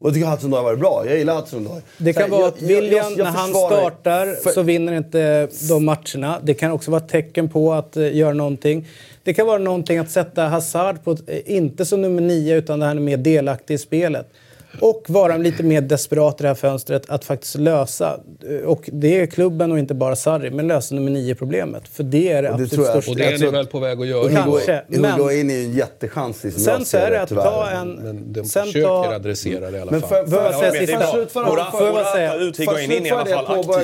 [0.00, 1.02] Och jag tycker Hudson har varit bra.
[1.06, 1.80] Jag gillar Hudson Odoi.
[1.98, 6.38] Det kan vara att William, när han startar, för- så vinner inte de matcherna.
[6.42, 8.86] Det kan också vara ett tecken på att uh, göra någonting.
[9.28, 12.86] Det kan vara någonting att sätta Hazard på, eh, inte som nummer nio, utan det
[12.86, 14.32] här med mer delaktig i spelet
[14.80, 19.20] och vara lite mer desperat i det här fönstret att faktiskt lösa, eh, och det
[19.20, 21.88] är klubben och inte bara Sarri, men lösa nummer nio-problemet.
[21.88, 23.10] För det är det Och det absolut tror jag- största.
[23.10, 24.30] Och det är ni väl på väg att göra?
[24.30, 24.82] Kanske.
[24.88, 27.92] Men- Higuain är ju en jättechans liksom, Sen så är det att ta en...
[27.92, 30.08] Men de sen försöker ta, adressera det i alla Men fall.
[30.08, 30.98] för, Får jag för, säga för, sista?
[30.98, 31.44] för, för- i alla slutföra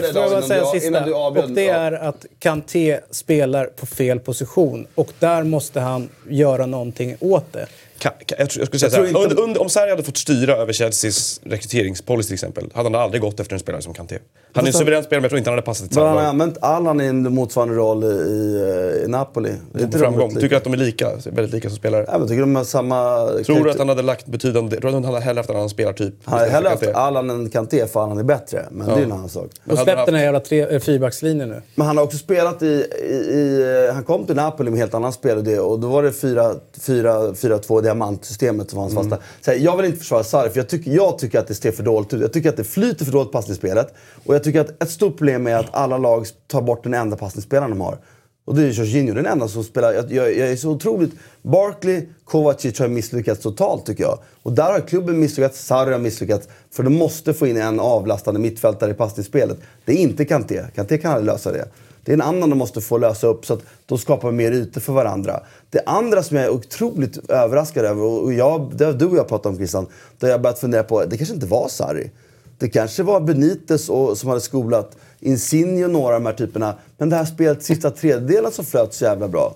[0.00, 1.16] det, då, jag innan du- innan sista?
[1.16, 4.86] avgör- Och det är att Kanté spelar på fel position.
[4.94, 7.66] och där måste han göra någonting åt det.
[8.04, 9.68] Ka- ka- Jag, tror- jag skulle säga Jag tror så här, inte- under, under, om
[9.68, 13.60] Sarri hade fått styra över Chelseas rekryteringspolicy till exempel, hade han aldrig gått efter en
[13.60, 14.18] spelare som Kanté.
[14.52, 16.16] Han är en suverän spelare men jag tror inte han hade passat till Men han
[16.16, 16.30] har Sarri.
[16.30, 19.52] använt Allan i en motsvarande roll i, i, i Napoli.
[19.72, 20.34] Det inte Framgång.
[20.34, 22.04] Tycker att de är lika, väldigt lika som spelare.
[22.08, 23.26] Ja, men tycker de har samma...
[23.46, 24.76] Tror du att han hade lagt betydande...
[24.80, 26.14] Tror du att han hade hellre haft en annan spelartyp?
[26.24, 26.86] Han hade hellre haft?
[26.94, 28.64] Allan än Kanté för han är bättre.
[28.70, 29.50] Men det är en annan sak.
[29.64, 31.62] Och hade släpp haft- den här jävla tre- eh, fyrbackslinjen nu.
[31.74, 33.90] Men han har också spelat i, i, i...
[33.94, 38.78] Han kom till Napoli med helt annan spelidé och då var det 4-2 diamantsystemet som
[38.78, 39.18] hans fasta.
[39.40, 41.72] Så här, jag vill inte försvara Sarri för jag tycker, jag tycker att det ser
[41.72, 42.20] för dåligt ut.
[42.20, 43.94] Jag tycker att det flyter för dåligt passningsspelet.
[44.24, 47.16] Och jag tycker att ett stort problem är att alla lag tar bort den enda
[47.16, 47.98] passningsspelaren de har.
[48.46, 49.92] Och det är Jorginho, den enda som spelar.
[49.92, 51.12] Jag, jag, jag är så otroligt...
[51.42, 54.18] Barkley, Kovacic har misslyckats totalt tycker jag.
[54.42, 56.48] Och där har klubben misslyckats, Sarri har misslyckats.
[56.70, 59.58] För de måste få in en avlastande mittfältare i passningsspelet.
[59.84, 60.62] Det är inte Kanté.
[60.74, 61.68] Kanté kan aldrig lösa det.
[62.04, 64.80] Det är en annan de måste få lösa upp så att de skapar mer ytor
[64.80, 65.40] för varandra.
[65.70, 69.28] Det andra som jag är otroligt överraskad över, och jag, det har du och jag
[69.28, 69.86] pratat om Christian,
[70.18, 72.10] där jag börjat fundera på, det kanske inte var Sarri.
[72.58, 76.74] Det kanske var Benitez och, som hade skolat Insigne och några av de här typerna.
[76.98, 79.54] Men det här spelet, sista tredjedelen som flöt så jävla bra.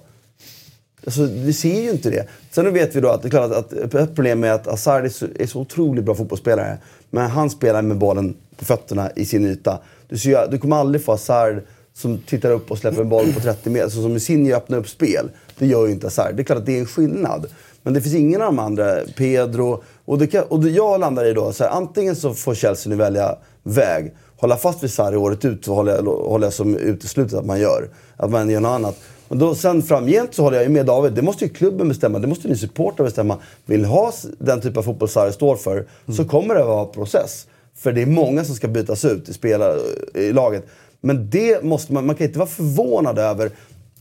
[1.05, 2.29] Alltså, vi ser ju inte det.
[2.51, 5.05] Sen vet vi då att det är klart att, att ett problem är att Hazard
[5.05, 6.79] är så, är så otroligt bra fotbollsspelare.
[7.11, 9.79] Men han spelar med bollen på fötterna i sin yta.
[10.09, 11.63] Du, ser, du kommer aldrig få Hazard
[11.99, 13.89] som tittar upp och släpper en boll på 30 meter.
[13.89, 15.31] Så som Insigne öppnar upp spel.
[15.59, 16.35] Det gör ju inte Hazard.
[16.35, 17.47] Det är klart att det är en skillnad.
[17.83, 19.83] Men det finns ingen av de andra, Pedro.
[20.05, 22.91] Och, det kan, och det jag landar i då, så här, antingen så får Chelsea
[22.91, 24.15] nu välja väg.
[24.37, 27.61] Hålla fast vid Sarri året ut så håller jag, håller jag som uteslutet att man
[27.61, 27.89] gör.
[28.17, 28.99] Att man gör något annat.
[29.29, 31.13] Men då, sen framgent så håller jag ju med David.
[31.13, 32.19] Det måste ju klubben bestämma.
[32.19, 33.39] Det måste ni supportrar bestämma.
[33.67, 35.87] Vill ha den typ av fotboll Sarri står för
[36.17, 37.47] så kommer det vara process.
[37.75, 39.75] För det är många som ska bytas ut i, spela,
[40.15, 40.67] i laget.
[41.01, 43.51] Men det måste man, man kan inte vara förvånad över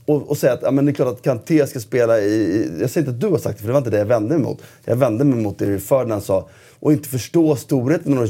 [0.08, 2.70] och, och säga att ja, men det är klart att Kanté ska spela i.
[2.80, 4.34] Jag säger inte att du har sagt det, för det var inte det jag vände
[4.34, 4.62] mig mot.
[4.84, 6.48] Jag vände mig mot det Ferdinand sa.
[6.80, 8.24] Och inte förstå storheten eh,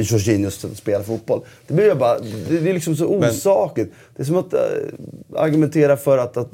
[0.00, 1.40] Jorginhos sätt att spela fotboll.
[1.66, 2.18] Det blir bara...
[2.18, 3.92] Det, det är liksom så osakligt.
[4.16, 4.60] Det är som att äh,
[5.36, 6.48] argumentera för att, att,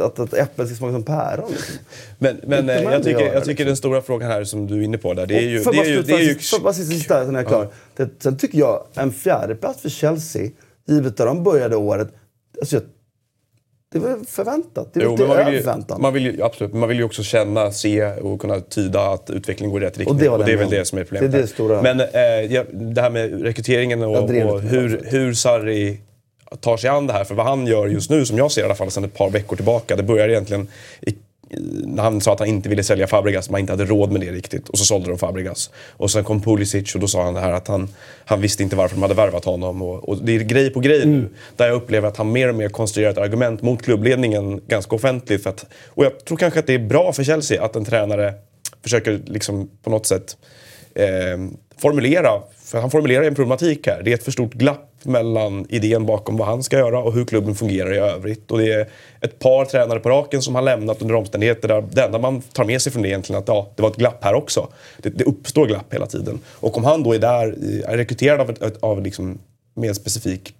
[0.00, 1.50] att, att äpplen ska smaka som päron.
[1.50, 1.74] Liksom.
[2.18, 4.82] Men, men eh, man jag, tycker, jag tycker den stora frågan här som du är
[4.82, 5.60] inne på där, det är ju...
[5.60, 6.34] Får Det jag är ju, det är ju
[7.34, 7.68] jag klar.
[7.96, 10.50] Det, sen tycker jag, en fjärdeplats för Chelsea,
[10.88, 12.08] givet där de började året,
[12.60, 12.82] alltså jag,
[13.92, 14.94] det var förväntat.
[14.94, 17.72] Det var Jo, man vill, ju, man vill ju, absolut, man vill ju också känna,
[17.72, 20.18] se och kunna tyda att utvecklingen går i rätt riktning.
[20.18, 21.32] det Och det, är väl det som är problemet.
[21.32, 21.82] Det är det stora.
[21.82, 26.00] Men eh, det här med rekryteringen och, och hur, hur Sarri
[26.60, 27.24] tar sig an det här.
[27.24, 29.30] För vad han gör just nu, som jag ser i alla fall sedan ett par
[29.30, 30.68] veckor tillbaka, det börjar egentligen
[31.00, 31.14] i,
[31.98, 34.68] han sa att han inte ville sälja Fabregas, man inte hade råd med det riktigt.
[34.68, 35.70] Och så sålde de Fabregas.
[35.90, 37.88] Och sen kom Pulisic och då sa han det här att han,
[38.24, 39.82] han visste inte varför de hade värvat honom.
[39.82, 41.28] Och, och det är grej på grej nu.
[41.56, 45.42] Där jag upplever att han mer och mer konstruerar ett argument mot klubbledningen ganska offentligt.
[45.42, 48.34] För att, och jag tror kanske att det är bra för Chelsea att en tränare
[48.82, 50.36] försöker liksom på något sätt
[50.94, 51.06] eh,
[51.78, 54.02] formulera, för han formulerar en problematik här.
[54.02, 57.24] Det är ett för stort glapp mellan idén bakom vad han ska göra och hur
[57.24, 58.50] klubben fungerar i övrigt.
[58.50, 58.88] Och det är
[59.20, 62.64] ett par tränare på raken som har lämnat under omständigheter där det enda man tar
[62.64, 64.68] med sig från det är egentligen att ja, det var ett glapp här också.
[64.98, 66.40] Det, det uppstår glapp hela tiden.
[66.50, 69.38] Och om han då är där, eh, är rekryterad av, ett, av liksom,
[69.74, 70.54] med en specifik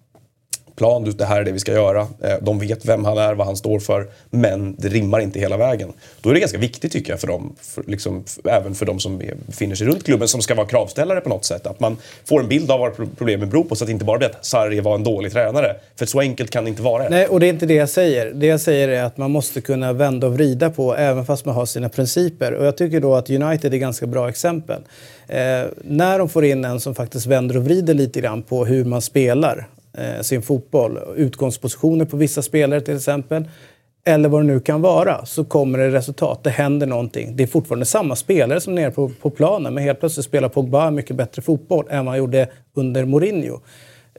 [0.83, 2.01] plan, det här är det vi ska göra.
[2.01, 5.57] Eh, de vet vem han är, vad han står för, men det rimmar inte hela
[5.57, 5.93] vägen.
[6.21, 9.23] Då är det ganska viktigt tycker jag för dem, för, liksom, även för de som
[9.47, 11.67] befinner sig runt klubben, som ska vara kravställare på något sätt.
[11.67, 14.19] Att man får en bild av vad problemen beror på, så att det inte bara
[14.19, 15.77] blir att Sarri var en dålig tränare.
[15.97, 17.09] För så enkelt kan det inte vara.
[17.09, 18.33] Nej, och det är inte det jag säger.
[18.35, 21.55] Det jag säger är att man måste kunna vända och vrida på även fast man
[21.55, 22.53] har sina principer.
[22.53, 24.83] Och jag tycker då att United är ganska bra exempel.
[25.29, 25.39] Eh,
[25.85, 29.03] när de får in en som faktiskt vänder och vrider lite grann på hur man
[29.03, 29.69] spelar
[29.99, 33.45] eh, sin fotboll, utgångspositioner på vissa spelare till exempel,
[34.05, 36.45] eller vad det nu kan vara, så kommer det resultat.
[36.45, 37.37] Det händer någonting.
[37.37, 40.49] Det är fortfarande samma spelare som är nere på, på planen, men helt plötsligt spelar
[40.49, 43.61] Pogba mycket bättre fotboll än vad han gjorde under Mourinho.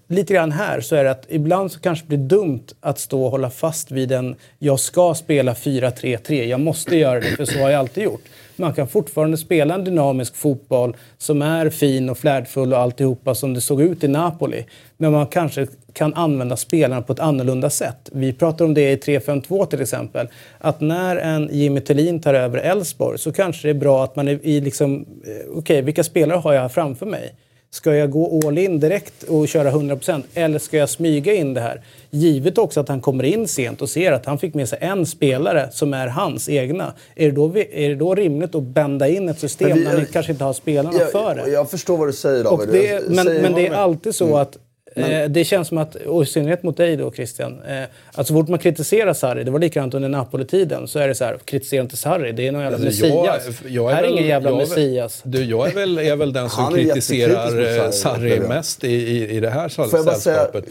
[0.08, 3.24] lite grann här så är det att ibland så kanske det blir dumt att stå
[3.24, 7.60] och hålla fast vid en jag ska spela 4-3-3, jag måste göra det för så
[7.60, 8.24] har jag alltid gjort.
[8.56, 13.54] Man kan fortfarande spela en dynamisk fotboll som är fin och flärdfull och alltihopa som
[13.54, 14.66] det såg ut i Napoli.
[14.98, 18.10] Men man kanske kan använda spelarna på ett annorlunda sätt.
[18.12, 20.28] Vi pratar om det i 3-5-2 till exempel.
[20.58, 24.28] Att när en Jimmy Tillin tar över Elfsborg så kanske det är bra att man
[24.28, 27.34] är i liksom, eh, okej okay, vilka spelare har jag framför mig?
[27.74, 31.62] Ska jag gå all in direkt och köra 100% eller ska jag smyga in det
[31.62, 31.82] här?
[32.10, 35.06] Givet också att han kommer in sent och ser att han fick med sig en
[35.06, 36.94] spelare som är hans egna.
[37.16, 40.06] Är det då, är det då rimligt att bända in ett system vi, när ni
[40.06, 41.52] kanske inte har spelarna jag, för det?
[41.52, 42.70] Jag förstår vad du säger David.
[42.72, 44.38] Det, men, men det är alltid så mm.
[44.38, 44.58] att
[44.96, 45.12] men...
[45.12, 48.34] Eh, det känns som att, och i synnerhet mot dig då Christian, eh, att så
[48.34, 51.82] fort man kritiserar Sarri, det var likadant under Napoli-tiden, så är det så här, kritisera
[51.82, 53.62] inte Sarri, det är någon jävla alltså, messias.
[53.64, 55.22] Jag, jag är här är ingen jävla jag, messias.
[55.24, 59.40] Du, jag är väl, är väl den som kritiserar Sarri, Sarri mest i, i, i
[59.40, 60.66] det här sällskapet.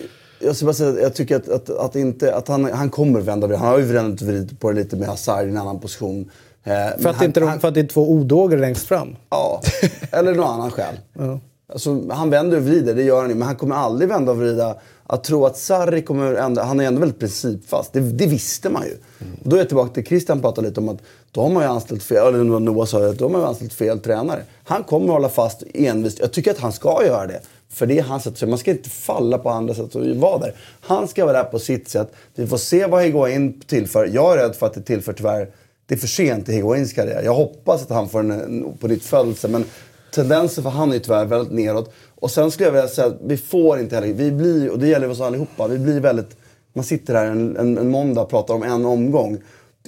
[0.45, 3.47] Jag ska bara säga jag tycker att, att, att, inte, att han, han kommer vända
[3.47, 6.31] Han har ju vänt vridit på det lite med Hazard i en annan position.
[6.65, 9.17] Eh, för, att han, inte, han, för att det är två odågor längst fram?
[9.31, 9.63] Ja,
[10.11, 10.95] eller någon annan skäl.
[11.19, 11.41] Ja.
[11.73, 13.35] Alltså, han vänder och vrider, det gör han ju.
[13.35, 14.77] Men han kommer aldrig vända och vrida.
[15.07, 16.63] Att tro att Sarri kommer ändra...
[16.63, 17.93] Han är ändå väldigt principfast.
[17.93, 18.97] Det, det visste man ju.
[19.21, 19.39] Mm.
[19.43, 20.99] då är jag tillbaka till Christian pratade lite om att
[21.31, 23.73] då har man ju anställt fel, eller Noah sa att då har man ju anställt
[23.73, 24.43] fel tränare.
[24.65, 26.19] Han kommer att hålla fast envist.
[26.19, 27.41] Jag tycker att han ska göra det.
[27.69, 28.49] För det är hans sätt.
[28.49, 30.55] Man ska inte falla på andra sätt och vara där.
[30.81, 32.13] Han ska vara där på sitt sätt.
[32.35, 34.11] Vi får se vad Higuain tillför.
[34.13, 35.49] Jag är rädd för att det tillför tyvärr
[35.87, 37.23] det är för sent i Higuains karriär.
[37.25, 39.49] Jag hoppas att han får en, en på nytt födelse.
[39.49, 39.65] Men
[40.13, 41.93] tendensen för han är tyvärr väldigt neråt.
[42.15, 44.89] Och sen skulle jag vilja säga att vi får inte heller, vi blir, och det
[44.89, 46.37] gäller oss allihopa, vi blir väldigt,
[46.73, 49.39] man sitter här en, en, en måndag och pratar om en omgång.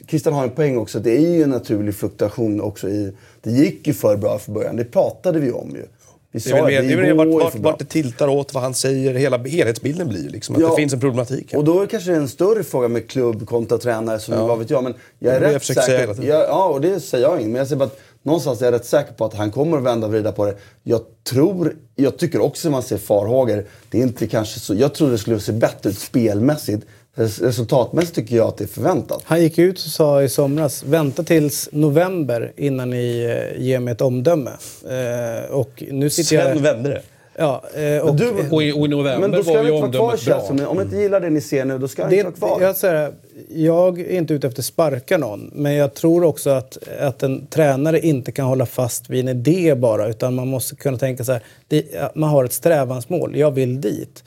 [0.09, 3.87] Christian har en poäng också, det är ju en naturlig fluktuation också i, det gick
[3.87, 5.87] ju för bra för början, det pratade vi om ju.
[6.35, 8.75] Vi det är väl, det, det är vart, vart, vart det tiltar åt, vad han
[8.75, 9.15] säger.
[9.15, 11.53] Hela helhetsbilden blir ju liksom att ja, det finns en problematik.
[11.53, 11.59] Här.
[11.59, 14.47] Och då är det kanske en större fråga med klubb kontra tränare, som ja.
[14.47, 14.85] vad vet jag.
[14.85, 16.25] Men jag är det rätt säker...
[16.25, 17.49] Jag, ja, och det säger jag inte.
[17.49, 19.83] Men jag säger bara att någonstans är jag rätt säker på att han kommer att
[19.83, 20.55] vända och vrida på det.
[20.83, 23.65] Jag tror, jag tycker också att man ser farhågor.
[23.91, 26.87] Det är inte kanske så, jag tror det skulle se bättre ut spelmässigt.
[27.17, 29.23] Resultatmässigt tycker jag att det är förväntat.
[29.25, 33.25] Han gick ut och sa i somras, vänta tills november innan ni
[33.57, 34.51] eh, ger mig ett omdöme.
[34.85, 36.63] Eh, och nu sitter Sen jag...
[36.63, 37.03] vände det?
[37.37, 39.93] Ja, eh, och, du, och, i, och i november men då ska var ju omdömet
[39.93, 40.17] bra.
[40.17, 42.61] Chelsea, om ni inte gillar det ni ser nu, då ska han inte vara kvar.
[42.61, 43.13] Jag, säger,
[43.49, 47.47] jag är inte ute efter att sparka någon, men jag tror också att, att en
[47.47, 51.33] tränare inte kan hålla fast vid en idé bara, utan man måste kunna tänka så
[51.33, 54.25] här, det, man har ett strävansmål, jag vill dit.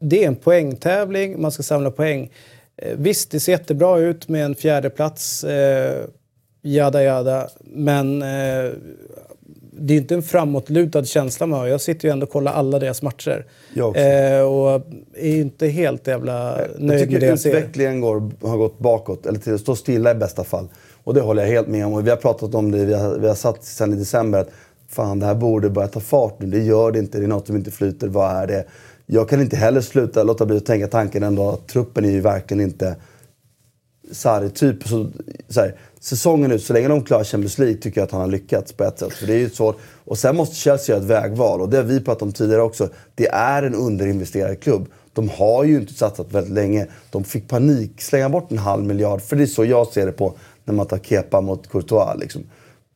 [0.00, 2.30] Det är en poängtävling, man ska samla poäng.
[2.76, 6.04] Eh, visst, det ser jättebra ut med en fjärde plats eh,
[6.62, 8.70] jada jada, men eh,
[9.78, 11.66] det är inte en framåtlutad känsla man har.
[11.66, 13.46] Jag sitter ju ändå och kollar alla deras matcher.
[13.76, 17.50] Eh, och är inte helt jävla nöjd med det jag ser.
[17.50, 20.68] Jag tycker utvecklingen går, har gått bakåt, eller till att stå stilla i bästa fall.
[21.04, 21.92] Och det håller jag helt med om.
[21.92, 24.50] Och vi har pratat om det, vi har, vi har satt sen i december att
[24.88, 26.46] fan det här borde börja ta fart nu.
[26.46, 28.08] Det gör det inte, det är något som inte flyter.
[28.08, 28.64] Vad är det?
[29.06, 32.20] Jag kan inte heller sluta låta bli att tänka tanken ändå att truppen är ju
[32.20, 32.96] verkligen inte
[34.12, 34.88] Sarri-typ.
[34.88, 35.10] Så,
[35.48, 35.74] så här,
[36.04, 38.84] säsongen ut, så länge de klarar Champions League tycker jag att han har lyckats på
[38.84, 39.12] ett sätt.
[39.12, 39.78] För det är ju svårt.
[40.04, 42.88] Och sen måste Chelsea göra ett vägval och det har vi pratat om tidigare också.
[43.14, 44.86] Det är en underinvesterad klubb.
[45.12, 46.86] De har ju inte satsat väldigt länge.
[47.10, 49.22] De fick panik, slänga bort en halv miljard.
[49.22, 52.20] För det är så jag ser det på när man tar Kepa mot Courtois.
[52.20, 52.42] Liksom.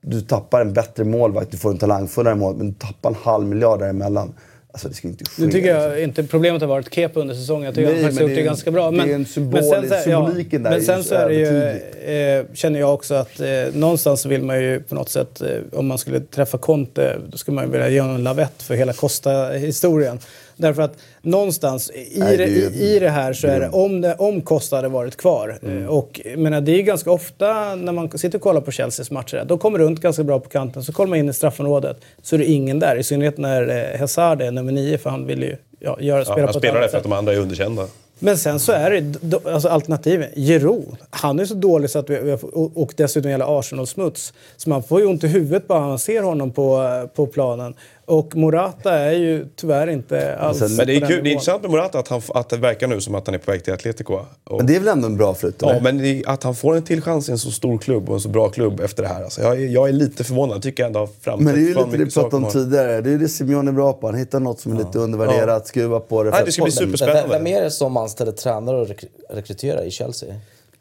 [0.01, 3.47] Du tappar en bättre målvakt, du får en talangfullare mål, men du tappar en halv
[3.47, 4.35] miljard däremellan.
[4.73, 5.43] Alltså det ska inte ske.
[5.43, 6.03] Nu tycker jag liksom.
[6.03, 7.65] inte problemet har varit Kepa under säsongen.
[7.65, 8.91] Jag tycker Nej, han faktiskt har gjort det, ganska bra.
[8.91, 11.35] Men, det är en symbol, men sen, symboliken ja, där Men sen så är det
[11.35, 15.49] ju, eh, känner jag också att eh, någonstans vill man ju på något sätt, eh,
[15.73, 18.75] om man skulle träffa Conte, då skulle man ju vilja ge honom en lavett för
[18.75, 20.19] hela Costa-historien.
[20.59, 24.15] Därför att någonstans i, Nej, det, i, i det här så är det, om, det,
[24.15, 25.59] om Costa hade varit kvar.
[25.63, 25.89] Mm.
[25.89, 29.59] Och menar, det är ganska ofta när man sitter och kollar på Chelseas matcher, de
[29.59, 32.47] kommer runt ganska bra på kanten, så kollar man in i straffområdet så är det
[32.47, 32.97] ingen där.
[32.97, 36.41] I synnerhet när eh, Hazard är nummer nio, för han vill ju ja, göra, spela
[36.41, 37.87] ja, på ett spelar det för att de andra är underkända.
[38.19, 40.35] Men sen så är det alltså alternativet.
[40.35, 44.33] Giroud, han är så dålig så att vi, och dessutom gäller Arsenal-smuts.
[44.57, 47.75] Så man får ju ont i huvudet bara man ser honom på, på planen.
[48.09, 51.71] Och Morata är ju tyvärr inte alls Men det är, kul, det är intressant med
[51.71, 54.15] Morata att, han, att det verkar nu som att han är på väg till Atletico.
[54.45, 55.55] Och, men det är väl ändå en bra flytt?
[55.59, 58.15] Ja, men det, att han får en till chans i en så stor klubb och
[58.15, 59.25] en så bra klubb efter det här.
[59.25, 60.57] Alltså, jag, jag är lite förvånad.
[60.57, 63.01] Jag tycker ändå fram Men det är ju lite det vi pratade om tidigare.
[63.01, 64.07] Det är det Simeone är bra på.
[64.07, 64.87] Han hittar något som är ja.
[64.87, 65.69] lite undervärderat, ja.
[65.69, 66.31] skruva på det.
[66.31, 67.29] Nej, det ska bli superspännande.
[67.29, 68.89] Vem är det som anställer tränare och
[69.31, 70.35] rekryterar i Chelsea?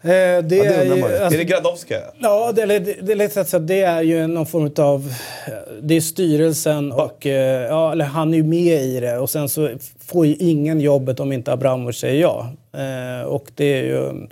[0.07, 2.01] Eh, det, det är ju, alltså, Är det Gradowska?
[2.19, 5.13] Ja, det, det, det att det är ju någon form av...
[5.81, 7.25] Det är styrelsen och...
[7.25, 9.17] eh, Ja, eller han är ju med i det.
[9.17, 9.69] Och sen så
[10.05, 12.49] får ju ingen jobbet om inte Abramovic säger ja.
[12.73, 14.27] Eh, och det är ju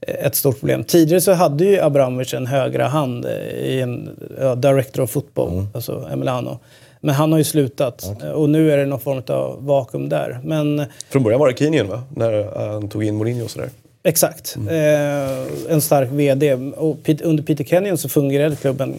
[0.00, 0.84] ett stort problem.
[0.84, 3.26] Tidigare så hade ju Abramovic en högra hand
[3.60, 4.10] i en
[4.40, 6.58] ja, director of football, alltså Emiliano.
[7.00, 10.40] Men han har ju slutat Eh, och nu är det någon form av vakuum där.
[10.44, 12.02] Men Från början var det Keenian va?
[12.16, 13.68] När han tog in Mourinho och sådär.
[14.04, 14.56] Exakt.
[14.70, 16.54] Eh, en stark VD.
[16.76, 18.94] Och under Peter Kenyon så fungerade klubben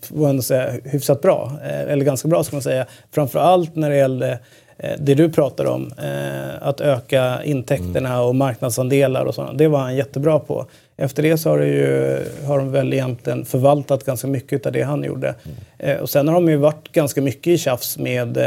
[0.00, 1.52] får man säga, hyfsat bra.
[1.64, 2.86] Eh, eller ganska bra ska man säga.
[3.10, 4.38] Framförallt när det gällde
[4.78, 5.92] eh, det du pratar om.
[5.98, 9.58] Eh, att öka intäkterna och marknadsandelar och sådant.
[9.58, 10.66] Det var han jättebra på.
[10.96, 14.82] Efter det så har, det ju, har de väl egentligen förvaltat ganska mycket av det
[14.82, 15.34] han gjorde.
[15.78, 18.38] Eh, och sen har de ju varit ganska mycket i tjafs med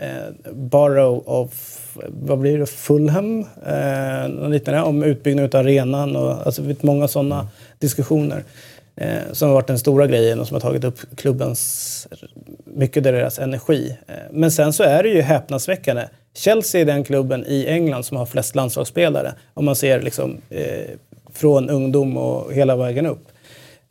[0.00, 1.76] eh, Borough of
[2.08, 3.44] vad blir det, Fulham?
[3.66, 7.48] Eh, något liknande, om utbyggnad av arenan och alltså, många sådana
[7.78, 8.44] diskussioner.
[8.96, 12.08] Eh, som har varit den stora grejen och som har tagit upp klubbens,
[12.64, 13.96] mycket av deras energi.
[14.06, 16.08] Eh, men sen så är det ju häpnadsväckande.
[16.34, 19.32] Chelsea är den klubben i England som har flest landslagsspelare.
[19.54, 20.90] Om man ser liksom, eh,
[21.32, 23.28] från ungdom och hela vägen upp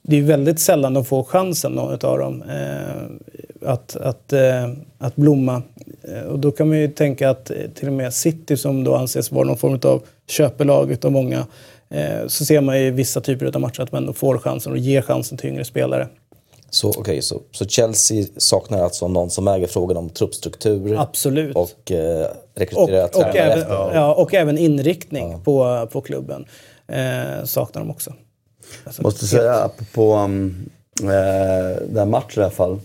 [0.01, 5.15] det är väldigt sällan de får chansen, någon av dem, eh, att, att, eh, att
[5.15, 5.61] blomma.
[6.03, 9.31] Eh, och då kan man ju tänka att till och med City, som då anses
[9.31, 11.45] vara någon form av köpelag utav många,
[12.27, 15.01] så ser man i vissa typer av matcher att man ändå får chansen och ger
[15.01, 16.07] chansen till yngre spelare.
[16.69, 21.55] Så, okej, så, så Chelsea saknar alltså någon som äger frågan om truppstruktur Absolut.
[21.55, 26.45] och eh, Och, rekrytera och, tränare även, ja, och även inriktning på, på klubben
[26.87, 28.13] eh, saknar de också.
[28.83, 30.69] Alltså, Måste säga apropå um,
[31.01, 32.79] eh, den matchen i alla fall.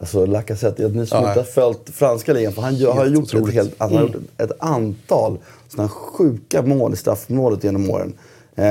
[0.00, 3.54] Alltså Lacazette, ni som Ja, inte har följt franska ligan, för han har gjort ett,
[3.54, 5.38] helt, han har gjort ett, ett antal
[5.68, 8.12] sådana sjuka mål i straffområdet genom åren.
[8.56, 8.66] Eh,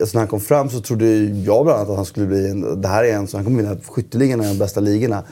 [0.00, 1.06] alltså när han kom fram så trodde
[1.44, 3.62] jag bland annat att han skulle bli en, det här är en som han kommer
[3.62, 5.24] vinna skytteligan i de bästa ligorna.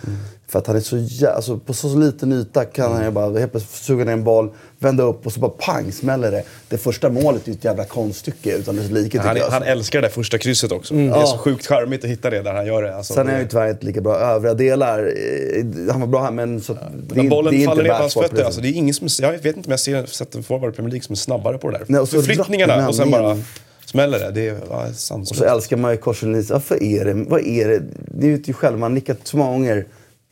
[0.48, 3.38] För att han är så jä- alltså på så, liten yta kan han ju bara
[3.38, 6.42] helt plötsligt suga ner en boll, vända upp och så bara pang smäller det.
[6.68, 10.06] Det första målet är ju ett jävla konststycke utan dess like Han, han älskar det
[10.08, 10.94] där första krysset också.
[10.94, 12.96] Det är så sjukt charmigt att hitta det där han gör det.
[12.96, 14.98] Alltså, Sen är han ju tyvärr inte lika bra övriga delar.
[14.98, 16.60] Eh, Han var bra här men...
[16.60, 18.44] Så, det, När bollen det faller ner på hans fötter.
[18.44, 20.76] Alltså, det är ingen som, jag vet inte om jag ser, sett en forward i
[20.76, 21.84] Premier League som är snabbare på det där.
[21.88, 23.46] Nej, och så Förflyttningarna och sen bara landningen.
[23.86, 24.30] Smäller det.
[24.30, 25.42] Det är ja, Och så sanslöst.
[25.42, 26.50] älskar man ju Korselins.
[26.50, 27.14] Varför är det?
[27.14, 27.82] Vad är det?
[27.96, 29.86] Det vet ju själv, man har nickat så många gånger.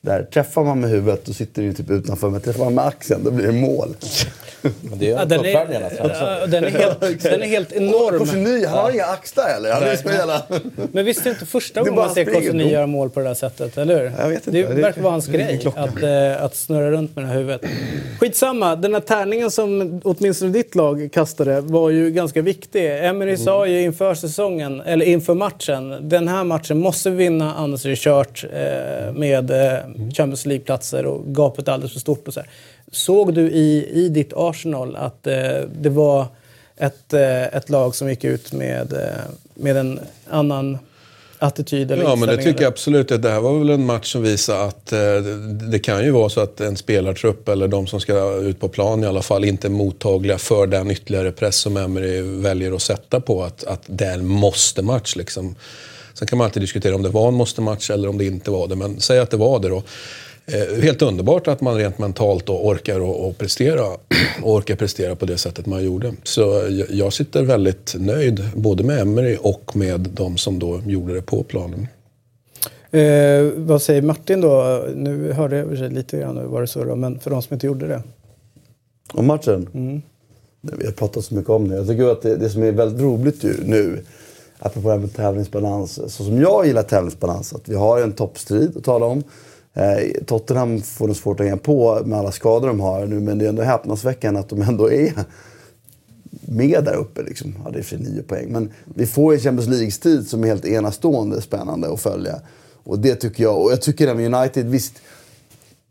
[0.05, 2.31] Där träffar man med huvudet, då sitter den ju typ utanför.
[2.31, 3.89] Men träffar man med axeln, då blir det mål.
[4.63, 8.19] Men det är den, är, den, helt, den är helt enorm.
[8.19, 9.73] Korseny, han har inga axlar eller?
[9.73, 10.43] Han är jävla...
[10.93, 12.25] Men visst är det inte första Det gången man ser.
[12.25, 14.13] Koscielny göra mål på det där sättet, eller hur?
[14.19, 14.51] Jag vet inte.
[14.51, 16.03] Det Det- verkar vara hans det är grej, att,
[16.39, 17.61] eh, att snurra runt med det här huvudet.
[18.21, 22.87] Skitsamma, den här tärningen som åtminstone ditt lag kastade var ju ganska viktig.
[23.05, 27.85] Emery sa ju inför säsongen, eller inför matchen, den här matchen måste vi vinna, annars
[27.87, 32.29] är det kört eh, med eh, Champions League-platser och gapet är alldeles för stort.
[32.29, 32.49] Och så här.
[32.93, 36.27] Såg du i, i ditt Arsenal att eh, det var
[36.77, 39.09] ett, eh, ett lag som gick ut med, eh,
[39.55, 40.01] med en
[40.31, 40.79] annan
[41.39, 42.63] attityd eller Ja, men det tycker eller?
[42.63, 43.09] jag absolut.
[43.09, 46.29] Det här var väl en match som visar att eh, det, det kan ju vara
[46.29, 49.67] så att en spelartrupp, eller de som ska ut på plan i alla fall, inte
[49.67, 54.05] är mottagliga för den ytterligare press som Emery väljer att sätta på att, att det
[54.05, 55.17] är en måste-match.
[55.17, 55.55] Liksom.
[56.15, 58.69] Sen kan man alltid diskutera om det var en måste-match eller om det inte var
[58.69, 59.83] det, men säg att det var det då.
[60.47, 63.87] Eh, helt underbart att man rent mentalt då orkar och, och prestera
[64.43, 66.13] och orkar prestera på det sättet man gjorde.
[66.23, 71.15] Så jag, jag sitter väldigt nöjd både med Emery och med de som då gjorde
[71.15, 71.89] det på planen.
[72.91, 74.85] Eh, vad säger Martin då?
[74.95, 77.87] Nu hörde jag sig lite grann vad det då, men för de som inte gjorde
[77.87, 78.03] det.
[79.13, 79.69] Om matchen?
[80.61, 81.77] Nej, Vi har pratat så mycket om det.
[81.77, 84.03] Jag tycker att det, det som är väldigt roligt ju nu,
[84.59, 88.77] apropå det här med tävlingsbalans, så som jag gillar tävlingsbalans, att vi har en toppstrid
[88.77, 89.23] att tala om.
[89.75, 93.39] Eh, Tottenham får nog svårt att hänga på med alla skador de har nu, men
[93.39, 95.13] det är ändå häpnadsväckande att de ändå är
[96.41, 97.23] med där uppe.
[97.23, 97.55] Liksom.
[97.65, 98.49] Ja, det är för nio poäng.
[98.53, 102.41] Men vi får en Champions League-strid som är helt enastående spännande att följa.
[102.85, 103.63] Och det tycker jag.
[103.63, 104.95] Och jag tycker det med United, visst,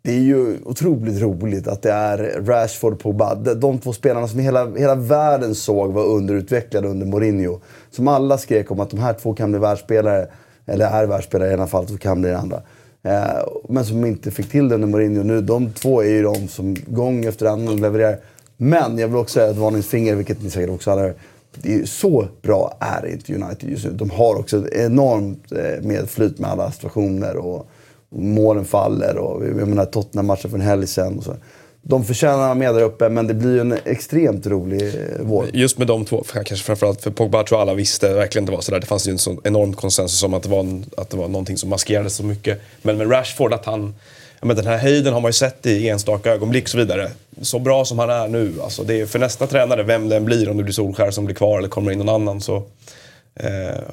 [0.06, 3.36] det är ju otroligt roligt att det är Rashford på Pogba.
[3.36, 7.60] De- två spelarna som hela, hela världen såg var underutvecklade under Mourinho.
[7.92, 10.28] Som alla skrek om att de här två kan bli världsspelare.
[10.66, 12.62] Eller är världsspelare i ena fallet och kan bli det andra.
[13.04, 15.24] Eh, men som inte fick till det under Mourinho.
[15.24, 18.18] Nu, de två är ju de som gång efter annan levererar.
[18.58, 21.14] Men jag vill också säga ett varningsfinger, vilket ni säkert också alla hör.
[21.56, 23.92] Det är så bra är inte United just nu.
[23.92, 27.36] De har också ett enormt eh, medflyt med alla situationer.
[27.38, 27.68] Och
[28.16, 31.18] målen faller och jag menar Tottenham-matchen för en helg sen.
[31.18, 31.36] Och så.
[31.82, 34.92] de förtjänar att vara med där uppe, men det blir ju en extremt rolig eh,
[35.22, 35.46] vår.
[35.54, 38.62] Just med de två, kanske framförallt för Pogba tror jag alla visste verkligen det var
[38.62, 38.80] sådär.
[38.80, 41.28] Det fanns ju en sån enorm konsensus om att det var, en, att det var
[41.28, 42.62] någonting som maskerades så mycket.
[42.82, 43.96] Men med Rashford, att han...
[44.42, 47.12] Men den här höjden har man ju sett i enstaka ögonblick och så vidare.
[47.42, 50.50] Så bra som han är nu, alltså det är för nästa tränare, vem den blir,
[50.50, 52.64] om det blir Solskär som blir kvar eller kommer in någon annan, så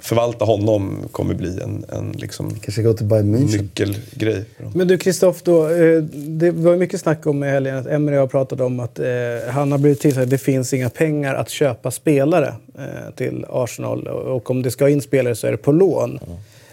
[0.01, 4.45] förvalta honom kommer bli en, en liksom Kanske gå till Bayern nyckelgrej.
[4.75, 8.27] Men du Kristoff, då, eh, det var mycket snack om i helgen att Emery har
[8.27, 9.07] pratat om att eh,
[9.49, 14.07] han har blivit tillsagd att det finns inga pengar att köpa spelare eh, till Arsenal
[14.09, 16.21] och och om det ska in spelare så är det på lån.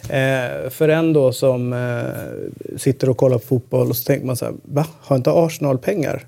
[0.10, 4.38] Eh, för en då som eh, sitter och kollar på fotboll och så tänker man
[4.38, 4.86] så här, va?
[5.02, 6.28] Har inte Arsenal pengar?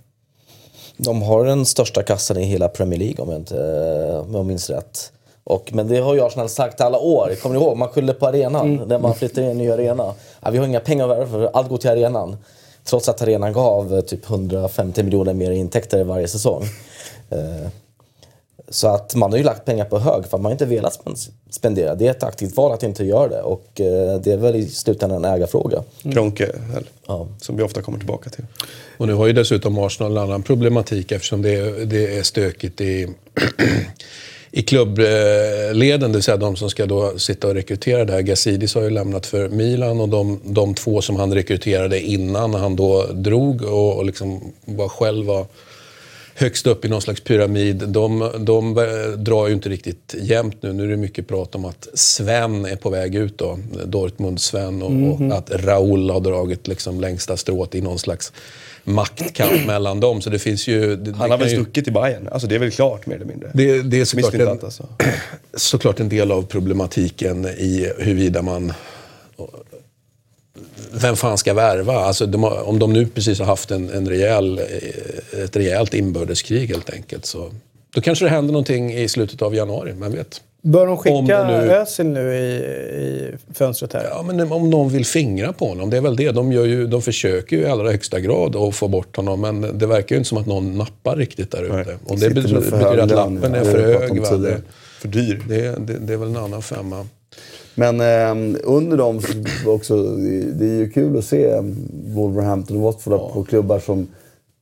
[0.98, 3.56] De har den största kassan i hela Premier League om jag, inte,
[4.28, 5.12] om jag minns rätt.
[5.50, 7.36] Och, men det har ju Arsenal sagt alla år.
[7.42, 7.78] Kommer ni ihåg?
[7.78, 10.14] Man skyller på arenan när man flyttar in i en ny arena.
[10.42, 12.38] Ja, vi har inga pengar att för allt går till arenan.
[12.84, 16.64] Trots att arenan gav eh, typ 150 miljoner mer intäkter varje säsong.
[17.30, 17.70] Eh,
[18.70, 21.16] Så att man har ju lagt pengar på hög för att man inte velat spen-
[21.50, 21.96] spendera.
[21.96, 24.68] Det är ett aktivt val att inte göra det och eh, det är väl i
[24.68, 25.84] slutändan en ägarfråga.
[26.14, 27.28] Kronke, väl, Ja.
[27.42, 28.46] som vi ofta kommer tillbaka till.
[28.98, 32.82] Och nu har ju dessutom Arsenal en annan problematik eftersom det är, det är stökigt
[32.82, 33.08] i,
[34.52, 38.22] i klubbleden, det vill säga de som ska då sitta och rekrytera det här.
[38.22, 42.76] Gazidis har ju lämnat för Milan och de, de två som han rekryterade innan han
[42.76, 45.46] då drog och, och liksom var själv var
[46.40, 48.84] högst upp i någon slags pyramid, de, de eh,
[49.18, 50.74] drar ju inte riktigt jämnt nu.
[50.74, 53.60] Nu är det mycket prat om att Sven är på väg ut då.
[53.86, 58.34] Dortmund-Sven och, och att Raúl har dragit liksom längsta strået i någon slags
[58.90, 60.22] maktkamp mellan dem.
[60.22, 60.96] Så det finns ju...
[60.96, 62.28] Det, Han har väl ju- stuckit i Bayern.
[62.32, 63.52] Alltså det är väl klart mer eller mindre.
[63.54, 64.88] det, det är såklart en, alltså.
[65.54, 68.74] såklart en del av problematiken i huruvida man...
[70.92, 71.94] Vem fan ska värva?
[71.94, 76.68] Alltså de om de nu precis har haft en, en rejäl, eh, ett rejält inbördeskrig
[76.68, 77.26] helt enkelt.
[77.26, 77.52] Så,
[77.96, 80.42] då kanske det händer någonting i slutet av januari, vem vet?
[80.62, 84.04] Bör de skicka Om det nu- Özil nu i, i fönstret här?
[84.12, 86.32] Ja, men om någon vill fingra på honom, det är väl det.
[86.32, 89.78] De, gör ju, de försöker ju i allra högsta grad att få bort honom, men
[89.78, 91.98] det verkar ju inte som att någon nappar riktigt där ute.
[92.06, 93.56] Och det betyder, att lappen ja.
[93.56, 94.12] är för hög.
[94.12, 94.38] om Va?
[94.38, 94.62] Det,
[95.02, 95.42] För dyr.
[95.48, 97.06] det, det, det är väl en annan femma.
[97.76, 99.22] Men eh, under dem
[99.66, 100.04] också,
[100.54, 101.62] det är ju kul att se
[102.06, 104.08] Wolverhampton och Watford på klubbar som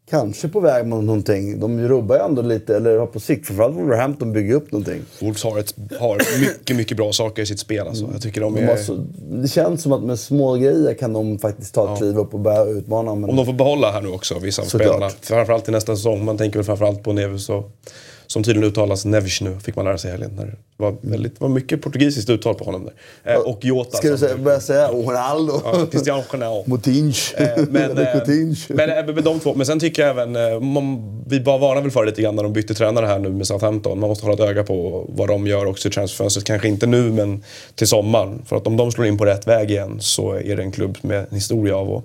[0.09, 1.59] kanske på väg mot någonting.
[1.59, 5.01] De rubbar ju ändå lite, eller har på sikt, framförallt Wolverhampton bygger upp någonting.
[5.21, 7.87] Wolves har, ett, har mycket, mycket bra saker i sitt spel.
[7.87, 8.09] Alltså.
[8.13, 8.77] Jag tycker de De är...
[8.77, 9.05] så,
[9.41, 12.39] det känns som att med små grejer kan de faktiskt ta ett kliv upp och
[12.39, 13.15] börja utmana.
[13.15, 15.09] Men Om de får behålla här nu också, vissa av spelarna.
[15.21, 16.25] Framförallt till nästa säsong.
[16.25, 17.71] Man tänker väl framförallt på Neves och,
[18.27, 20.35] som tydligen uttalas Neves nu, fick man lära sig i helgen.
[20.35, 22.85] Det var, väldigt, det var mycket portugisiskt uttal på honom
[23.23, 23.33] där.
[23.33, 23.97] Eh, och Jota.
[23.97, 25.61] Ska du säga, börja säga Ronaldo?
[25.63, 26.63] Ja, Cristiano Ronaldo.
[26.69, 27.33] Motinch.
[27.37, 28.55] Eh, men, eh, Coutinho.
[28.67, 29.53] men, eh, men de två.
[29.55, 32.35] Men sen tycker jag även, eh, man, vi var varnade väl för det lite grann
[32.35, 33.99] när de bytte tränare här nu med Southampton.
[33.99, 36.45] Man måste hålla ett öga på vad de gör också i transferfönstret.
[36.45, 37.43] Kanske inte nu men
[37.75, 38.41] till sommaren.
[38.45, 40.97] För att om de slår in på rätt väg igen så är det en klubb
[41.01, 42.03] med en historia av att,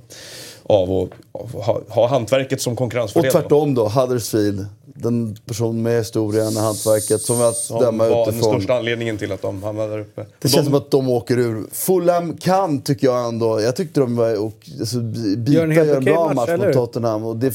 [0.62, 3.32] av att, av att ha, ha hantverket som Och konkurrensfördel.
[3.32, 3.40] då.
[3.40, 4.66] tvärtom då, Huddersfield.
[4.94, 8.52] Den person med historien och hantverket som att Som döma var den utifrån.
[8.54, 10.20] största anledningen till att de hamnade där uppe.
[10.20, 11.66] Det Och känns de, som att de åker ur.
[11.72, 13.60] Fulham kan, tycker jag ändå.
[13.60, 14.44] Jag tyckte de var...
[14.44, 16.72] Och, alltså, Bita Gör en helt gör en bra match, mot?
[16.72, 17.24] Tottenham.
[17.24, 17.52] Och det,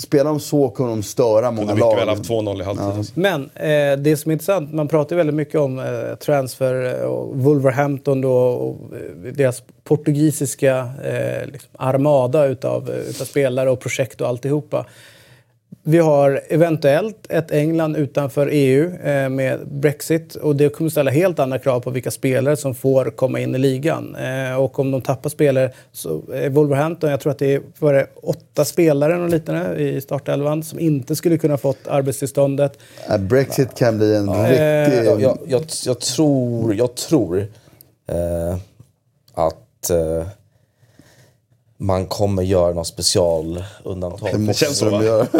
[0.00, 1.96] spelar de så kommer de störa många kunde mycket lag.
[1.96, 2.86] väl haft 2-0 i halvtid.
[2.86, 3.12] alltså.
[3.14, 7.36] Men eh, det som är intressant, man pratar ju väldigt mycket om eh, transfer och
[7.36, 14.20] Wolverhampton då, och eh, deras portugisiska eh, liksom armada utav, eh, utav spelare och projekt
[14.20, 14.86] och alltihopa.
[15.88, 21.38] Vi har eventuellt ett England utanför EU eh, med Brexit och det kommer ställa helt
[21.38, 24.16] andra krav på vilka spelare som får komma in i ligan.
[24.16, 27.94] Eh, och om de tappar spelare så eh, Wolverhampton, jag tror att det är var
[27.94, 32.78] det åtta spelare och liknande i startelvan som inte skulle kunna fått arbetstillståndet.
[33.10, 35.06] Äh, Brexit kan bli en Eh, riktig...
[35.06, 37.46] Jag, jag, jag, jag tror, jag tror
[38.08, 38.56] eh,
[39.34, 40.26] att eh,
[41.76, 44.28] man kommer göra något specialundantag.
[44.32, 45.26] det måste känns så, de göra.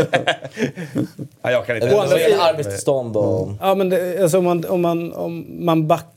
[1.42, 1.88] Nej, jag kan inte.
[1.88, 3.50] Vad andra sidan- arbetstillstånd och...
[3.60, 6.15] Ja, men det, alltså om, man, om, man, om man backar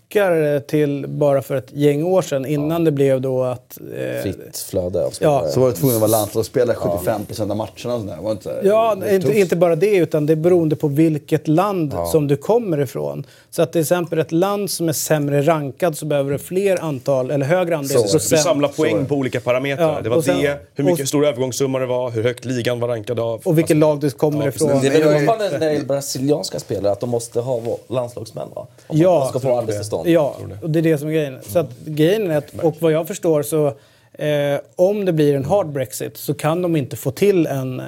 [0.68, 3.78] till bara för ett gäng år sedan innan det blev då att...
[3.98, 5.50] Eh, fritt flöde av Ja, spelare.
[5.52, 7.66] Så var det tvungen att vara landslagsspelare 75% av matcherna.
[7.66, 8.18] Och sådär.
[8.22, 12.28] Var inte, Ja, inte, inte bara det, utan det är beroende på vilket land som
[12.28, 13.26] du kommer ifrån.
[13.50, 17.32] Så att till exempel ett land som är sämre rankad så behöver det fler antal,
[17.32, 18.04] eller högre andel Så.
[18.06, 18.42] Du procent.
[18.42, 19.94] samlar poäng på olika parametrar.
[19.94, 22.80] Ja, det var sen- det, hur mycket och- stor övergångssumma det var, hur högt ligan
[22.80, 23.42] var rankad av.
[23.44, 24.82] Och vilket lag du kommer Ja, ifrån.
[24.82, 28.48] Det är väl är- fortfarande när det gäller brasilianska spelare att de måste ha landslagsmän
[28.56, 28.68] va?
[28.88, 29.20] Om Ja.
[29.20, 29.99] de ska få arbetstillstånd.
[30.06, 31.38] Ja, och det är det som är grejen.
[31.42, 33.74] Så att grejen är att, och vad jag förstår så
[34.20, 37.86] Eh, om det blir en hard Brexit så kan de inte få till en, eh,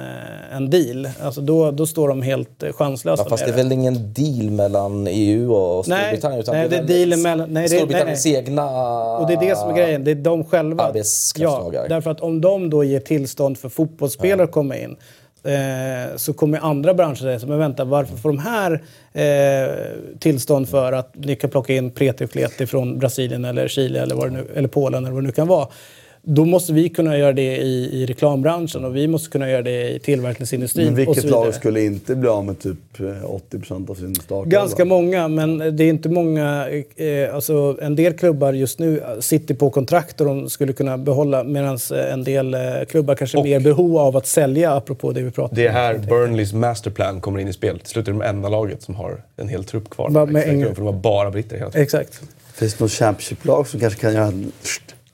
[0.56, 1.08] en deal.
[1.22, 4.50] Alltså då, då står de helt eh, chanslösa Ja, fast det är väl ingen deal
[4.50, 6.40] mellan EU och Nej, Storbritannien?
[6.40, 8.66] utan nej, det är dealen mellan- nej, det- Storbritanniens nej, egna...
[9.18, 10.04] Och det är det som är grejen.
[10.04, 10.84] Det är de själva.
[10.84, 11.82] Arbetskraftslagar.
[11.82, 14.96] Ja, därför att om de då ger tillstånd för fotbollsspelare att komma in
[15.44, 18.82] eh, så kommer andra branscher säga men vänta, varför får de här
[19.12, 19.74] eh,
[20.18, 24.14] tillstånd för att ni kan plocka in preti och kleti från Brasilien eller Chile eller,
[24.14, 25.68] vad det nu, eller Polen eller vad det nu kan vara.
[26.24, 29.90] Då måste vi kunna göra det i, i reklambranschen och vi måste kunna göra det
[29.90, 31.44] i tillverkningsindustrin Men och vilket så vidare.
[31.44, 34.46] lag skulle inte bli av med typ eh, 80% av sin start?
[34.46, 36.68] Ganska många, men det är inte många.
[36.96, 41.44] Eh, alltså en del klubbar just nu sitter på kontrakt och de skulle kunna behålla
[41.44, 41.78] medan
[42.12, 45.60] en del eh, klubbar kanske har mer behov av att sälja, apropå det vi pratade
[45.60, 45.74] Det är om.
[45.74, 47.78] här Burnleys masterplan kommer in i spel.
[47.78, 50.10] Till slut är de enda laget som har en hel trupp kvar.
[50.10, 50.74] Bara med Exakt, England.
[50.74, 51.82] För de var bara britter hela tiden.
[51.82, 52.20] Exakt.
[52.54, 54.32] Finns det något Championship-lag som kanske kan göra.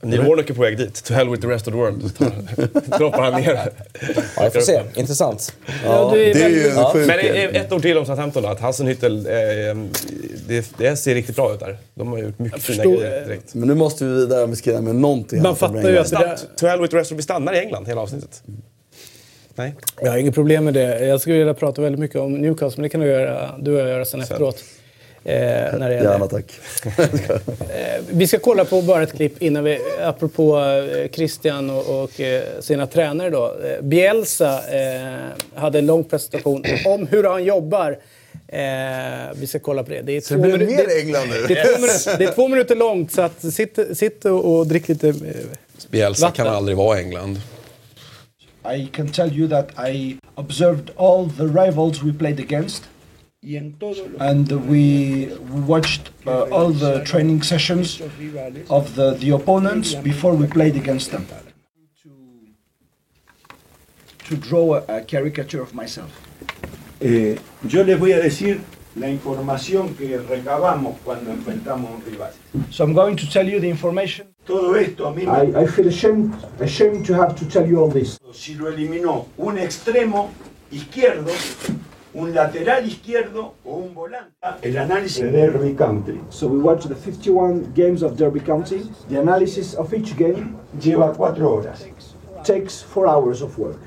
[0.00, 1.04] Neil Warnock är på väg dit.
[1.04, 2.02] To hell with the rest of the world.
[2.98, 3.70] Droppar han ner.
[4.36, 4.82] Ja, jag får se.
[4.94, 5.56] Intressant.
[5.84, 8.48] Ja, det är det är sjuk Men ett ord till om Southampton då.
[8.48, 9.76] Att Hasenhüttel, eh,
[10.48, 11.76] det, det ser riktigt bra ut där.
[11.94, 13.54] De har gjort mycket fina grejer direkt.
[13.54, 15.42] Men nu måste vi vidare med skriva med någonting.
[15.42, 16.38] Man fattar ju att det där.
[16.56, 18.42] To hell with the rest of vi stannar i England hela avsnittet.
[19.54, 19.74] Nej.
[20.00, 21.06] jag har inget problem med det.
[21.06, 23.80] Jag skulle vilja prata väldigt mycket om Newcastle, men det kan du, göra, du och
[23.80, 24.64] jag göra sen efteråt.
[25.28, 26.10] Eh, när det gäller.
[26.10, 26.44] Gärna tack.
[27.70, 32.20] Eh, Vi ska kolla på bara ett klipp innan vi, apropå eh, Christian och, och
[32.20, 33.44] eh, sina tränare då.
[33.46, 35.14] Eh, Bielsa eh,
[35.60, 37.98] hade en lång presentation om hur han jobbar.
[38.48, 38.58] Eh,
[39.34, 40.02] vi ska kolla på det.
[40.02, 41.44] Det är, två, blir minu- mer det, England nu.
[41.48, 44.66] det, är två minuter, det är två minuter långt så att sitt, sitt och, och
[44.66, 45.08] drick lite...
[45.08, 45.14] Eh,
[45.90, 46.44] Bielsa Vatten.
[46.44, 47.40] kan aldrig vara England.
[48.76, 52.82] I can tell you that I observed all the rivals we played against.
[53.40, 55.32] And we
[55.66, 58.00] watched uh, all the training sessions
[58.68, 61.24] of the, the opponents before we played against them.
[62.02, 62.10] To,
[64.24, 66.10] to draw a, a caricature of myself.
[67.00, 67.38] Eh,
[67.68, 68.60] yo les voy a decir
[68.96, 72.32] la información que recabamos cuando enfrentamos a un rival.
[72.70, 74.34] So I'm going to tell you the information.
[74.44, 75.30] Todo esto a mí me...
[75.30, 78.18] I, I feel ashamed, ashamed to have to tell you all this.
[78.32, 80.30] Si lo eliminó un extremo
[80.72, 81.30] izquierdo,
[82.18, 84.34] un lateral izquierdo o un volante.
[84.62, 88.82] El análisis de Derby Country So we watched the 51 games of Derby County.
[89.08, 91.86] The analysis of each game lleva cuatro horas.
[92.44, 93.80] takes four hours of work.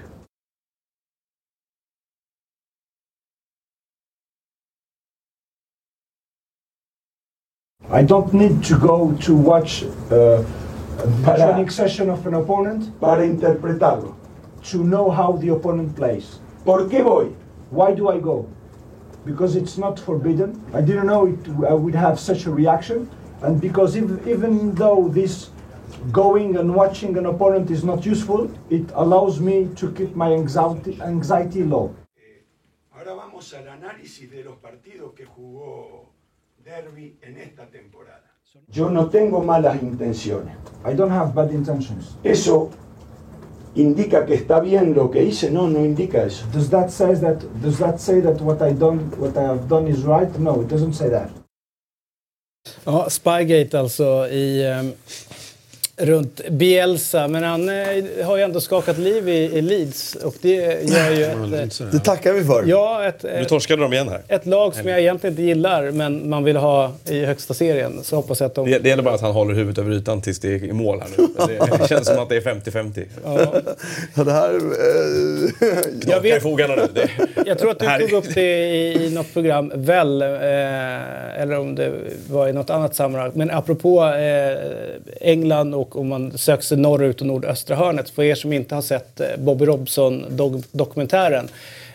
[7.90, 10.44] I don't need to go to watch uh,
[11.28, 14.16] a training session of an opponent Para interpretarlo.
[14.64, 16.40] to know how the opponent plays.
[16.64, 17.36] ¿Por qué voy?
[17.72, 18.50] Why do I go?
[19.26, 20.62] Because it's not forbidden.
[20.74, 23.10] I didn't know it I would have such a reaction,
[23.42, 25.52] and because even, even though this
[26.12, 31.00] going and watching an opponent is not useful, it allows me to keep my anxiety,
[31.02, 31.96] anxiety low.
[32.18, 32.44] Eh,
[32.94, 36.12] ahora vamos al análisis de los partidos que jugó
[36.62, 38.36] Derby en esta temporada.
[38.68, 40.58] Yo no tengo malas intenciones.
[40.84, 42.18] I don't have bad intentions.
[42.22, 42.70] ¿Eso
[43.76, 45.50] indica que está bien lo que hice?
[45.52, 46.46] No, no indica eso.
[46.54, 47.44] Does that say that?
[47.62, 50.40] Does that say that what I done, what I have done is right?
[50.40, 51.30] No, it doesn't say that.
[52.86, 54.62] ja, Spygate alltså i...
[54.64, 54.94] ehm,
[55.98, 60.54] runt Bielsa, men han eh, har ju ändå skakat liv i, i Leeds och det
[60.84, 62.64] gör ju ett, Det tackar vi för.
[62.68, 64.22] ja, ett, Nu torskade de igen här.
[64.28, 68.00] ett lag som jag egentligen inte gillar men man vill ha i högsta serien.
[68.04, 68.72] Så hoppas jag att de...
[68.72, 71.02] Det, det gäller bara att han håller huvudet över ytan tills det är i mål
[71.02, 71.28] här nu.
[71.48, 73.06] Det, det känns som att det är 50-50.
[74.16, 74.56] Ja, det här...
[74.56, 75.78] Eh,
[76.08, 76.88] Jag vet- nu.
[76.94, 77.10] Det,
[77.46, 80.28] Jag tror att du tog upp det i, i något program, väl, eh,
[81.42, 81.92] eller om det
[82.30, 83.32] var i något annat sammanhang.
[83.34, 84.58] Men apropå eh,
[85.22, 88.10] England och om man söker sig norrut och nordöstra hörnet.
[88.10, 91.48] För er som inte har sett eh, Bobby Robson-dokumentären.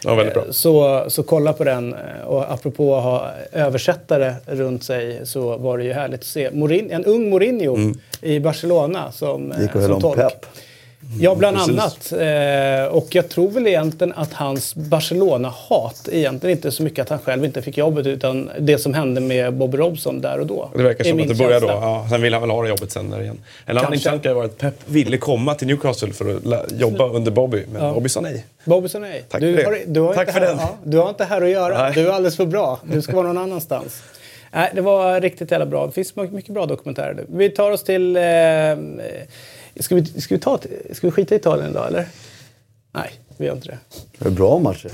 [0.05, 1.95] Ja, eh, Så, så kolla på den.
[2.27, 6.91] Och apropå att ha översättare runt sig så var det ju härligt att se Morin,
[6.91, 7.99] en ung Mourinho Mm.
[8.23, 10.17] i Barcelona som, eh, och som om tolk.
[10.17, 10.47] pepp.
[11.21, 11.73] Ja, bland Precis.
[11.73, 12.13] annat.
[12.13, 17.19] Eh, och jag tror väl egentligen att hans Barcelona-hat egentligen inte så mycket att han
[17.19, 20.71] själv inte fick jobbet utan det som hände med Bobby Robson där och då.
[20.77, 21.67] det verkar som att det börjar då.
[21.67, 23.39] Ja, sen vill han väl ha det jobbet sen där igen.
[23.67, 27.31] En annan intressant grej var att Pep ville komma till Newcastle för att jobba under
[27.31, 27.93] Bobby, men Ja.
[27.93, 28.45] Bobby sa nej.
[28.65, 29.25] Bobby sa nej.
[29.29, 29.65] Tack du för.
[29.65, 30.59] Har, du har Tack inte för här, den.
[30.61, 31.79] Ja, du har inte här att göra.
[31.83, 31.93] Nej.
[31.95, 32.81] Du är alldeles för bra.
[32.85, 34.03] Du ska vara någon annanstans.
[34.53, 35.87] Nej, det var riktigt jävla bra.
[35.87, 37.25] Det finns mycket bra dokumentärer.
[37.29, 38.17] Vi tar oss till...
[38.17, 38.23] Eh,
[39.81, 40.59] ska, vi, ska, vi ta,
[40.93, 42.09] ska vi skita i Italien idag, eller?
[42.93, 43.79] Nej, vi gör inte det.
[44.19, 44.91] Det är bra matcher.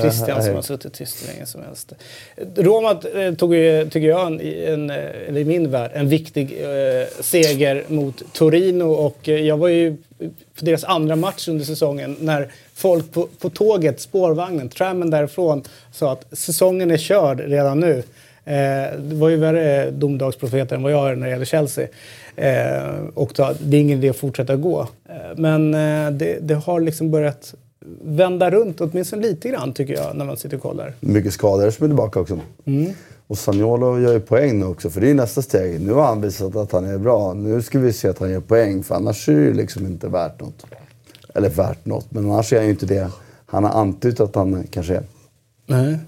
[0.00, 1.92] Christian som har suttit tyst hur länge som helst.
[2.56, 6.60] Roma eh, tog ju, tycker jag, en, en, eh, eller i min värld, en viktig
[6.60, 8.84] eh, seger mot Torino.
[8.84, 9.96] Och eh, jag var ju
[10.54, 15.62] för deras andra match under säsongen när folk på, på tåget, spårvagnen, trammen därifrån
[15.92, 18.02] sa att säsongen är körd redan nu.
[18.50, 21.88] Eh, det var ju värre domedagsprofeter än vad jag är när det gäller Chelsea.
[22.36, 24.80] Eh, och det är ingen idé att fortsätta gå.
[24.80, 27.54] Eh, men eh, det, det har liksom börjat
[28.02, 30.94] vända runt åtminstone lite grann tycker jag när man sitter och kollar.
[31.00, 32.40] Mycket skador som är tillbaka också.
[33.26, 35.80] Och Sagnolo gör ju poäng nu också, för det är nästa steg.
[35.80, 37.34] Nu har han visat att han är bra.
[37.34, 40.08] Nu ska vi se att han gör poäng, för annars är det ju liksom inte
[40.08, 40.66] värt något.
[41.34, 43.10] Eller värt något, men annars är han ju inte det
[43.46, 45.02] han har antytt att han kanske är.
[45.66, 45.98] Nej.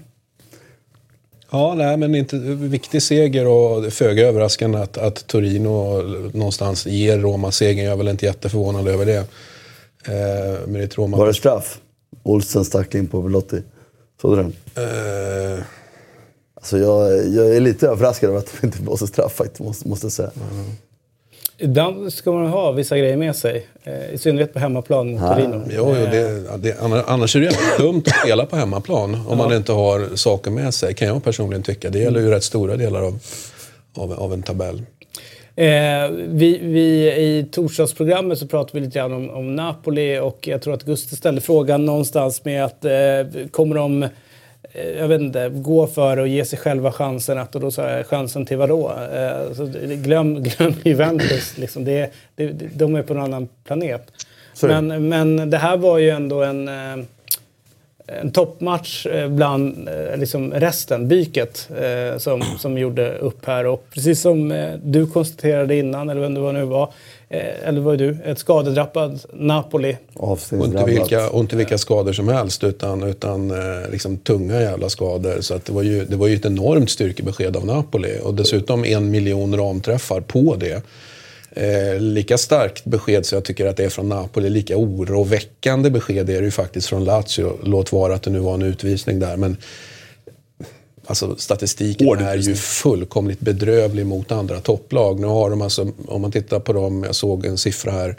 [1.53, 6.01] Ja, nej, men inte viktig seger och föga överraskande att, att Torino
[6.33, 7.85] någonstans ger Roma segern.
[7.85, 9.17] Jag är väl inte jätteförvånad över det.
[10.05, 11.17] Eh, men det Roma...
[11.17, 11.79] Var det straff?
[12.23, 13.61] Olsen stack in på Belotti.
[14.21, 14.53] Såg du den?
[14.75, 15.63] Eh,
[16.63, 20.05] Alltså jag, jag är lite överraskad över att de inte blåser straff faktiskt, måste, måste
[20.05, 20.31] jag säga.
[21.57, 23.67] Ibland ska man ha vissa grejer med sig.
[23.83, 25.61] Eh, I synnerhet på hemmaplan mot Torino.
[25.69, 29.71] jo, jo, det, det, annars är det dumt att spela på hemmaplan om man inte
[29.71, 31.89] har saker med sig, kan jag personligen tycka.
[31.89, 33.19] Det gäller ju rätt stora delar av,
[33.95, 34.81] av, av en tabell.
[35.55, 40.61] Eh, vi, vi, I torsdagsprogrammet så pratade vi lite grann om, om Napoli och jag
[40.61, 44.07] tror att Gustav ställde frågan någonstans med att eh, kommer de
[44.73, 48.05] jag vet inte, gå för och ge sig själva chansen att, och då sa jag
[48.05, 48.91] chansen till vadå?
[49.13, 49.65] Eh, så
[50.03, 51.85] glöm, glöm Juventus, liksom.
[51.85, 54.11] det, det, de är på en annan planet.
[54.53, 54.81] Sorry.
[54.81, 57.05] Men, men det här var ju ändå en, eh,
[58.05, 63.65] en toppmatch eh, bland eh, liksom resten, byket, eh, som, som gjorde upp här.
[63.65, 66.89] Och precis som eh, du konstaterade innan, eller vem det var nu var, eh,
[67.39, 69.97] eller var det du, ett skadedrappat Napoli.
[70.13, 74.89] Och inte, vilka, och inte vilka skador som helst utan, utan eh, liksom tunga jävla
[74.89, 75.41] skador.
[75.41, 78.19] Så att det, var ju, det var ju ett enormt styrkebesked av Napoli.
[78.23, 80.83] Och dessutom en miljon ramträffar på det.
[81.55, 86.29] Eh, lika starkt besked så jag tycker att det är från Napoli, lika oroväckande besked
[86.29, 87.57] är det ju faktiskt från Lazio.
[87.63, 89.37] Låt vara att det nu var en utvisning där.
[89.37, 89.57] Men
[91.13, 95.19] Alltså statistiken Hård är ju fullkomligt bedrövlig mot andra topplag.
[95.19, 98.15] Nu har de alltså, om man tittar på dem, jag såg en siffra här,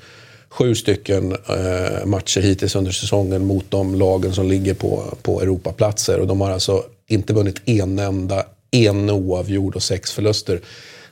[0.48, 6.20] sju stycken eh, matcher hittills under säsongen mot de lagen som ligger på, på Europaplatser.
[6.20, 10.60] Och de har alltså inte vunnit en enda, en oavgjord och sex förluster.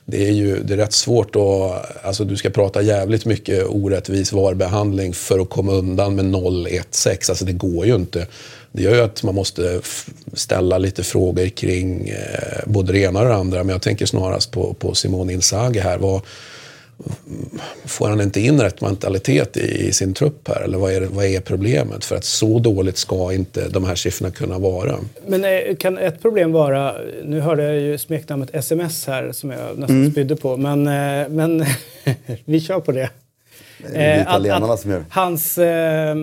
[0.05, 2.05] Det är ju det är rätt svårt att...
[2.05, 7.29] Alltså du ska prata jävligt mycket orättvis VAR-behandling för att komma undan med 0-1-6.
[7.29, 8.27] Alltså det går ju inte.
[8.75, 9.81] Det gör ju att man måste
[10.33, 13.63] ställa lite frågor kring eh, både det ena och det andra.
[13.63, 15.97] Men jag tänker snarast på, på Simone Inzaghi här.
[15.97, 16.21] Vad,
[17.85, 20.61] får han inte in rätt mentalitet i, i sin trupp här?
[20.61, 22.05] Eller vad är, vad är problemet?
[22.05, 24.95] För att så dåligt ska inte de här siffrorna kunna vara.
[25.27, 29.79] Men eh, kan ett problem vara, nu hörde jag ju smeknamnet sms här som jag
[29.79, 31.65] nästan spydde på, men, eh, men
[32.45, 33.09] vi kör på det.
[33.77, 35.05] Det är italienarna som gör det.
[35.09, 35.57] Hans...
[35.57, 36.15] Eh,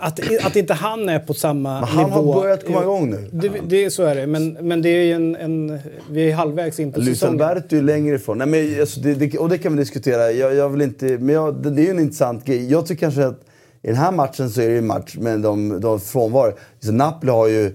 [0.00, 2.32] att, att inte han är på samma Men han nivå.
[2.32, 3.28] har börjat komma igång nu.
[3.32, 5.78] Det, det, så är det, men, men det är en, en...
[6.10, 7.42] Vi är halvvägs in på Luis säsongen.
[7.42, 8.38] Alberto är längre ifrån.
[8.38, 10.32] Nej, men, alltså, det, det, och det kan vi diskutera.
[10.32, 12.70] Jag, jag vill inte, men jag, det, är ju en intressant grej.
[12.70, 13.40] Jag tycker kanske att
[13.82, 16.52] i den här matchen så är det en match med de, de frånvaro.
[16.80, 17.72] Så Napoli har ju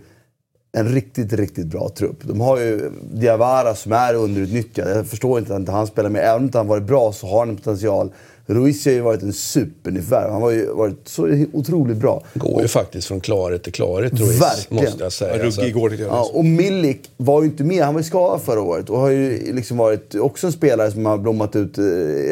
[0.77, 2.17] en riktigt, riktigt bra trupp.
[2.21, 4.97] De har ju Diawara som är underutnyttjad.
[4.97, 6.21] Jag förstår inte att han spelar med.
[6.21, 8.11] Även om han varit bra så har han en potential.
[8.47, 10.31] Ruiz har ju varit en supernyförvärv.
[10.31, 12.23] Han har ju varit så otroligt bra.
[12.33, 14.83] Går ju faktiskt från klarhet till klarhet, Ruiz, Verkligen.
[14.83, 15.37] måste jag säga.
[15.37, 15.99] Ja, Alltså, Ruggig jag.
[15.99, 17.83] Ja, och Milik var ju inte med.
[17.83, 21.05] Han var ju skadad förra året och har ju liksom varit också en spelare som
[21.05, 21.83] har blommat ut, eh,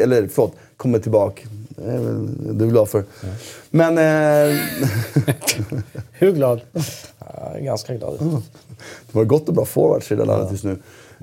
[0.02, 1.42] eller förlåt, kommit tillbaka.
[1.68, 3.04] Det är väl du är glad för.
[3.70, 3.98] Men...
[3.98, 4.58] Eh,
[6.12, 6.60] Hur glad?
[7.18, 8.18] Jag är ganska glad.
[9.12, 10.76] det var gott och bra forwards i det landet just nu.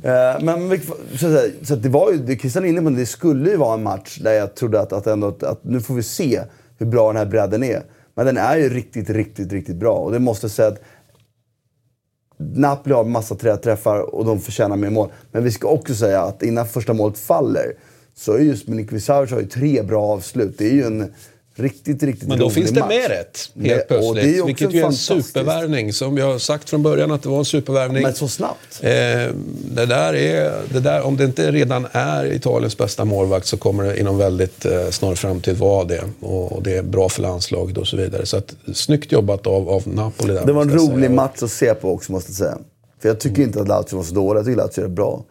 [0.03, 3.05] Eh, men så, att säga, så att det var ju, Christian är inne på, det
[3.05, 6.03] skulle ju vara en match där jag trodde att, att, ändå, att, nu får vi
[6.03, 6.41] se
[6.77, 7.83] hur bra den här bredden är.
[8.15, 9.93] Men den är ju riktigt, riktigt, riktigt bra.
[9.93, 10.81] Och det måste jag säga att
[12.37, 15.11] Napoli har massa träffar och de förtjänar mer mål.
[15.31, 17.73] Men vi ska också säga att innan första målet faller
[18.13, 20.57] så är just Milinkovic Savic har ju tre bra avslut.
[20.57, 21.13] Det är ju en
[21.61, 22.89] riktigt, riktigt Men då finns det match.
[22.89, 24.47] med rätt, Det- helt och det är plötsligt.
[24.47, 25.93] Vilket ju är en supervärvning.
[25.93, 28.03] Som vi har sagt från början att det var en supervärvning.
[28.03, 28.79] Men så snabbt.
[28.81, 28.89] Eh,
[29.75, 33.83] det där är, det där, om det inte redan är Italiens bästa målvakt så kommer
[33.83, 36.03] det inom väldigt eh, snar framtid vara det.
[36.19, 38.25] Och, och det är bra för landslaget och så vidare.
[38.25, 40.45] Så att, snyggt jobbat av, av Napoli där.
[40.45, 41.09] Det var en jag rolig säga.
[41.09, 42.57] match att se på också måste jag säga.
[43.01, 44.39] För jag tycker inte att Lazio var så dålig.
[44.39, 45.23] Jag tycker Lazio är bra.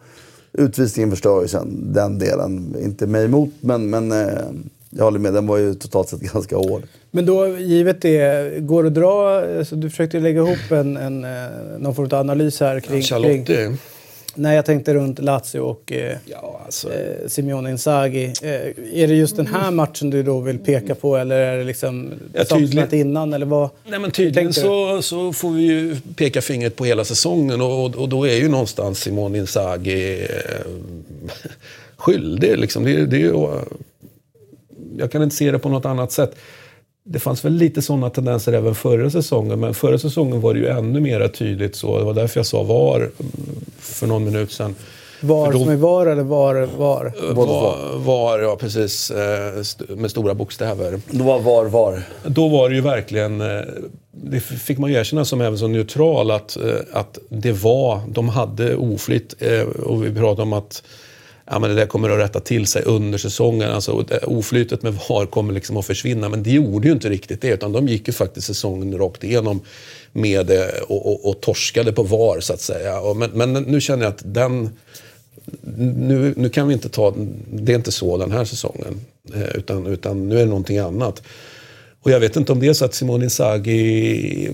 [0.53, 2.75] Utvisningen förstör ju sen den delen.
[2.83, 4.27] Inte mig emot, men, men eh,
[4.97, 6.83] Jag håller med, den var ju totalt sett ganska hård.
[7.11, 9.65] Men då, givet det, går det att dra...
[9.65, 11.29] Så du försökte lägga ihop en, en, eh,
[11.79, 13.01] någon form av analys här kring...
[13.01, 13.79] kring Charlotte.
[14.35, 16.93] Nej, jag tänkte runt Lazio och eh, Ja, alltså.
[16.93, 18.25] eh, Simeone Inzaghi.
[18.41, 18.51] Eh,
[19.01, 22.09] är det just den här matchen du då vill peka på eller är det liksom
[22.33, 22.43] Ja,
[22.73, 23.33] hänt innan?
[23.33, 23.69] Eller vad?
[23.87, 27.95] Nej, men tydligen så, så får vi ju peka fingret på hela säsongen och, och,
[27.95, 30.71] och då är ju någonstans Simone Inzaghi eh,
[31.97, 32.57] skyldig.
[32.57, 32.83] Liksom.
[32.83, 33.33] Det, är- det är ju,
[34.97, 36.35] jag kan inte se det på något annat sätt.
[37.03, 40.67] Det fanns väl lite sådana tendenser även förra säsongen, men förra säsongen var det ju
[40.67, 41.97] ännu mer tydligt så.
[41.99, 43.11] Det var därför jag sa VAR mm,
[43.79, 44.75] för någon minut sedan.
[45.23, 47.13] Var då- som är var eller var var?
[47.33, 49.63] VAR, VAR, ja precis, eh,
[49.95, 50.99] med stora bokstäver.
[51.11, 52.03] Då var VAR VAR.
[52.25, 53.61] Då var det ju verkligen, eh,
[54.11, 58.29] det fick man ju erkänna som även som neutral, att, eh, att det var, de
[58.29, 59.35] hade oflytt.
[59.39, 60.83] eh, Och vi pratade om att
[61.45, 63.71] ja, men det där kommer att rätta till sig under säsongen.
[63.71, 66.29] Alltså, oflytet med VAR kommer liksom att försvinna.
[66.29, 69.61] Men det gjorde ju inte riktigt det, utan de gick ju faktiskt säsongen rakt igenom
[70.11, 72.99] med det och, och, och torskade på VAR, så att säga.
[72.99, 74.69] Och, men, men nu känner jag att den
[75.77, 77.13] nu, nu kan vi inte ta,
[77.51, 79.01] det är inte så den här säsongen.
[79.33, 81.23] Eh, utan, utan nu är det någonting annat.
[82.01, 84.49] Och jag vet inte om det är så att Simone Inzaghi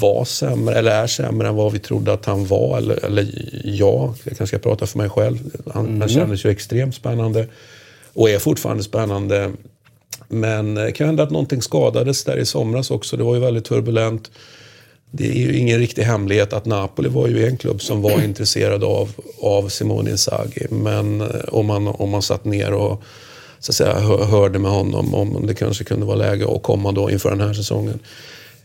[0.00, 2.78] var sämre, eller är sämre än vad vi trodde att han var.
[2.78, 3.26] Eller, eller
[3.64, 5.38] ja, jag kanske ska prata för mig själv.
[5.74, 7.46] Han, han kändes ju extremt spännande.
[8.12, 9.52] Och är fortfarande spännande.
[10.28, 13.16] Men det kan hända att någonting skadades där i somras också.
[13.16, 14.30] Det var ju väldigt turbulent.
[15.10, 18.84] Det är ju ingen riktig hemlighet att Napoli var ju en klubb som var intresserad
[18.84, 19.10] av,
[19.42, 20.66] av Simone Inzaghi.
[20.70, 23.02] Men eh, om man, om man satt ner och
[23.58, 26.92] så att säga, hö- hörde med honom om det kanske kunde vara läge att komma
[26.92, 27.98] då inför den här säsongen.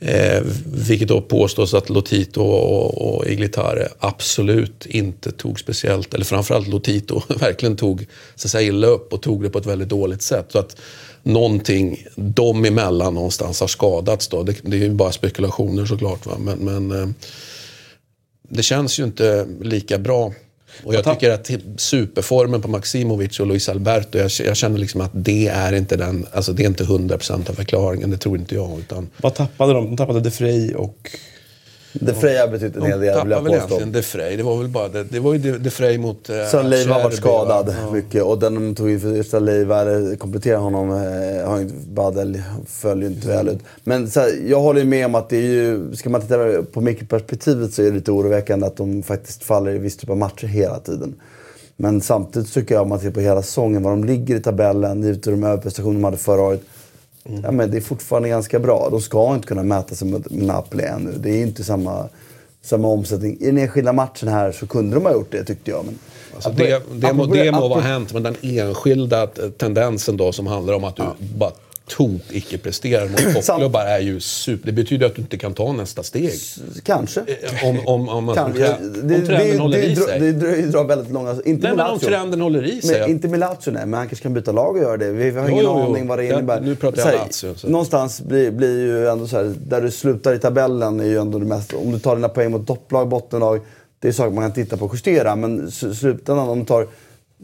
[0.05, 6.67] Eh, vilket då påstås att Lotito och, och Iglitare absolut inte tog speciellt, eller framförallt
[6.67, 8.05] Lotito, verkligen tog
[8.35, 10.45] så att säga, illa upp och tog det på ett väldigt dåligt sätt.
[10.51, 10.77] Så att
[11.23, 14.43] någonting dem emellan någonstans har skadats då.
[14.43, 16.25] Det, det är ju bara spekulationer såklart.
[16.25, 16.37] Va?
[16.39, 17.09] Men, men eh,
[18.49, 20.33] det känns ju inte lika bra.
[20.83, 25.11] Och jag tycker att superformen på Maximovic och Luis Alberto, jag, jag känner liksom att
[25.13, 28.79] det är inte den, alltså det är inte 100% av förklaringen, det tror inte jag.
[28.79, 29.85] Utan Vad tappade de?
[29.85, 31.09] De tappade De Frey och...
[31.93, 33.53] De Frey har betytt en de hel del, vill jag väl påstå.
[33.53, 34.37] egentligen De Frey.
[34.37, 35.03] Det var väl bara det.
[35.03, 37.91] Det var ju De, de Frey mot eh, Sen Leiv har varit skadad Ja.
[37.91, 43.09] mycket och den de tog in för eller kompletterar honom, eh, har inte, Badel följer
[43.09, 43.59] inte väl ut.
[43.83, 46.63] Men så här, jag håller ju med om att det är ju, ska man titta
[46.71, 50.17] på mikroperspektivet så är det lite oroväckande att de faktiskt faller i viss typ av
[50.17, 51.15] matcher hela tiden.
[51.75, 55.03] Men samtidigt tycker jag om man tittar på hela säsongen, var de ligger i tabellen,
[55.03, 56.61] givet hur de överprestationer de hade förra året.
[57.43, 58.87] Ja, men det är fortfarande ganska bra.
[58.91, 61.11] De ska inte kunna mäta sig med med Napoli ännu.
[61.17, 62.09] Det är inte samma,
[62.61, 63.37] samma omsättning.
[63.39, 65.85] I den enskilda matchen här så kunde de ha gjort det tyckte jag.
[65.85, 65.99] Men,
[66.35, 69.27] Alltså det, det, må, det må vara hänt, men den enskilda
[69.57, 71.03] tendensen då som handlar om att du
[71.37, 71.51] bara
[71.87, 74.65] tok icke-presterar mot toppklubbar är ju super...
[74.65, 76.31] Det betyder att du inte kan ta nästa steg.
[76.83, 77.21] Kanske.
[77.63, 78.73] Om, om, om, om, Kanske.
[78.73, 80.19] om, Det, det, trenden det, håller det, i sig.
[80.19, 81.31] det drar väldigt långa...
[81.45, 82.99] Inte Nej, men om trenden håller i sig.
[82.99, 85.11] Men, inte med Lazio nej, men han kanske kan byta lag och göra det.
[85.11, 86.61] Vi har Jo, ingen jo, aning vad det innebär.
[86.61, 90.33] nu pratar jag Lazio, så- Någonstans blir, blir ju ändå så här, där du slutar
[90.33, 91.73] i tabellen är ju ändå det mest...
[91.73, 93.59] Om du tar dina poäng mot topplag, bottenlag,
[93.99, 95.35] det är saker man kan titta på och justera.
[95.35, 96.87] Men slutändan, om du tar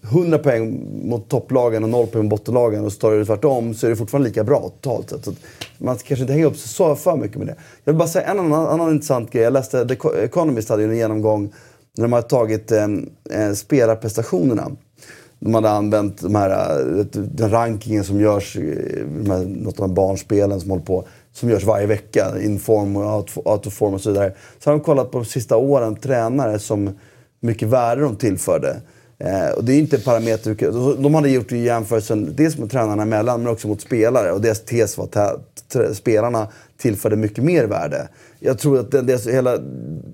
[0.04, 3.74] 100 poäng mot topplagen och 0 poäng mot bottenlagen och så tar du det tvärtom
[3.74, 5.26] så är det fortfarande lika bra totalt sett.
[5.26, 5.34] Så
[5.78, 7.56] man ska kanske inte hänga upp sig så för mycket med det.
[7.84, 9.44] Jag vill bara säga en annan, annan intressant grej.
[9.44, 11.54] Jag läste, The Economist hade ju en genomgång
[11.98, 12.88] när de hade tagit eh,
[13.30, 14.72] eh spelarprestationerna.
[15.40, 18.64] De hade använt de här, eh, den rankingen som görs, eh,
[19.24, 22.42] de här, något av de här barnspelen som håller på, som görs varje vecka.
[22.42, 24.34] Inform och out, out of form och så vidare.
[24.60, 26.90] Så har de kollat på de sista åren tränare som
[27.40, 28.82] mycket värde de tillförde.
[29.24, 30.56] Eh, och det är inte en parameter.
[31.02, 34.32] De hade gjort jämförelsen dels mot tränarna emellan men också mot spelare.
[34.32, 36.48] Och deras tes var att spelarna
[36.78, 38.08] tillförde mycket mer värde.
[38.40, 39.58] Jag tror att det, det, hela,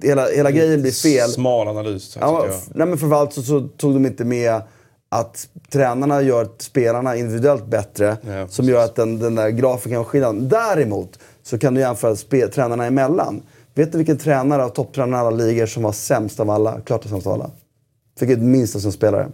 [0.02, 1.30] hela, hela grejen blir fel.
[1.30, 4.62] Smal analys, Ja, nej, men framförallt så, så tog de inte med
[5.10, 8.18] att tränarna gör spelarna individuellt bättre.
[8.28, 10.50] Ja, som gör att den, den där grafen kan vara skillnaden.
[10.50, 13.42] Däremot så kan du jämföra spe, tränarna emellan.
[13.74, 16.82] Vet du vilken tränare av topptränarna i alla ligor som var sämst av alla?
[16.82, 17.50] Klart sämst av alla.
[18.20, 19.28] Fick ut minst av sin spelare.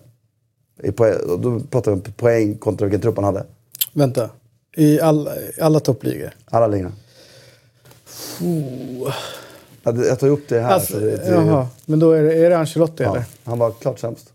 [0.83, 3.45] I poäng, då pratar vi om poäng kontra vilken trupp han hade.
[3.93, 4.29] Vänta.
[4.75, 5.31] I alla,
[5.61, 6.31] alla toppligor?
[6.45, 6.91] Alla ligorna.
[9.83, 10.71] Jag, jag tar upp det här.
[10.71, 13.23] Alltså, så det, det, jaha, men då är det, är det Ancelotti Ja, eller?
[13.43, 14.33] han var klart sämst.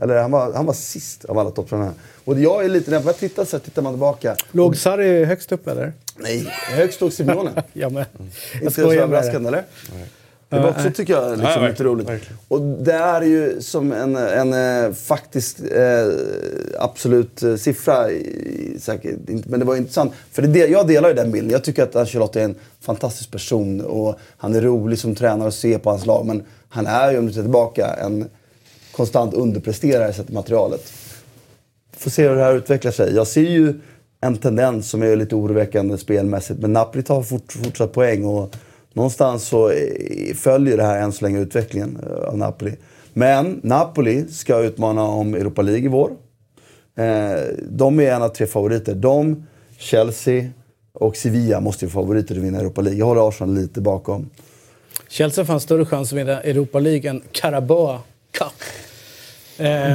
[0.00, 1.92] Eller han var, han var sist av alla topptränare.
[2.24, 4.36] Och jag är lite, när jag tittar så här, tittar man tillbaka.
[4.52, 5.92] Låg Sarri högst upp eller?
[6.16, 7.62] Nej, högst stod Simeone.
[7.72, 8.04] Ja, men.
[8.52, 9.64] Jag Inte så överraskande eller?
[10.50, 12.08] Det var också, tycker jag, liksom Ja, lite roligt.
[12.08, 12.38] verkligen.
[12.48, 14.52] Och det är ju som en, en
[14.84, 16.08] eh, faktisk eh,
[16.78, 18.06] absolut eh, siffra.
[18.80, 20.12] Säkert, inte, men det var intressant.
[20.32, 21.50] För det, jag delar ju den bilden.
[21.50, 25.54] Jag tycker att Ancelotti är en fantastisk person och han är rolig som tränare att
[25.54, 26.26] se på hans lag.
[26.26, 28.28] Men han är ju, om du ser tillbaka, en
[28.92, 30.92] konstant underpresterare sett till materialet.
[31.96, 33.14] Får se hur det här utvecklar sig.
[33.14, 33.74] Jag ser ju
[34.20, 36.60] en tendens som är lite oroväckande spelmässigt.
[36.60, 38.56] Men Napoli tar fort, fortsatt poäng och
[38.92, 42.72] någonstans så eh, följer det här än så länge utvecklingen eh, av Napoli.
[43.12, 46.10] Men Napoli ska utmana om Europa League i vår.
[46.96, 48.94] Eh, De är en av tre favoriter.
[48.94, 49.46] De,
[49.78, 50.44] Chelsea
[50.92, 52.98] och Sevilla måste ju vara favoriter att vinna Europa League.
[52.98, 54.30] Jag håller Arsenal lite bakom.
[55.08, 57.98] Chelsea fanns större chans att vinna Europa League än Carabao
[58.32, 58.52] Cup.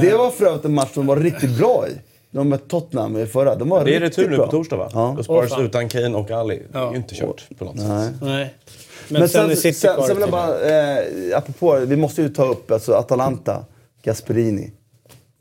[0.02, 2.13] Det var för övrigt en match de var riktigt bra i.
[2.34, 3.56] De mötte Tottenham i förra.
[3.56, 4.90] De var Det är retur nu på torsdag va?
[4.94, 5.10] Ja.
[5.10, 5.66] Och Spurs Åh, fan.
[5.66, 6.62] utan Kane och Ali.
[6.72, 7.88] Det är ju inte kört på något sätt.
[7.90, 8.10] Nej.
[8.22, 8.54] Nej.
[9.08, 10.60] Men, Men sen, sen, sen, sen vill jag bara,
[10.98, 13.66] eh, apropå, vi måste ju ta upp alltså Atalanta,
[14.04, 14.72] Gasperini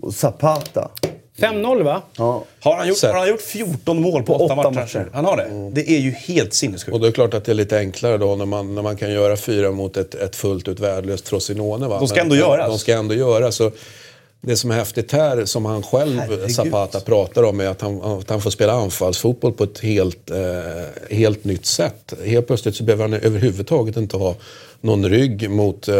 [0.02, 0.90] och Zapata.
[1.38, 2.02] 5-0 va?
[2.16, 2.44] Ja.
[2.60, 4.74] Har han, gjort, har han gjort 14 mål på På 8 åtta matcher?
[4.80, 5.10] matcher.
[5.12, 5.70] Han har det?
[5.72, 6.94] Det är ju helt sinnessjukt.
[6.94, 9.12] Och det är klart att det är lite enklare då när man, när man kan
[9.12, 11.88] göra fyra mot ett, ett fullt ut värdelöst Frosinone.
[11.88, 11.98] Va?
[11.98, 12.68] De ska Men- ändå göras.
[12.68, 13.56] De ska ändå göras.
[13.56, 13.70] Så
[14.46, 16.54] det som är häftigt här, som han själv, Herregud.
[16.54, 21.16] Zapata, pratar om är att han, att han får spela anfallsfotboll på ett helt, eh,
[21.16, 22.14] helt nytt sätt.
[22.24, 24.34] Helt plötsligt så behöver han överhuvudtaget inte ha
[24.80, 25.94] någon rygg mot, eh,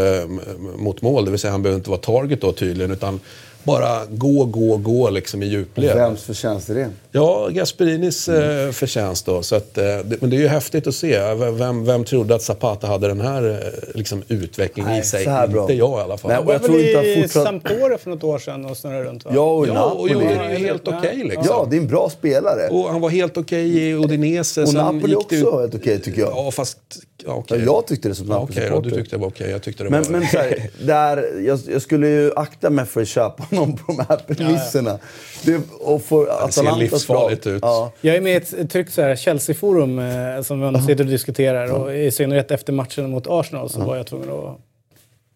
[0.77, 1.24] mot mål.
[1.24, 2.90] Det vill säga han behöver inte vara target då tydligen.
[2.90, 3.20] Utan
[3.65, 5.97] bara gå, gå, gå liksom i djupled.
[5.97, 6.89] Vems förtjänst är det?
[7.13, 9.43] Ja, Gasperinis eh, förtjänst då.
[9.43, 9.85] Så att, eh,
[10.21, 11.35] men det är ju häftigt att se.
[11.35, 15.25] Vem, vem trodde att Zapata hade den här eh, liksom, utvecklingen i Nej, sig?
[15.25, 15.61] så här bra.
[15.63, 16.31] Inte jag i alla fall.
[16.31, 18.77] Nej, och jag väl tror inte han i fortsatt- Sampdoria för något år sedan och
[18.77, 19.31] snurrade runt va?
[19.35, 20.13] Ja, och ja, och Napoli.
[20.13, 20.99] gjorde det Ja, helt ja.
[20.99, 21.45] okej liksom.
[21.49, 22.69] Ja, det är en bra spelare.
[22.71, 24.63] Och han var helt okej i Udinese.
[24.63, 26.31] Och Napoli gick också ut- helt okej tycker jag.
[26.31, 26.79] Ja, fast...
[26.95, 27.63] Ja, Ja, okej.
[27.65, 28.97] jag tyckte det som Ja, Okej då, du Napoli-supporter.
[29.03, 29.51] tyckte det var okej.
[29.51, 30.11] Jag tyckte det Men, var...
[30.11, 33.93] men så här, där, jag, jag skulle ju akta mig för att köpa honom på
[33.93, 34.99] de här premisserna.
[35.45, 37.62] Det, och få Atalantas livsfarligt lag- ut.
[37.62, 37.93] Ja.
[38.01, 41.73] Jag är med i ett tryggt så här Chelsea-forum eh, som man sitter och diskuterar.
[41.73, 44.59] Och I synnerhet efter matchen mot Arsenal så var jag tvungen att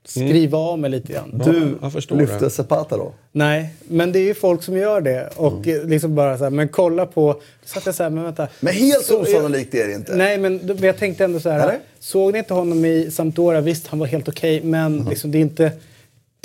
[0.09, 1.43] skriva av mig lite grann.
[1.45, 2.51] Du lyfte det.
[2.51, 3.13] Zapata då?
[3.33, 5.31] Nej, men det är ju folk som gör det.
[5.37, 7.41] Och eh, liksom bara så här, men kolla på...
[7.65, 8.49] Så att jag så här, men vänta.
[8.61, 10.17] Men helt Så- osannolikt är det inte.
[10.17, 11.61] Nej, men men jag tänkte ändå så här.
[11.61, 11.79] Eller?
[12.01, 13.61] Såg ni inte honom i Sampdoria?
[13.61, 15.73] Visst, han var helt okej, men liksom, det är inte...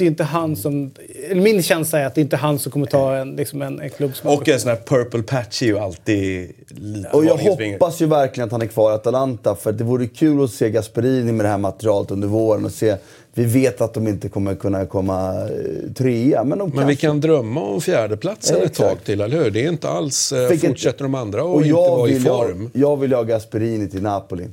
[0.02, 0.92] Det är inte han som...
[1.36, 3.90] Min känsla är att det är inte han som kommer ta en, liksom en, en
[3.90, 4.30] klubb som...
[4.30, 8.46] Och en sån här purple patch är ju alltid lite Och jag hoppas ju verkligen
[8.46, 9.56] att han är kvar i Atalanta.
[9.56, 12.66] För det vore kul att se Gasperini med det här materialet under våren.
[12.66, 12.96] Och se,
[13.34, 16.88] vi vet att de inte kommer kunna komma eh, trea, men de Men kanske...
[16.90, 19.52] vi kan drömma om fjärdeplatsen Ja, ett tag till, eller hur?
[19.52, 20.32] Det är inte alls...
[20.32, 22.70] Eh, Vilket- fortsätter de andra och, Och inte jag vara i vill, form.
[22.74, 24.48] jag, jag vill ha Gasperini till Napoli.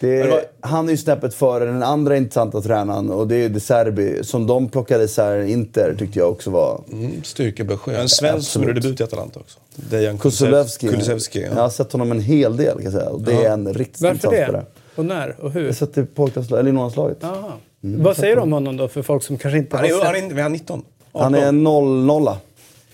[0.00, 3.60] Det, vad- han är ju snäppet före den andra intressanta tränaren och det är De
[3.60, 4.24] Serbi.
[4.24, 6.80] Som de plockade isär Inter tyckte jag också var...
[6.92, 7.94] Mm, styrkebesked.
[8.00, 9.58] En svensk som gjorde debut i Atalanta också.
[9.76, 10.88] Dejan Kulusevski.
[10.88, 11.42] Kulusevski.
[11.42, 13.08] Jag har sett honom en hel del kan jag säga.
[13.08, 14.64] Och det är en riktigt Varför intressant spelare.
[14.94, 15.00] det?
[15.00, 15.28] Och när?
[15.40, 15.66] Och Jag hur?
[15.66, 16.72] har sett det i pojklandslaget, eller
[17.10, 17.14] i.
[17.20, 17.52] Jaha.
[17.80, 20.06] Vad säger du om honom då för folk som kanske inte Han har är, sett?
[20.06, 20.82] han är, är han 19?
[21.12, 22.36] Han är 0-0.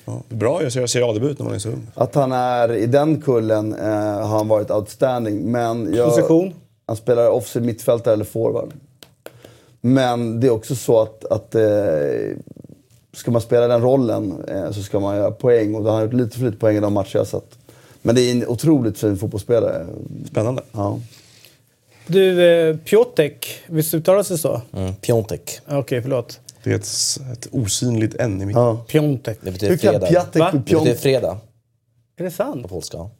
[0.04, 1.86] Ja, bra att göra Serie A-debut när man är så ung.
[1.94, 5.52] Att han är i den kullen eh, har han varit outstanding.
[5.52, 6.54] Men jag, Position?
[6.86, 8.72] Han spelar offside mittfältare eller forward.
[9.80, 11.62] Men det är också så att, att eh,
[13.12, 15.74] ska man spela den rollen eh, så ska man göra poäng.
[15.74, 17.58] Och han har gjort lite för lite poäng i de matcher jag sett.
[18.02, 19.86] Men det är en otroligt fin fotbollsspelare.
[20.30, 20.62] Spännande.
[20.72, 21.00] Ja.
[22.06, 24.60] Du, eh, Piotek, visst uttalas det så?
[24.72, 25.60] Mm, Piontek.
[25.66, 26.40] Ah, Okej, förlåt.
[26.64, 26.86] Det är ett,
[27.32, 28.56] ett osynligt N i mitt.
[28.56, 28.84] Ja.
[28.88, 29.38] Piontek.
[29.40, 30.06] Det betyder Hur kan fredag.
[30.06, 30.50] Piatek Va?
[30.52, 31.38] bli Det betyder fredag
[32.16, 32.62] Är det sant?
[32.62, 33.10] på polska.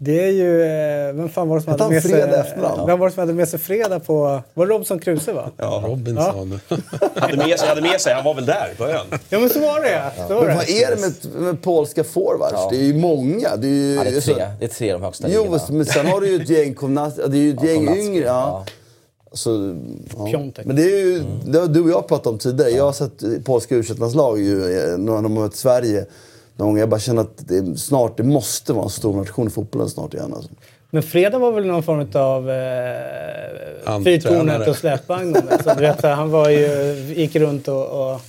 [0.00, 0.62] Det är ju...
[0.62, 2.12] eh, Vem fan var det som hade med sig...
[2.86, 4.40] Vem var det som hade med sig Fredag på...
[4.54, 5.50] Var det Robinson Crusoe va?
[5.56, 5.82] Ja.
[5.86, 6.60] Robinson.
[7.16, 9.06] Hade med sig, hade med sig, han var väl där på ön.
[9.28, 10.82] Ja men så var det så var Men vad det.
[10.82, 12.52] är det med, med polska forwards?
[12.54, 12.68] Ja.
[12.70, 13.56] Det är ju många.
[13.56, 14.46] Det är ju, Ja, det är så- tre.
[14.58, 15.62] Det är tre de högsta Jo, ligorna.
[15.70, 18.24] men sen har du ju ett gäng Komnas, det är ju ett Ja, gäng yngre.
[18.24, 18.32] Ja.
[18.32, 18.64] ja.
[19.32, 19.76] Så,
[20.18, 20.26] ja.
[20.26, 20.66] Piontek.
[20.66, 22.70] Men det är ju, det har du och jag pratat om tidigare.
[22.70, 23.82] Jag har sett polska u
[24.14, 26.06] lag ju, eh, när de har mött Sverige.
[26.56, 26.78] Någon gång.
[26.78, 30.14] Jag bara känner att det, snart, det måste vara en stor nation i fotbollen snart
[30.14, 30.34] igen.
[30.34, 30.50] Alltså.
[30.90, 35.48] Men Fredag var väl någon form av eh, fyrtornet och släpvagnen.
[35.50, 38.12] Alltså, vet, han var ju, gick runt och...
[38.12, 38.20] och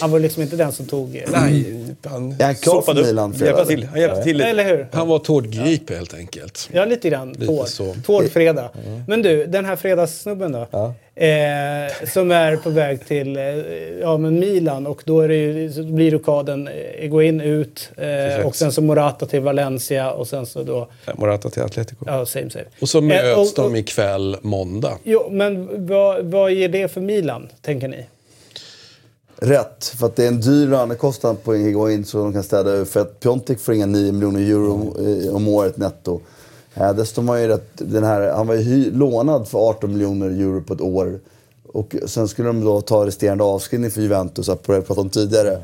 [0.00, 1.16] Han var liksom inte den som tog...
[1.16, 1.64] eh, Nej,
[2.04, 3.06] han Är han klar för soppade upp.
[3.06, 3.32] Milan?
[3.40, 3.84] Hjälpte till.
[3.86, 4.40] Han hjälpte till.
[4.40, 4.86] Eller hur?
[4.92, 6.68] Han var Tord Grip helt enkelt.
[6.72, 7.34] Ja, lite grann.
[7.34, 7.66] Tård.
[8.06, 8.68] Tårdfredag.
[9.08, 10.66] Men du, den här fredagssnubben då?
[11.14, 13.42] Eh, som är på väg till eh,
[14.00, 18.46] ja, men Milan och då är det ju, så blir rokaden eh, Egoin ut eh,
[18.46, 20.88] och sen så Morata till Valencia och sen så då...
[21.14, 22.04] Morata till Atletico.
[22.06, 22.64] Ja, same same.
[22.80, 24.98] Och så Eh, möts och- och- de ikväll måndag.
[25.04, 28.06] Jo, men vad, vad ger det för Milan, tänker ni?
[29.44, 32.84] Rätt, för att det är en dyr lönekostnad på Higuain så de kan städa ur.
[32.84, 36.20] För att Piontek får inga 9 miljoner euro eh, om året netto.
[36.74, 40.62] Eh, dessutom var ju rätt, den här, han var ju lånad för 18 miljoner euro
[40.62, 41.20] på ett år.
[41.72, 45.58] Och sen skulle de då ta resterande avskrivning för Juventus, att jag pratade om tidigare.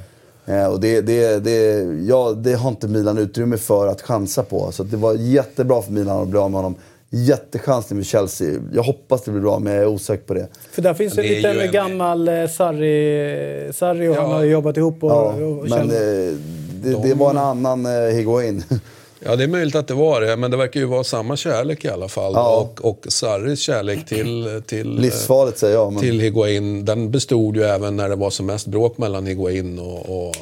[0.47, 4.73] Eh, och det, det, det, ja, det har inte Milan utrymme för att chansa på.
[4.73, 6.75] Så det var jättebra för Milan att bli av med honom.
[7.11, 8.61] Jättechansning med Chelsea.
[8.73, 10.49] Jag hoppas det blir bra, men jag är osäker på det.
[10.73, 15.05] För där finns ju Det en gammal eh, Sarri, Sarri och han har jobbat ihop
[15.05, 16.35] och, Ja, och men känner- eh,
[16.83, 18.65] det, det var en annan eh, Higuain.
[19.21, 21.85] Ja, det är möjligt att det var det, men det verkar ju vara samma kärlek
[21.85, 22.33] i alla fall.
[22.35, 22.57] Ja.
[22.61, 25.93] Och, och Sarris kärlek till, till, Livsfarligt säger jag.
[25.93, 26.03] Men...
[26.03, 30.27] till Higuain, den bestod ju även när det var som mest bråk mellan Higuain och,
[30.27, 30.35] och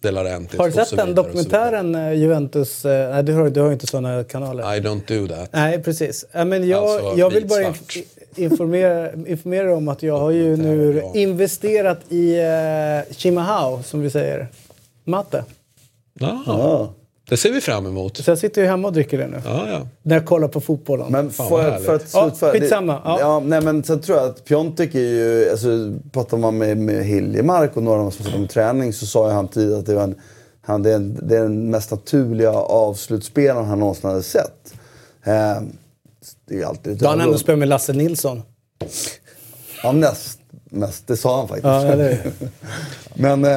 [0.00, 0.58] De Laurentiis.
[0.60, 2.84] Har du sett den dokumentären eh, Juventus?
[2.84, 4.76] eh, Nej, du har, du har ju inte sådana kanaler.
[4.76, 5.48] I don't do that.
[5.52, 6.24] Nej, precis.
[6.32, 8.02] Ja, men jag, Alltså, jag vill bara inf-
[8.36, 11.12] informera, informera om att jag har ju nu bra.
[11.14, 14.48] investerat i uh, Chimahao, som vi säger.
[15.04, 15.44] Matte.
[16.20, 16.94] Ja, Ja.
[17.28, 18.16] Det ser vi fram emot.
[18.16, 19.42] Så jag sitter ju hemma och dricker det nu.
[19.44, 19.88] Ja, ja.
[20.02, 21.12] När jag kollar på fotbollen.
[21.12, 22.14] Men Fan, för, för att härligt.
[22.14, 22.52] Ja, slutföra...
[22.52, 23.02] skitsamma.
[23.04, 23.20] Ja.
[23.20, 23.40] ja.
[23.40, 25.50] nej, men sen tror jag att Piontek är ju...
[25.50, 29.06] Alltså, pratar man med, med Hiljemark och några av de som pratar om träning så
[29.06, 30.14] sa ju han tidigare att det, var en,
[30.60, 34.74] han, det, är en, det är den mest naturliga avslutsspelaren han någonsin hade sett.
[35.24, 35.62] Eh,
[36.48, 38.42] det är alltid lite Då har han ändå spelat med Lasse Nilsson.
[39.82, 40.37] Ja, näst
[40.70, 41.06] mest.
[41.06, 41.64] Det sa han faktiskt.
[41.66, 42.32] Ja, eller hur?
[43.14, 43.44] Men...
[43.44, 43.50] Eh,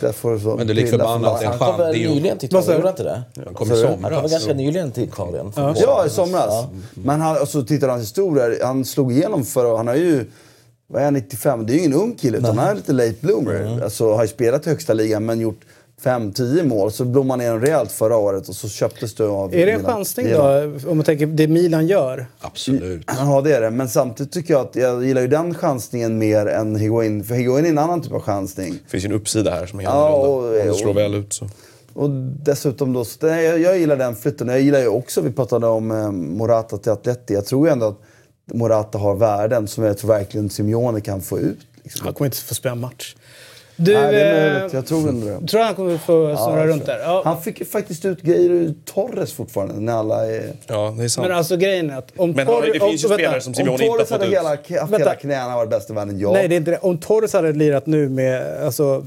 [0.00, 1.38] jag får så Men du är lik förbannat.
[1.38, 3.22] för- En Han kom chans, väl det nyligen till Italien, gjorde han inte det?
[3.44, 4.32] Han kom i Så- Han kom väl somras.
[4.32, 5.52] ganska nyligen till Italien?
[5.52, 6.64] för- Ja, i somras.
[6.94, 10.26] Men han, alltså, tittar han historia, han slog igenom för han har ju,
[10.86, 11.66] vad är han, 95?
[11.66, 13.80] Det är ju ingen ung kille utan han är lite late bloomer.
[13.84, 15.60] Alltså har ju spelat i högsta ligan men gjort
[16.02, 16.92] 5-10 mål.
[16.92, 19.84] Så blommade han ner rejält förra året och så köptes det av Är det en
[19.84, 20.42] chansning då?
[20.90, 22.26] Om man tänker det Milan gör.
[22.40, 23.02] Absolut.
[23.18, 23.70] Ja, det är det.
[23.70, 27.24] Men samtidigt tycker jag att jag gillar ju den chansningen mer än Higuain.
[27.24, 28.72] För Higuain är en annan typ av chansning.
[28.72, 30.28] Det finns ju en uppsida här som är Ja, annorlunda.
[30.28, 31.46] och- Om det slår väl ut så.
[31.94, 32.10] Och
[32.42, 34.48] dessutom då, så jag, jag gillar den flytten.
[34.48, 37.34] Jag gillar ju också, vi pratade om eh, Morata till Atleti.
[37.34, 37.98] Jag tror ju ändå att
[38.54, 41.58] Morata har värden som jag tror verkligen Simeone kan få ut.
[41.82, 42.04] Liksom.
[42.04, 43.16] Han kommer inte få spela match.
[43.82, 44.72] Du, Nej, det är eh, möjligt.
[44.72, 45.46] Jag tror ändå det.
[45.46, 46.98] tror han kommer få snurra Ja, runt där?
[46.98, 47.22] Ja.
[47.24, 50.52] Han fick ju faktiskt ut grejer ur Torres fortfarande när alla är...
[50.66, 51.28] Ja, det är sant.
[51.28, 53.22] Men alltså grejen är att om Men han- det om- finns ju vänta.
[53.22, 54.38] spelare som Om Simeone inte har Torres fått hade ut.
[54.38, 55.14] hela, haft hela Vänta.
[55.14, 56.32] knäna varit bäst i världen, ja.
[56.32, 56.78] Nej, det är inte det.
[56.78, 58.62] Om Torres hade lirat nu med...
[58.64, 59.04] Alltså,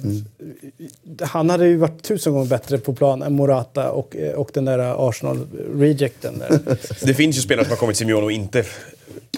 [1.21, 5.09] Han hade ju varit tusen gånger bättre på plan än Morata och, och den där
[5.09, 6.39] Arsenal-rejecten.
[6.39, 6.59] Där.
[7.05, 8.63] Det finns ju spelare som har kommit till Simeone och inte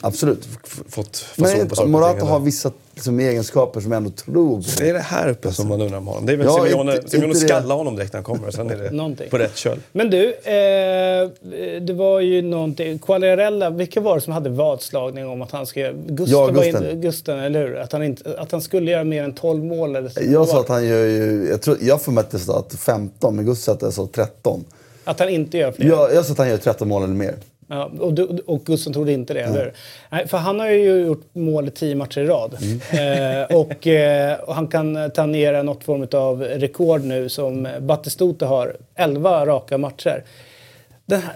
[0.08, 0.48] Absolut.
[0.90, 4.64] fått fason på saker och Morata har vissa liksom, egenskaper som jag ändå tror på.
[4.78, 6.26] Det är det här uppe som man undrar om honom.
[6.26, 7.48] Det är väl Ja, Simeone, inte- Simeone inte det.
[7.48, 8.52] skallar honom direkt när han kommer.
[8.52, 8.78] Sen är
[9.18, 9.80] det på rätt köl.
[9.92, 11.30] Men du, eh,
[11.82, 13.00] det var ju någonting...
[13.00, 15.92] Quagliarella, vilka var det som hade vadslagning om att han ska...
[16.08, 16.90] Gusten Ja, var Gusten.
[16.90, 17.76] in, Gusten, eller hur?
[17.78, 20.20] Att han, inte, att han skulle göra mer än 12 mål eller så.
[20.24, 21.48] Jag sa att han gör ju...
[21.50, 23.94] Jag, tror, jag får mig att det stod att 15, men Gustav sa att jag
[23.94, 24.66] sa 13.
[25.04, 25.88] Att han inte gör fler.
[25.88, 27.36] Jag, jag sa att han gör 13 mål eller mer.
[27.68, 29.74] Ja, och, du, och Gusten trodde inte det, eller?
[30.10, 32.58] Nej, för han har ju gjort mål i tio matcher i rad.
[32.96, 38.76] Eh, och, eh, och han kan tangera något form av rekord nu som Battistuta har.
[38.96, 40.24] 11 raka matcher.
[41.08, 41.36] Den här,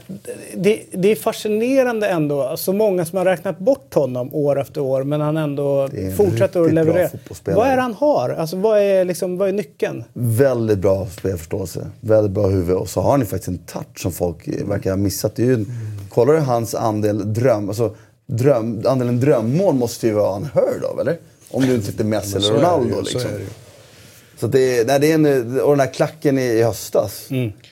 [0.56, 2.58] det, det är fascinerande ändå.
[2.58, 6.62] Så många som har räknat bort honom år efter år men han ändå Det fortsätter
[6.62, 7.10] att leverera.
[7.46, 8.30] Vad är det han har?
[8.30, 10.04] Alltså, vad, är liksom, vad är nyckeln?
[10.14, 11.88] Väldigt bra spelförståelse.
[12.02, 12.76] Väldigt bra huvud.
[12.76, 15.36] Och så har han ju faktiskt en touch som folk verkar ha missat.
[15.36, 15.68] Det är ju en,
[16.10, 17.70] kollar du hans andel dröm...
[17.70, 17.96] Alltså,
[18.26, 21.18] dröm, andelen drömmål måste ju vara unheard of, eller?
[21.52, 22.88] Om du inte sitter Messi eller Ronaldo.
[22.88, 23.32] ju, så liksom.
[23.32, 24.40] det.
[24.40, 27.28] Så det, är- nej, det är en, och den här klacken i, i höstas.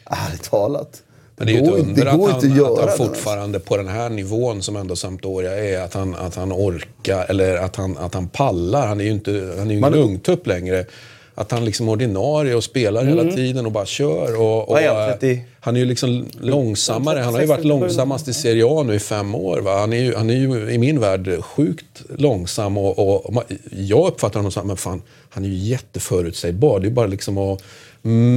[0.05, 1.01] Ärligt talat.
[1.35, 4.09] Men det är ju ett under att han, inte att han fortfarande på den här
[4.09, 8.27] nivån som ändå Sampdoria är, att han, att han orkar eller att han, att han
[8.29, 8.87] pallar.
[8.87, 10.85] Han är ju inte, han är ju ingen ungtupp längre.
[11.39, 14.41] Att han liksom är ordinarie och spelar hela tiden och bara kör.
[14.41, 15.41] Och, och, är han, 30?
[15.59, 17.19] han är ju liksom långsammare.
[17.19, 19.59] Han har ju varit långsammast i Serie A nu i fem år.
[19.59, 19.79] Va?
[19.79, 22.77] Han, är ju, han är ju i min värld sjukt långsam.
[22.77, 26.79] Och, och, och jag uppfattar honom som fan, han är ju jätteförutsägbar.
[26.79, 27.61] Det är bara liksom att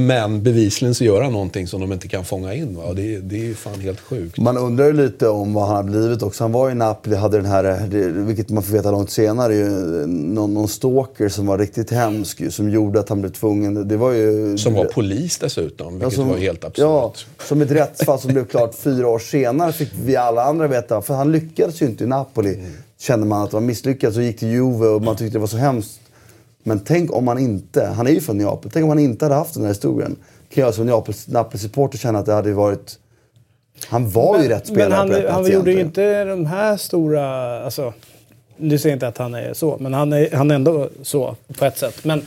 [0.07, 2.75] Men bevisligen så gör han någonting som de inte kan fånga in.
[2.75, 2.83] Va?
[2.83, 4.37] Och det, det är ju fan helt sjukt.
[4.37, 6.43] Man undrar ju lite om vad han har blivit också.
[6.43, 7.87] Han var i Napoli, hade den här,
[8.25, 9.69] vilket man får veta långt senare, ju,
[10.07, 13.87] någon, någon stalker som var riktigt hemsk som gjorde att han blev tvungen.
[13.87, 14.57] Det var ju...
[14.57, 16.81] Som var polis dessutom, vilket som, var helt absurt.
[16.81, 17.13] Ja,
[17.47, 21.01] som ett rättsfall som blev klart fyra år senare fick vi alla andra veta.
[21.01, 22.53] För han lyckades ju inte i Napoli.
[22.53, 22.71] Mm.
[22.99, 25.47] Kände man att det var misslyckat så gick till Juve och man tyckte det var
[25.47, 26.00] så hemskt.
[26.63, 29.35] Men tänk om han inte, han är ju från Neapel, tänk om han inte hade
[29.35, 30.15] haft den här historien.
[30.53, 32.99] Kan jag som Neapel-supporter känna att det hade varit...
[33.87, 36.45] Han var ju rätt spelare Men han, på rätt han plats gjorde ju inte de
[36.45, 37.59] här stora...
[37.63, 37.93] Alltså,
[38.57, 41.35] nu säger jag inte att han är så, men han är, han är ändå så
[41.57, 42.03] på ett sätt.
[42.03, 42.21] Men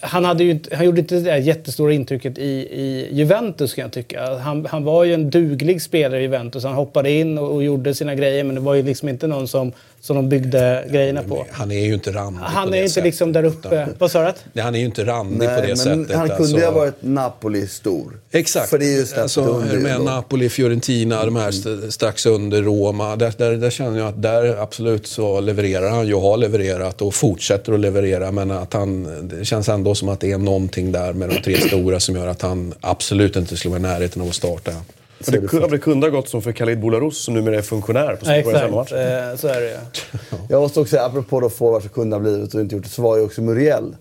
[0.00, 3.92] han, hade ju han gjorde inte det där jättestora intrycket i, i Juventus kan jag
[3.92, 4.34] tycka.
[4.38, 6.64] Han, han var ju en duglig spelare i Juventus.
[6.64, 9.48] Han hoppade in och, och gjorde sina grejer men det var ju liksom inte någon
[9.48, 11.46] som, som de byggde grejerna på.
[11.50, 13.68] Han är ju inte randig Han på är det inte sättet, liksom där uppe.
[13.68, 14.32] utan- Vad sa du?
[14.52, 16.16] Nej, han är ju inte randig Nej, på det men sättet.
[16.16, 16.56] han kunde alltså.
[16.58, 18.20] ju ha varit Napoli-stor.
[18.30, 18.68] Exakt.
[18.70, 20.00] För det är ju snäppet alltså, med.
[20.00, 23.16] Napoli, Fiorentina, de här st- strax under Roma.
[23.16, 27.14] Där, där, där känner jag att där absolut så levererar han ju, har levererat och
[27.14, 28.32] fortsätter att leverera.
[28.32, 31.60] Men att han, det känns ändå som att det är någonting där med de tre
[31.60, 34.72] stora som gör att han absolut inte skulle vara i närheten av att starta.
[35.20, 38.16] För det, kunde, det kunde ha gått som för Khalid Boularus som numera är funktionär
[38.16, 38.92] på Nej, Spårens hemmamatch.
[38.92, 39.32] exakt.
[39.32, 39.76] Eh, så är det ju.
[40.48, 42.90] Jag måste också säga, apropå då forwards som kunde ha blivit och inte gjort det,
[42.90, 43.96] så var ju också Muriel.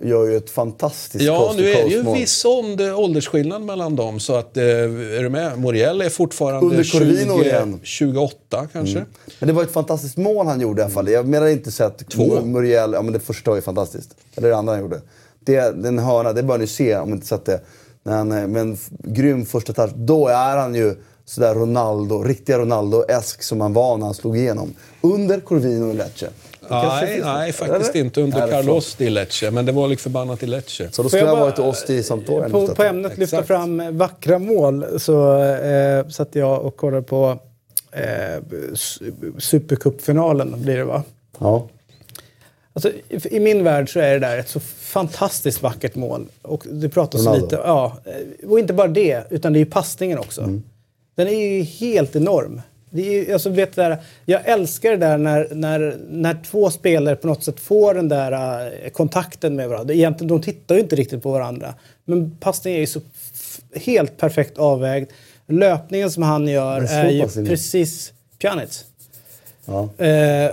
[0.00, 4.20] Gör ju ett fantastiskt Ja, nu är det ju en viss ålder, åldersskillnad mellan dem.
[4.20, 5.58] Så att, eh, är du med?
[5.58, 7.80] Moriel är fortfarande Under Corvino 20, igen.
[7.82, 9.04] 28 kanske.
[9.38, 11.08] Men det var ett fantastiskt mål han gjorde i alla fall.
[11.08, 12.40] Jag menar inte så att Två.
[12.44, 14.10] Muriel, ja men det första var ju fantastiskt.
[14.34, 15.00] Eller det andra han gjorde.
[15.40, 17.60] Det, den hörna, det bör ni se om ni inte sett det.
[18.06, 19.90] När han, eh, men grym första touch.
[19.94, 24.74] Då är han ju sådär Ronaldo, riktiga Ronaldo-esk som han var när han slog igenom.
[25.00, 26.28] Under Corvino och Lecce.
[26.70, 28.04] Nej, nej, faktiskt eller?
[28.04, 29.50] inte under Nej, Carlos i Lecce.
[29.50, 30.88] Men det var lik förbannat i Lecce.
[30.92, 33.48] Så då skulle jag bara- varit oss till Sampdoria På, på ämnet lyfta Exakt.
[33.48, 37.38] fram vackra mål så eh, satt jag och kollade på
[37.92, 38.42] eh,
[39.38, 41.02] Supercupfinalen blir det va?
[41.38, 41.68] Ja.
[42.76, 42.90] Alltså,
[43.30, 46.26] i, min värld så är det där ett så fantastiskt vackert mål.
[46.42, 47.44] Och det pratas Ronaldo.
[47.44, 47.56] lite...
[47.56, 50.40] Ja, eh, och inte bara det, utan det är ju passningen också.
[50.40, 50.62] Mm.
[51.14, 52.60] Den är ju helt enorm.
[52.90, 56.70] Det är, ju- alltså, vet du, där, jag älskar det där när, när, när två
[56.70, 58.32] spelare på något sätt får den där
[58.84, 59.94] eh, kontakten med varandra.
[59.94, 61.74] Egentligen, de tittar ju inte riktigt på varandra.
[62.04, 63.00] Men passningen är ju så
[63.74, 65.10] helt perfekt avvägd.
[65.48, 68.84] Löpningen som han gör är ju precis Pjanic.
[69.64, 70.04] Ja.
[70.04, 70.50] Eh,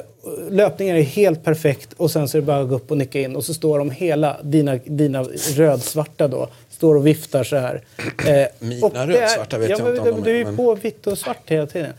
[0.50, 3.20] löpningen är helt perfekt och sen så är det bara att gå upp och nicka
[3.20, 3.36] in.
[3.36, 5.24] Och så står de hela, dina, dina
[5.56, 7.84] rödsvarta då, står och viftar så här.
[8.28, 10.40] Eh, Mina och det är- rödsvarta vet ja, jag inte om de Du är är,
[10.40, 11.94] ju men- på vitt och svart hela tiden.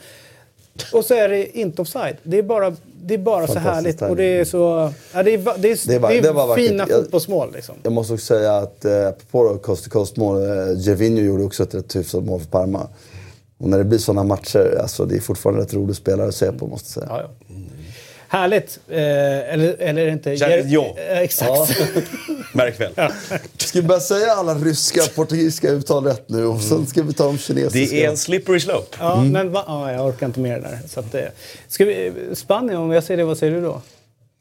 [0.93, 2.17] Och så är det inte offside.
[2.23, 4.03] Det är bara, det är bara så härligt.
[4.03, 4.93] Och det är så...
[5.15, 7.75] Ja, det är, det är, Det var- det är det fina fotbollsmål liksom.
[7.83, 10.49] Jag måste också säga att eh, apropå coast to coast-mål, eh,
[10.79, 12.89] Gervinho gjorde också ett rätt hyfsat mål för Parma.
[13.59, 16.53] Och när det blir sådana matcher, alltså det är fortfarande rätt rolig spelare att se
[16.53, 17.21] på måste jag säga.
[17.23, 17.55] Ja, ja.
[18.35, 18.78] Härligt.
[18.89, 20.31] Eh, eller, eller är det inte...
[20.31, 20.97] Gervinho.
[20.97, 21.81] Eh, exakt.
[22.52, 22.93] Märk väl.
[23.56, 27.12] Ska vi börja säga alla ryska och portugisiska uttal rätt nu och sen ska vi
[27.12, 27.94] ta de kinesiska?
[27.94, 28.97] Det är en slippery slope.
[29.01, 30.78] Ja, men va, ja, jag orkar inte mer där.
[30.89, 31.23] Så att, eh,
[31.69, 33.82] ska vi, Spanien, om jag säger det, vad säger du då?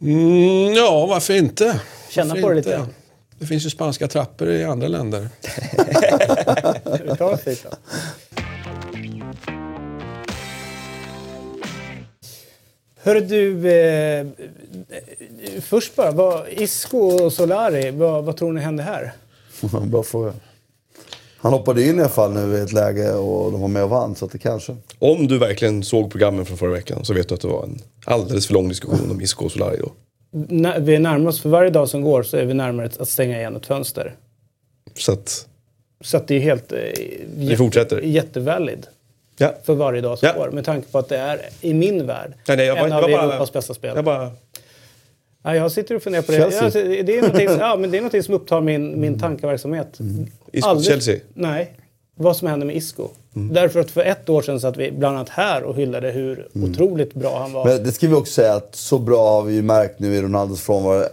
[0.02, 1.80] Mm, ja, varför inte?
[2.10, 2.70] Känna varför på det inte?
[2.70, 2.88] lite.
[3.40, 5.30] Det finns ju spanska trappor i andra länder.
[13.04, 13.10] Vi.
[13.10, 14.28] Hörru du, eh,
[15.62, 19.14] först bara, vad, Isco och Solari, vad, vad tror ni hände här?
[19.86, 20.34] Bra fråga.
[21.38, 23.90] Han hoppade in i alla fall nu i ett läge och de var med och
[23.90, 24.76] vann, så att det kanske...
[25.00, 27.82] Om du verkligen såg programmen från förra veckan så vet du att det var en
[28.06, 29.92] alldeles för lång diskussion om Isco och Solari då.
[30.50, 33.38] När vi närmar oss, för varje dag som går så är vi närmare att stänga
[33.38, 34.16] igen ett fönster.
[34.96, 35.48] Så att,
[36.02, 36.72] Så att det är helt...
[36.72, 36.80] Eh,
[37.38, 38.02] jätte, fortsätter.
[38.02, 38.88] Jättevalid
[39.38, 39.54] ja.
[39.64, 40.44] för varje dag som Ja.
[40.44, 40.52] går.
[40.52, 43.10] Med tanke på att det är, i min värld, Nej, nej, jag, en bara- av
[43.12, 43.98] jag bara- Europas bästa spelare.
[43.98, 44.32] Jag bara,
[45.46, 46.38] Ja, jag sitter och funderar på det.
[46.38, 46.82] Chelsea.
[46.96, 50.00] Ja, det, är någonting, ja, men det är någonting som upptar min, min tankeverksamhet.
[50.52, 51.20] Isco Aldrig- Chelsea.
[51.34, 51.74] Nej.
[52.16, 53.08] Vad som händer med Isco.
[53.34, 57.14] Därför att för ett år sedan satt vi bland annat här och hyllade hur otroligt
[57.14, 57.66] bra han var.
[57.66, 60.22] Men det ska vi också säga att så bra har vi ju märkt nu i
[60.22, 61.04] Ronaldos frånvaro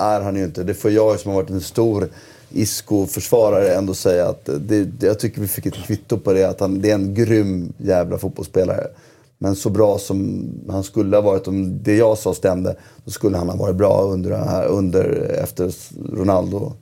[0.00, 0.62] är han ju inte.
[0.62, 2.08] Det får jag som har varit en stor
[2.52, 6.44] Isco-försvarare ändå säga att det, det, jag tycker vi fick ett kvitto på det.
[6.44, 8.86] Att han, det är en grym jävla fotbollsspelare.
[9.38, 13.36] Men så bra som han skulle ha varit, om det jag sa stämde, då skulle
[13.36, 15.72] han ha varit bra under, här, under efter
[16.16, 16.72] Ronaldo.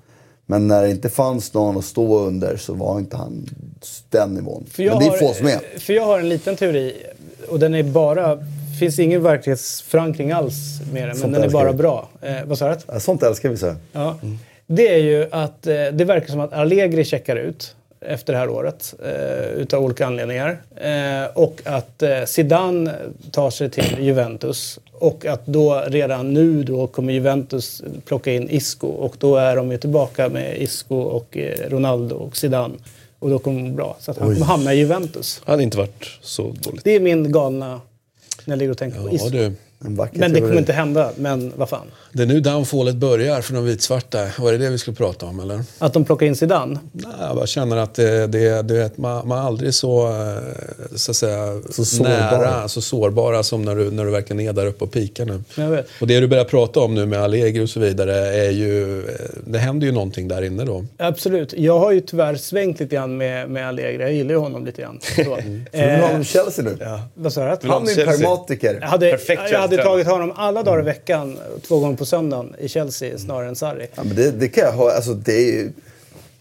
[0.47, 3.47] Men när det inte fanns någon att stå under så var inte han
[4.11, 4.65] den nivån.
[4.71, 5.79] För jag Men det är har- få som är.
[5.79, 6.95] För jag har en liten teori.
[7.49, 8.39] Och den är bara...
[8.79, 10.55] finns ingen verklighetsförankring alls
[10.93, 11.19] med den.
[11.19, 12.09] Men den är bara bra.
[12.21, 13.01] Eh, vad sa du?
[13.01, 13.75] Sånt älskar vi så.
[13.93, 14.17] Ja.
[14.67, 18.49] Det är ju att eh, det verkar som att Allegri checkar ut efter det här
[18.49, 20.59] året eh, utav olika anledningar.
[20.77, 22.95] Eh, och att eh, Zidane
[23.31, 24.79] tar sig till Juventus.
[24.93, 29.73] Och att då redan nu då kommer Juventus plocka in Isco och då är de
[29.73, 32.75] ju tillbaka med Isco och eh, Ronaldo och Zidane.
[33.19, 33.97] Och då kommer det bli bra.
[34.01, 35.43] Så att han kommer hamna i Juventus.
[35.45, 36.85] hade inte varit så dåligt.
[36.85, 37.81] Det är min galna
[38.45, 39.29] när jag ligger och tänker på Ja, Isco.
[39.29, 39.53] du.
[39.85, 41.11] En vacker Men det kommer inte hända.
[41.17, 41.87] Men vad fan.
[42.13, 44.27] Det är nu downfallet börjar för de vitsvarta.
[44.39, 45.61] Var det det vi skulle prata om eller?
[45.79, 46.79] Att de plockar in Zidane.
[46.93, 50.37] Nej, jag bara känner att det, det, du vet, man, man är aldrig så, eh,
[50.97, 52.11] så, att säga, Så sårbar.
[52.11, 55.41] nära, så sårbara som när du, när du verkligen är där uppe och pikar nu.
[55.57, 55.87] Jag vet.
[56.01, 58.15] Och det du börjar prata om nu med Allegri och så vidare
[58.47, 58.99] är ju...
[59.09, 59.15] eh,
[59.47, 60.85] Det händer ju någonting där inne då.
[60.97, 61.55] Absolut.
[61.57, 64.03] Jag har ju tyvärr svängt lite grann med, med Allegri.
[64.03, 64.99] Jag gillar ju honom lite grann.
[65.17, 65.25] Så.
[65.25, 66.79] Så du vill ha honom Chelsea nu?
[67.15, 67.69] vad sa du?
[67.69, 68.07] Han är en Chelsea.
[68.07, 68.79] pragmatiker.
[68.81, 71.39] Jag hade, Perfekt hade tagit honom alla dagar i veckan,
[71.69, 73.87] två gånger på söndagen, i Chelsea snarare än Sarri.
[73.95, 74.93] Ja, men det, det kan jag ha.
[74.93, 75.73] Alltså, det är ju,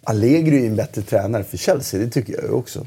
[0.04, 2.86] Allegri är en bättre tränare för Chelsea, det tycker jag ju också.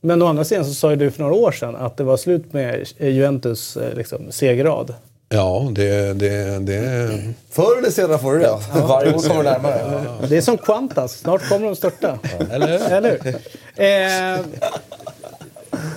[0.00, 2.16] Men å andra sidan så sa ju du för några år sedan att det var
[2.16, 4.94] slut med Juventus eh, liksom, segerrad.
[5.28, 6.12] Ja, det...
[6.12, 8.58] det, det Förr eller senare får du det.
[8.88, 10.04] Varje år kommer närmare.
[10.28, 12.18] Det är som Qantas, snart kommer de störta.
[12.50, 12.90] eller?
[12.90, 13.36] Eller hur?
[13.76, 14.40] Eh,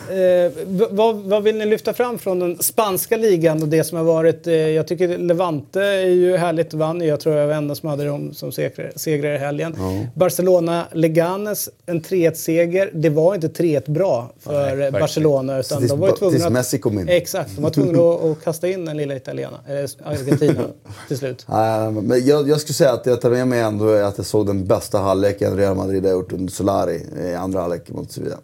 [0.10, 0.52] eh,
[0.90, 4.48] vad, vad vill ni lyfta fram från den spanska ligan och det som har varit?
[4.48, 7.02] Eh, jag tycker Levante är ju härligt, vann.
[7.02, 9.76] Jag tror jag var enda som hade dem som segrar, segrar i helgen.
[10.14, 12.90] Barcelona, Leganes, en 3-1-seger.
[12.94, 15.60] Det var inte 3-1 bra för eh, Barcelona.
[15.60, 17.10] Utan de var tvungna tills Messi kom in.
[17.10, 20.64] Exakt, de var tvungna att, att kasta in den lilla italienaren, eller Argentina
[21.08, 21.46] till slut.
[21.50, 24.48] Nej, men jag, jag skulle säga att jag tar med mig ändå att jag såg
[24.48, 27.02] den bästa halvleken Real Madrid har gjort under Solari
[27.32, 28.38] i andra halvlek mot Sevilla.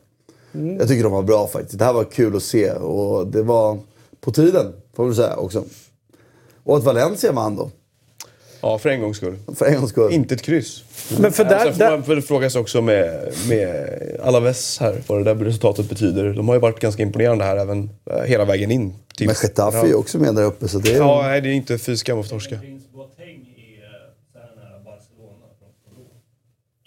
[0.80, 1.80] Jag tycker de var bra faktiskt.
[1.80, 3.80] Det här var kul att se och det var
[4.22, 5.64] på tiden, får vi säga också.
[6.64, 7.72] Och att Valencia vann då,
[8.62, 9.38] Ja, för en gångs skull.
[9.56, 10.14] för en gångs skull.
[10.14, 10.84] Inte ett kryss.
[11.20, 13.90] Men för Ja, där, Sen får där, man väl fråga sig också med, med
[14.24, 16.34] Alaves här, vad det där resultatet betyder.
[16.34, 18.94] De har ju varit ganska imponerande här även eh, hela vägen in.
[19.18, 21.50] Till Men Getafe är ju också med där uppe så det är Ja, nej, det
[21.50, 22.60] är inte fy skam att torska.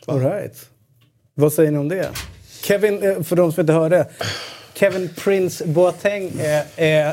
[0.07, 0.57] All right.
[1.35, 2.11] Vad säger ni om det?
[2.65, 4.07] Kevin, eh, för de som inte hörde.
[4.75, 7.13] Kevin Prince Boateng är, är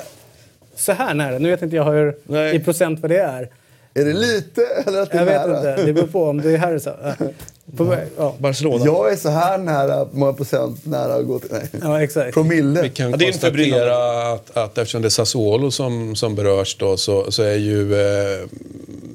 [0.75, 1.37] så här nära.
[1.39, 2.55] Nu vet inte jag hur, Nej.
[2.55, 3.49] i procent vad det är.
[3.93, 5.57] Är det lite eller att det är Jag vet nära?
[5.71, 5.85] inte.
[5.85, 6.91] Det beror på om det är här är så.
[7.77, 8.07] På väg.
[8.17, 8.35] Ja.
[8.37, 8.85] Barcelona.
[8.85, 11.49] Jag är så här nära, många procent nära att gå till...
[11.51, 11.69] Nej.
[11.81, 12.33] ja, exakt.
[12.33, 12.81] Promille.
[12.81, 16.97] Vi kan Ja, det konstatera att, att eftersom det är Sassuolo som, som berörs då,
[16.97, 18.39] så, så är ju eh,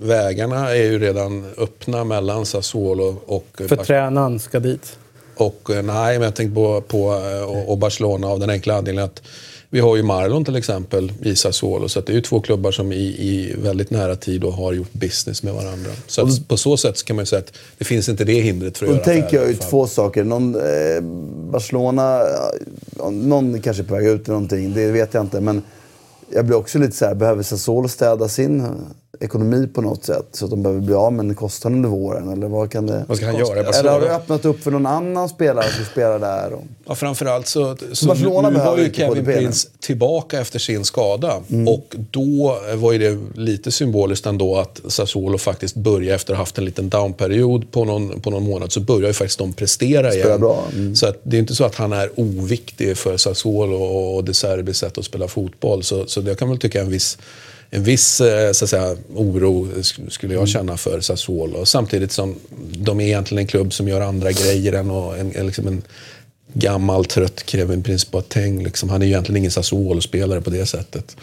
[0.00, 4.98] vägarna är ju redan öppna mellan Sassuolo och, För tränaren ska dit.
[5.36, 8.74] Och eh, nej, men jag tänkte på, på eh, och, och Barcelona av den enkla
[8.74, 9.22] anledningen att
[9.70, 11.88] vi har ju Marlon till exempel i Sassuolo.
[11.88, 14.72] Så att det är ju två klubbar som i, i väldigt nära tid då har
[14.72, 15.90] gjort business med varandra.
[16.06, 18.40] Så att på så sätt så kan man ju säga att det finns inte det
[18.40, 20.24] hindret för att Och då göra tänker jag ju två saker.
[20.24, 21.00] Någon, eh,
[21.50, 22.22] Barcelona,
[23.10, 25.40] någon kanske är på väg ut eller någonting, det vet jag inte.
[25.40, 25.62] Men
[26.34, 28.66] jag blir också lite så här, behöver Sassuolo städa sin
[29.20, 30.26] ekonomi på något sätt?
[30.32, 32.28] Så att de behöver bli av med en kostnad under våren?
[32.28, 33.04] Eller vad kan det...
[33.08, 35.84] Vad ska han göra i Eller har du öppnat upp för någon annan spelare som
[35.84, 36.52] spelar där?
[36.52, 36.64] Och...
[36.84, 39.24] Ja, framförallt så, så Barcelona nu, var behöver ju Kevin.
[39.24, 41.40] Prince tillbaka efter sin skada.
[41.50, 41.68] Mm.
[41.68, 46.42] Och då var ju det lite symboliskt ändå att Sassuolo faktiskt började, efter att ha
[46.42, 50.10] haft en liten downperiod på någon, på någon månad, så börjar ju faktiskt de prestera
[50.10, 50.40] Spela igen.
[50.40, 50.96] bra, mm.
[50.96, 54.78] Så att det är inte så att han är oviktig för Sassuolo och De Serbis
[54.78, 55.82] sätt att spela fotboll.
[55.82, 57.18] Så, så det kan väl tycka en viss
[57.70, 60.40] en viss eh, så att säga, oro sk- skulle Mm.
[60.42, 61.64] jag känna för Sassuolo.
[61.66, 62.34] Samtidigt som
[62.76, 65.82] de är egentligen en klubb som gör andra grejer än och en, en, liksom en
[66.52, 68.64] gammal trött Kevin Prince Boateng.
[68.64, 68.88] Liksom.
[68.90, 71.16] Han är ju egentligen ingen Sassuolo-spelare på det sättet.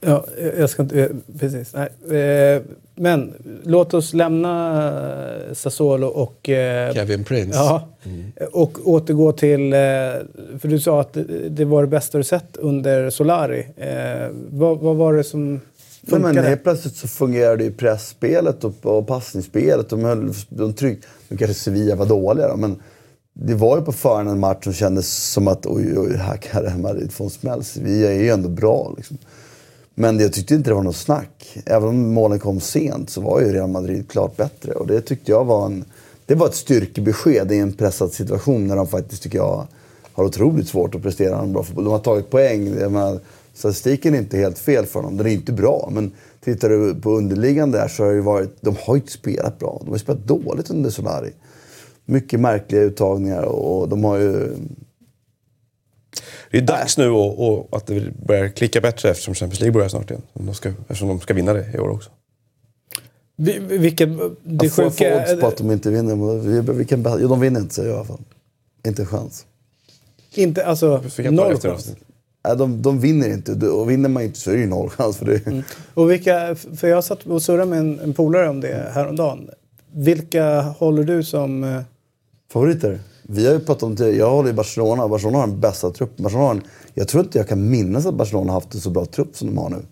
[0.00, 0.24] Ja,
[0.58, 1.00] jag ska inte...
[1.00, 1.74] eh, Precis.
[1.74, 2.20] Nej.
[2.20, 2.62] Eh,
[2.94, 3.32] Men
[3.64, 4.74] låt oss lämna
[5.48, 6.38] eh, Sassuolo och...
[6.94, 7.58] Kevin Prince.
[7.58, 7.88] Ja,
[8.52, 9.70] och återgå till...
[10.58, 11.16] För du sa att
[11.50, 13.66] det- var det bästa du sett under Solari.
[14.50, 15.60] Vad, vad var det som
[16.00, 19.88] Nej, men helt plötsligt så fungerade ju pressspelet och, och passningsspelet.
[19.90, 21.02] De höll de trygg.
[21.28, 22.76] Nu kanske Sevilla var dåliga då, men
[23.32, 26.62] det var ju på förhand en match som kändes som att oj, oj, här kan
[26.62, 27.64] Real Madrid få en smäll.
[27.64, 29.18] Sevilla är ju ändå bra liksom.
[30.00, 31.58] Men jag tyckte inte det var något snack.
[31.66, 34.72] Även om målen kom sent så var ju Real Madrid klart bättre.
[34.72, 35.84] Och det tyckte jag var en...
[36.26, 39.66] Det var ett styrkebesked i en pressad situation när de faktiskt, tycker jag,
[40.12, 41.84] har otroligt svårt att prestera en bra fotboll.
[41.84, 42.78] De har tagit poäng.
[42.80, 43.20] Jag menar,
[43.54, 45.16] statistiken är inte helt fel för dem.
[45.16, 45.88] Den är inte bra.
[45.92, 46.12] Men
[46.44, 48.56] tittar du på underliggande där så har det varit...
[48.60, 49.80] De har ju inte spelat bra.
[49.84, 51.32] De har spelat dåligt under Solari.
[52.04, 54.56] Mycket märkliga uttagningar och de har ju...
[56.50, 59.88] Det är dags nu och, och att det börjar klicka bättre eftersom Champions League börjar
[59.88, 60.22] snart igen.
[60.34, 62.10] De ska, eftersom de ska vinna det i år också.
[63.36, 64.08] Vi- Vilket,
[64.42, 66.38] det Jag får, får sjuka odds på att de inte vinner.
[66.38, 68.20] Vi, vi kan, jo, de vinner inte säger jag i alla fall.
[68.86, 69.46] Inte en chans.
[70.34, 71.92] inte, alltså noll chans.
[72.44, 73.68] Nej, de, de vinner inte.
[73.68, 75.16] Och vinner man inte så är det ju noll chans.
[75.16, 75.46] För det.
[75.46, 75.62] Mm.
[75.94, 79.50] Och vilka, för jag satt och surrade med en, en polare om det häromdagen.
[79.92, 81.64] Vilka håller du som...
[81.64, 81.80] eh,
[82.52, 82.98] Favoriter?
[83.30, 84.10] Vi har ju pratat om det.
[84.10, 85.08] Jag håller i Barcelona.
[85.08, 86.22] Barcelona har den bästa truppen.
[86.22, 86.62] Barcelona har en,
[86.94, 89.48] jag tror inte jag kan minnas att Barcelona har haft en så bra trupp som
[89.48, 89.82] de har nu.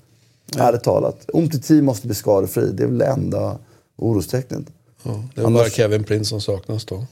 [0.59, 1.17] Ärligt talat.
[1.29, 2.71] Umtiti måste bli skadefri.
[2.73, 3.59] Det är väl det enda
[3.97, 4.65] orostecknet.
[5.03, 7.07] Ja, det var bara Kevin Prince som saknas då.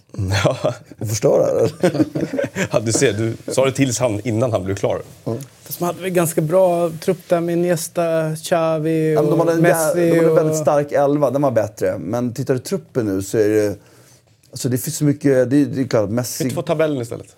[0.44, 0.74] Ja.
[0.98, 1.68] Och förstöra?
[2.72, 5.02] Ja, du ser, du sa det till han innan han blev klar.
[5.62, 9.40] Fast man hade väl ganska bra trupp där med Iniesta, Xavi Ja, och men de
[9.40, 10.00] hade en, Messi.
[10.00, 10.36] de hade en och...
[10.36, 11.98] väldigt stark elva, den var bättre.
[11.98, 13.76] Men tittar du truppen nu så är det...
[14.54, 15.50] Alltså det finns så mycket...
[15.50, 17.36] Det, det är klart, Kan vi Messi, inte få tabellen istället?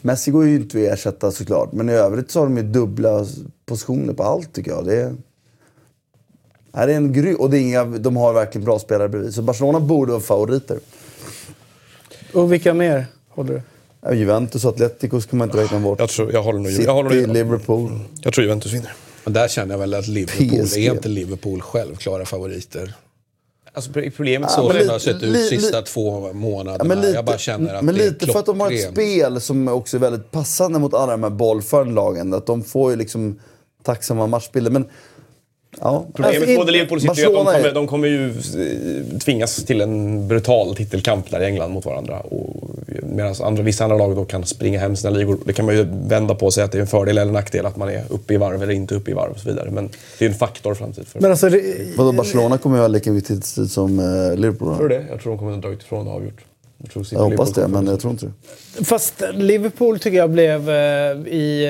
[0.00, 1.72] Messi går ju inte att ersätta såklart.
[1.72, 3.26] Men i övrigt så har de ju dubbla
[3.66, 4.86] positioner på allt tycker jag.
[4.86, 5.14] Det är,
[6.72, 9.34] Nej, det är en gry- Och det är inga, de har verkligen bra spelare bredvid.
[9.34, 10.78] Så Barcelona borde vara favoriter.
[12.34, 13.62] och vilka mer håller du?
[14.00, 15.98] Ja, Juventus och Atletico ska man inte räkna bort.
[16.00, 17.98] Jag, tror, jag håller nog City, jag, håller, nog- Liverpool.
[18.22, 18.92] jag tror Juventus vinner.
[19.24, 20.78] Men där känner jag väl att Liverpool, PSG.
[20.86, 22.94] är inte Liverpool självklara favoriter?
[23.72, 26.76] Alltså, problemet Så men som det har sett ut li- sista två månaderna.
[26.78, 28.70] Ja, men lite, jag bara känner att men det är lite för att de har
[28.72, 32.34] ett spel som också är väldigt passande mot alla de här bollförande lagen.
[32.34, 33.38] Att de får ju liksom
[33.82, 34.70] tacksamma matchbilder.
[34.70, 34.88] Men,
[35.80, 36.04] ja.
[36.14, 39.64] Problemet Alltså, både Liverpool och City är att de kommer, de kommer ju eh, tvingas
[39.64, 42.22] till en brutal titelkamp där i England mot varandra.
[43.02, 45.38] Medan andra, vissa andra lag då kan springa hem sina ligor.
[45.44, 47.66] Det kan man ju vända på och säga att det är en fördel eller nackdel
[47.66, 49.70] att man är uppe i varv eller inte uppe i varv och så vidare.
[49.70, 49.88] Men
[50.18, 51.06] det är en faktor framtid.
[51.06, 54.76] För, Men alltså, det- Vadå, Barcelona kommer ju ha lika mycket tid som eh, Liverpool.
[54.76, 55.04] tror du det?
[55.10, 56.40] Jag tror de kommer att dra utifrån och avgjort.
[56.82, 58.84] Jag, tror City Jag hoppas det, men jag tror inte det.
[58.84, 60.76] Fast Liverpool tycker jag blev eh,
[61.26, 61.66] i,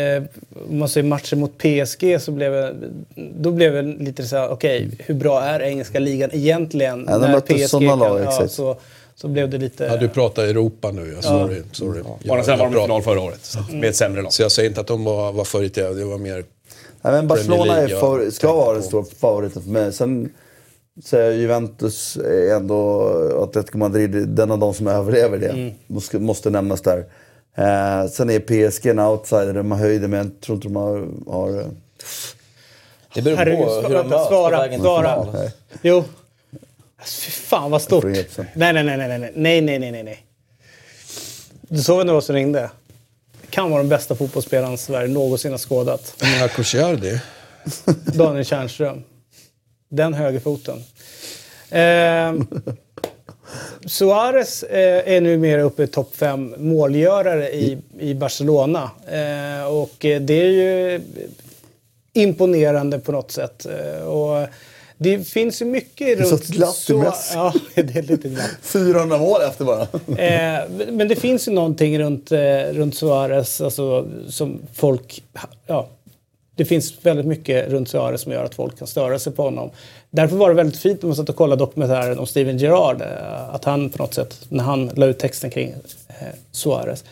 [0.69, 2.75] eh, matchen mot PSG så blev det,
[3.41, 7.07] då blev det lite så här, okej, hur bra är engelska ligan egentligen?
[7.09, 8.53] Ja, de mötte sådana lag, ja, exakt.
[8.53, 8.77] så,
[9.15, 9.85] så blev det lite...
[9.85, 11.13] Ja, du pratar Europa nu.
[11.17, 11.63] Ja, sorry.
[11.73, 12.01] sorry.
[12.01, 14.33] Å andra sidan var de i final förra året, så att- med ett sämre lag.
[14.33, 16.45] Så jag säger inte att de var, var favoriter, det var mer...
[17.03, 18.31] Nej, men Barcelona är för, ja.
[18.31, 19.93] ska vara den stora favoriten för mig.
[19.93, 20.31] Sen
[21.05, 23.03] säger jag Juventus är ändå
[23.43, 25.49] Atletico Madrid, den av de som överlever det.
[25.49, 25.75] Mm.
[25.87, 26.99] Måste, måste nämnas där.
[27.55, 31.09] Eh, sen är PSG en outsider, de har höjden men jag tror inte de har...
[31.27, 31.67] har eh,
[33.15, 35.25] Det beror Herregud, på hur de möts på svara, vägen till svara.
[35.25, 35.51] final.
[35.83, 36.05] Jo.
[36.99, 38.05] Alltså, fy fan vad stort.
[38.05, 40.27] Nej, nej, nej, nej, nej, nej, nej, nej, nej, nej.
[41.63, 42.71] Du såg det var som ringde?
[43.51, 46.15] Kan vara den bästa fotbollsspelaren Sverige någonsin har skådat.
[46.41, 47.21] Marco Ciardi.
[48.15, 49.03] Daniel Tjärnström.
[49.93, 50.77] Den högerfoten.
[51.71, 52.35] Eh,
[53.87, 58.91] Suarez eh, är numera uppe i topp fem målgörare i, i Barcelona.
[59.07, 61.01] Eh, och eh, det är ju
[62.13, 63.67] imponerande på något sätt.
[63.67, 64.49] Eh, och
[64.99, 66.47] det finns ju mycket är så runt...
[66.47, 67.35] glatt Messi.
[67.35, 68.51] Ja, det är lite glatt.
[68.63, 69.83] 400 mål efter bara.
[70.19, 72.39] Eh, men det finns ju någonting runt, eh,
[72.73, 75.23] runt Suarez alltså, som folk...
[75.67, 75.89] Ja,
[76.61, 79.71] det finns väldigt mycket runt Suarez som gör att folk kan störa sig på honom.
[80.11, 83.03] Därför var det väldigt fint när man satt och kollade dokumentären om Steven Gerrard.
[83.03, 85.69] eh, Att han på något sätt, när han la ut texten kring
[86.09, 86.15] eh,
[86.53, 87.05] Suarez.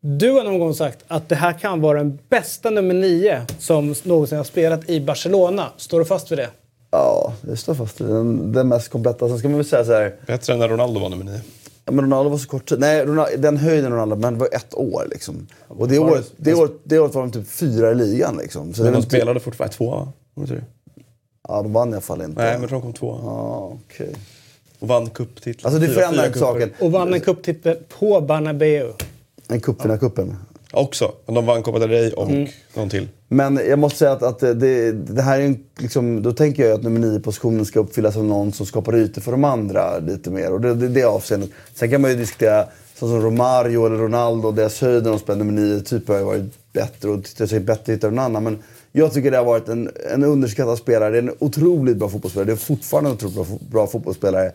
[0.00, 3.94] Du har någon gång sagt att det här kan vara den bästa nummer nio som
[4.02, 5.66] någonsin har spelat i Barcelona.
[5.76, 6.48] Står du fast vid det?
[6.90, 9.28] Ja, det står fast vid den, den mest kompletta.
[9.28, 10.14] Sen ska man väl säga så här.
[10.26, 11.40] Bättre än när Ronaldo var nummer nio.
[11.84, 12.80] Ja, men Ronaldo var så kort tid.
[12.80, 15.46] Nej, Ronaldo, den höjden Ronaldo, men det var ett år liksom.
[15.68, 18.74] Och det året, det året, det året var de typ fyra i ligan liksom.
[18.74, 20.46] Så Men de spelade fortfarande tvåa, va?
[21.48, 22.42] Ja, de vann i alla fall inte.
[22.42, 23.20] Nej, men de kom tvåa.
[23.22, 24.14] Ja, okej.
[24.78, 25.70] Och vann cuptitlar.
[25.70, 26.70] Alltså det förändrar inte saken.
[26.80, 28.92] Och vann en cuptitel på Bernabéu.
[29.48, 30.36] En cupvinnarcupen.
[30.72, 31.12] Också.
[31.26, 32.30] Men de vann Copa del Rey och
[32.74, 33.08] någon till.
[33.28, 36.74] Men jag måste säga att, att det, det här är en, liksom, då tänker jag
[36.74, 40.30] att nummer nio positionen ska uppfyllas av någon som skapar ytor för de andra lite
[40.30, 40.52] mer.
[40.52, 41.50] Och det, det, det avseendet.
[41.74, 42.64] Sen kan man ju diskutera,
[42.98, 46.24] så som Romario eller Ronaldo, deras höjd när de spelar nummer nio, typ har ju
[46.24, 48.44] varit bättre och det sig bättre att hitta någon annan.
[48.44, 48.58] Men
[48.92, 51.10] jag tycker det har varit en, en underskattad spelare.
[51.10, 52.46] Det är en otroligt bra fotbollsspelare.
[52.46, 54.52] Det är fortfarande en otroligt bra, bra fotbollsspelare.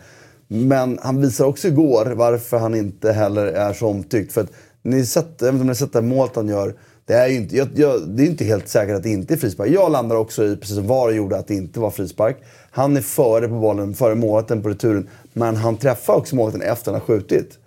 [0.48, 4.34] Men han visar också igår varför han inte heller är så omtyckt.
[4.34, 4.52] För att
[4.84, 6.76] ni sett, jag inte om ni har sett det målet han gör.
[7.06, 9.70] Det är inte, jag, jag, det är inte helt säkert att det inte är frispark.
[9.70, 12.38] Jag landar också i, precis som VAR gjorde, att det inte var frispark.
[12.72, 15.10] Han är före på bollen, före målvakten på returen.
[15.34, 17.58] Men han träffar också målvakten efter han har skjutit.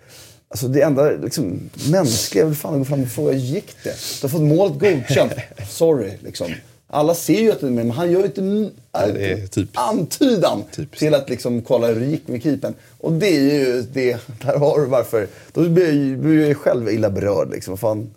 [0.49, 1.59] Alltså det enda liksom,
[1.91, 3.95] mänskliga är väl fan att gå fram och fråga, gick det?
[4.21, 5.33] Du har fått målet godkänt.
[5.69, 6.47] Sorry, liksom.
[6.93, 9.69] Alla ser ju att det är med, men han gör ju inte en är typ-
[9.73, 10.63] antydan
[10.97, 12.73] till att liksom kolla hur det gick med keepern.
[12.99, 15.27] Och det är ju det, där har du varför.
[15.53, 17.77] Då blir jag, ju- själv illa berörd liksom.
[17.77, 18.09] Fan.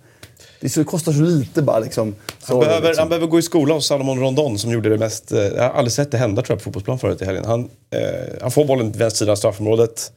[0.61, 2.15] Det, så, det kostar så lite bara liksom.
[2.43, 3.03] Han behöver, liksom.
[3.03, 5.33] han behöver gå i skola hos Salomon Rondon som gjorde det mest...
[5.33, 7.45] eh, Jag har aldrig sett det hända tror jag, på fotbollsplan förut i helgen.
[7.45, 7.61] Han,
[7.91, 7.99] eh,
[8.43, 10.13] han får bollen till vänster sida av straffområdet,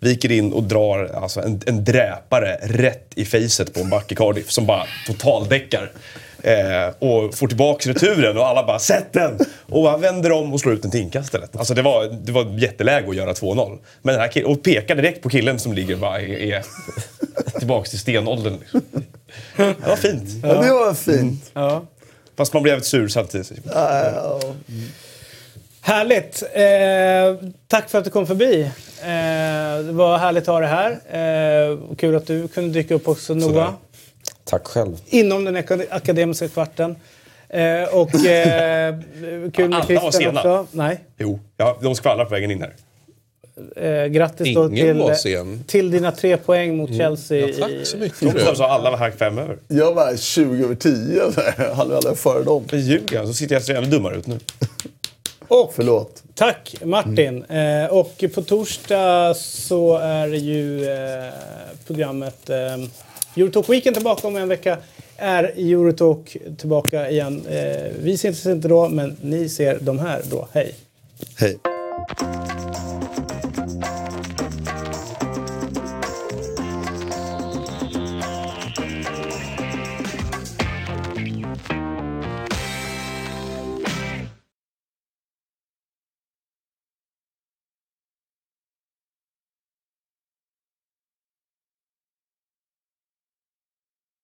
[0.00, 4.14] viker in och drar alltså, en, en dräpare rätt i facet på en back i
[4.14, 5.92] Cardiff som bara totaldäckar.
[6.42, 10.60] Eh, och får tillbaka returen och alla bara “sätt den!” Och han vänder om och
[10.60, 11.56] slår ut den till inkast istället.
[11.56, 13.78] Alltså det var, det var jätteläge att göra 2-0.
[14.02, 16.62] Men den här killen, och pekar direkt på killen som ligger och bara är, är
[17.58, 18.58] tillbaka till stenåldern.
[18.60, 18.82] Liksom.
[19.56, 20.28] Det var fint.
[20.42, 21.50] Ja, det var fint.
[21.54, 21.82] Ja.
[22.36, 23.52] Fast man blev jävligt sur samtidigt.
[23.74, 24.40] Ja.
[25.80, 26.42] Härligt!
[26.52, 28.62] Eh, tack för att du kom förbi.
[29.00, 30.90] Eh, det var härligt att ha dig här.
[30.90, 33.48] Eh, kul att du kunde dyka upp också, Noah.
[33.48, 33.72] Sådär.
[34.44, 34.96] Tack själv.
[35.06, 36.96] Inom den akad- akademiska kvarten.
[37.48, 38.94] Eh, och eh,
[39.52, 40.40] kul med Alla var Christian sena.
[40.40, 40.66] också.
[40.70, 41.00] Nej.
[41.18, 42.74] Jo, ja, de skvallrar på vägen in här.
[43.76, 45.64] Eh, grattis då Ingen till, var sen.
[45.66, 47.48] till dina tre poäng mot Chelsea.
[47.48, 48.20] Ja, tack så mycket.
[48.46, 49.56] De sa alla var här fem över.
[49.68, 51.22] Jag var 20 över 10.
[51.58, 52.64] Jag hade aldrig före dem.
[52.70, 54.38] Men ljuger så sitter jag så jävla dummare ut nu.
[55.48, 56.22] Och Förlåt.
[56.34, 57.44] Tack Martin.
[57.44, 61.32] Eh, och på torsdag så är det ju eh,
[61.86, 62.56] programmet eh,
[63.36, 64.78] Eurotalk Weekend tillbaka om en vecka.
[65.16, 67.46] Är Eurotalk tillbaka igen.
[67.50, 70.48] Eh, vi ses inte då, men ni ser de här då.
[70.52, 70.74] Hej!
[71.36, 71.58] Hej.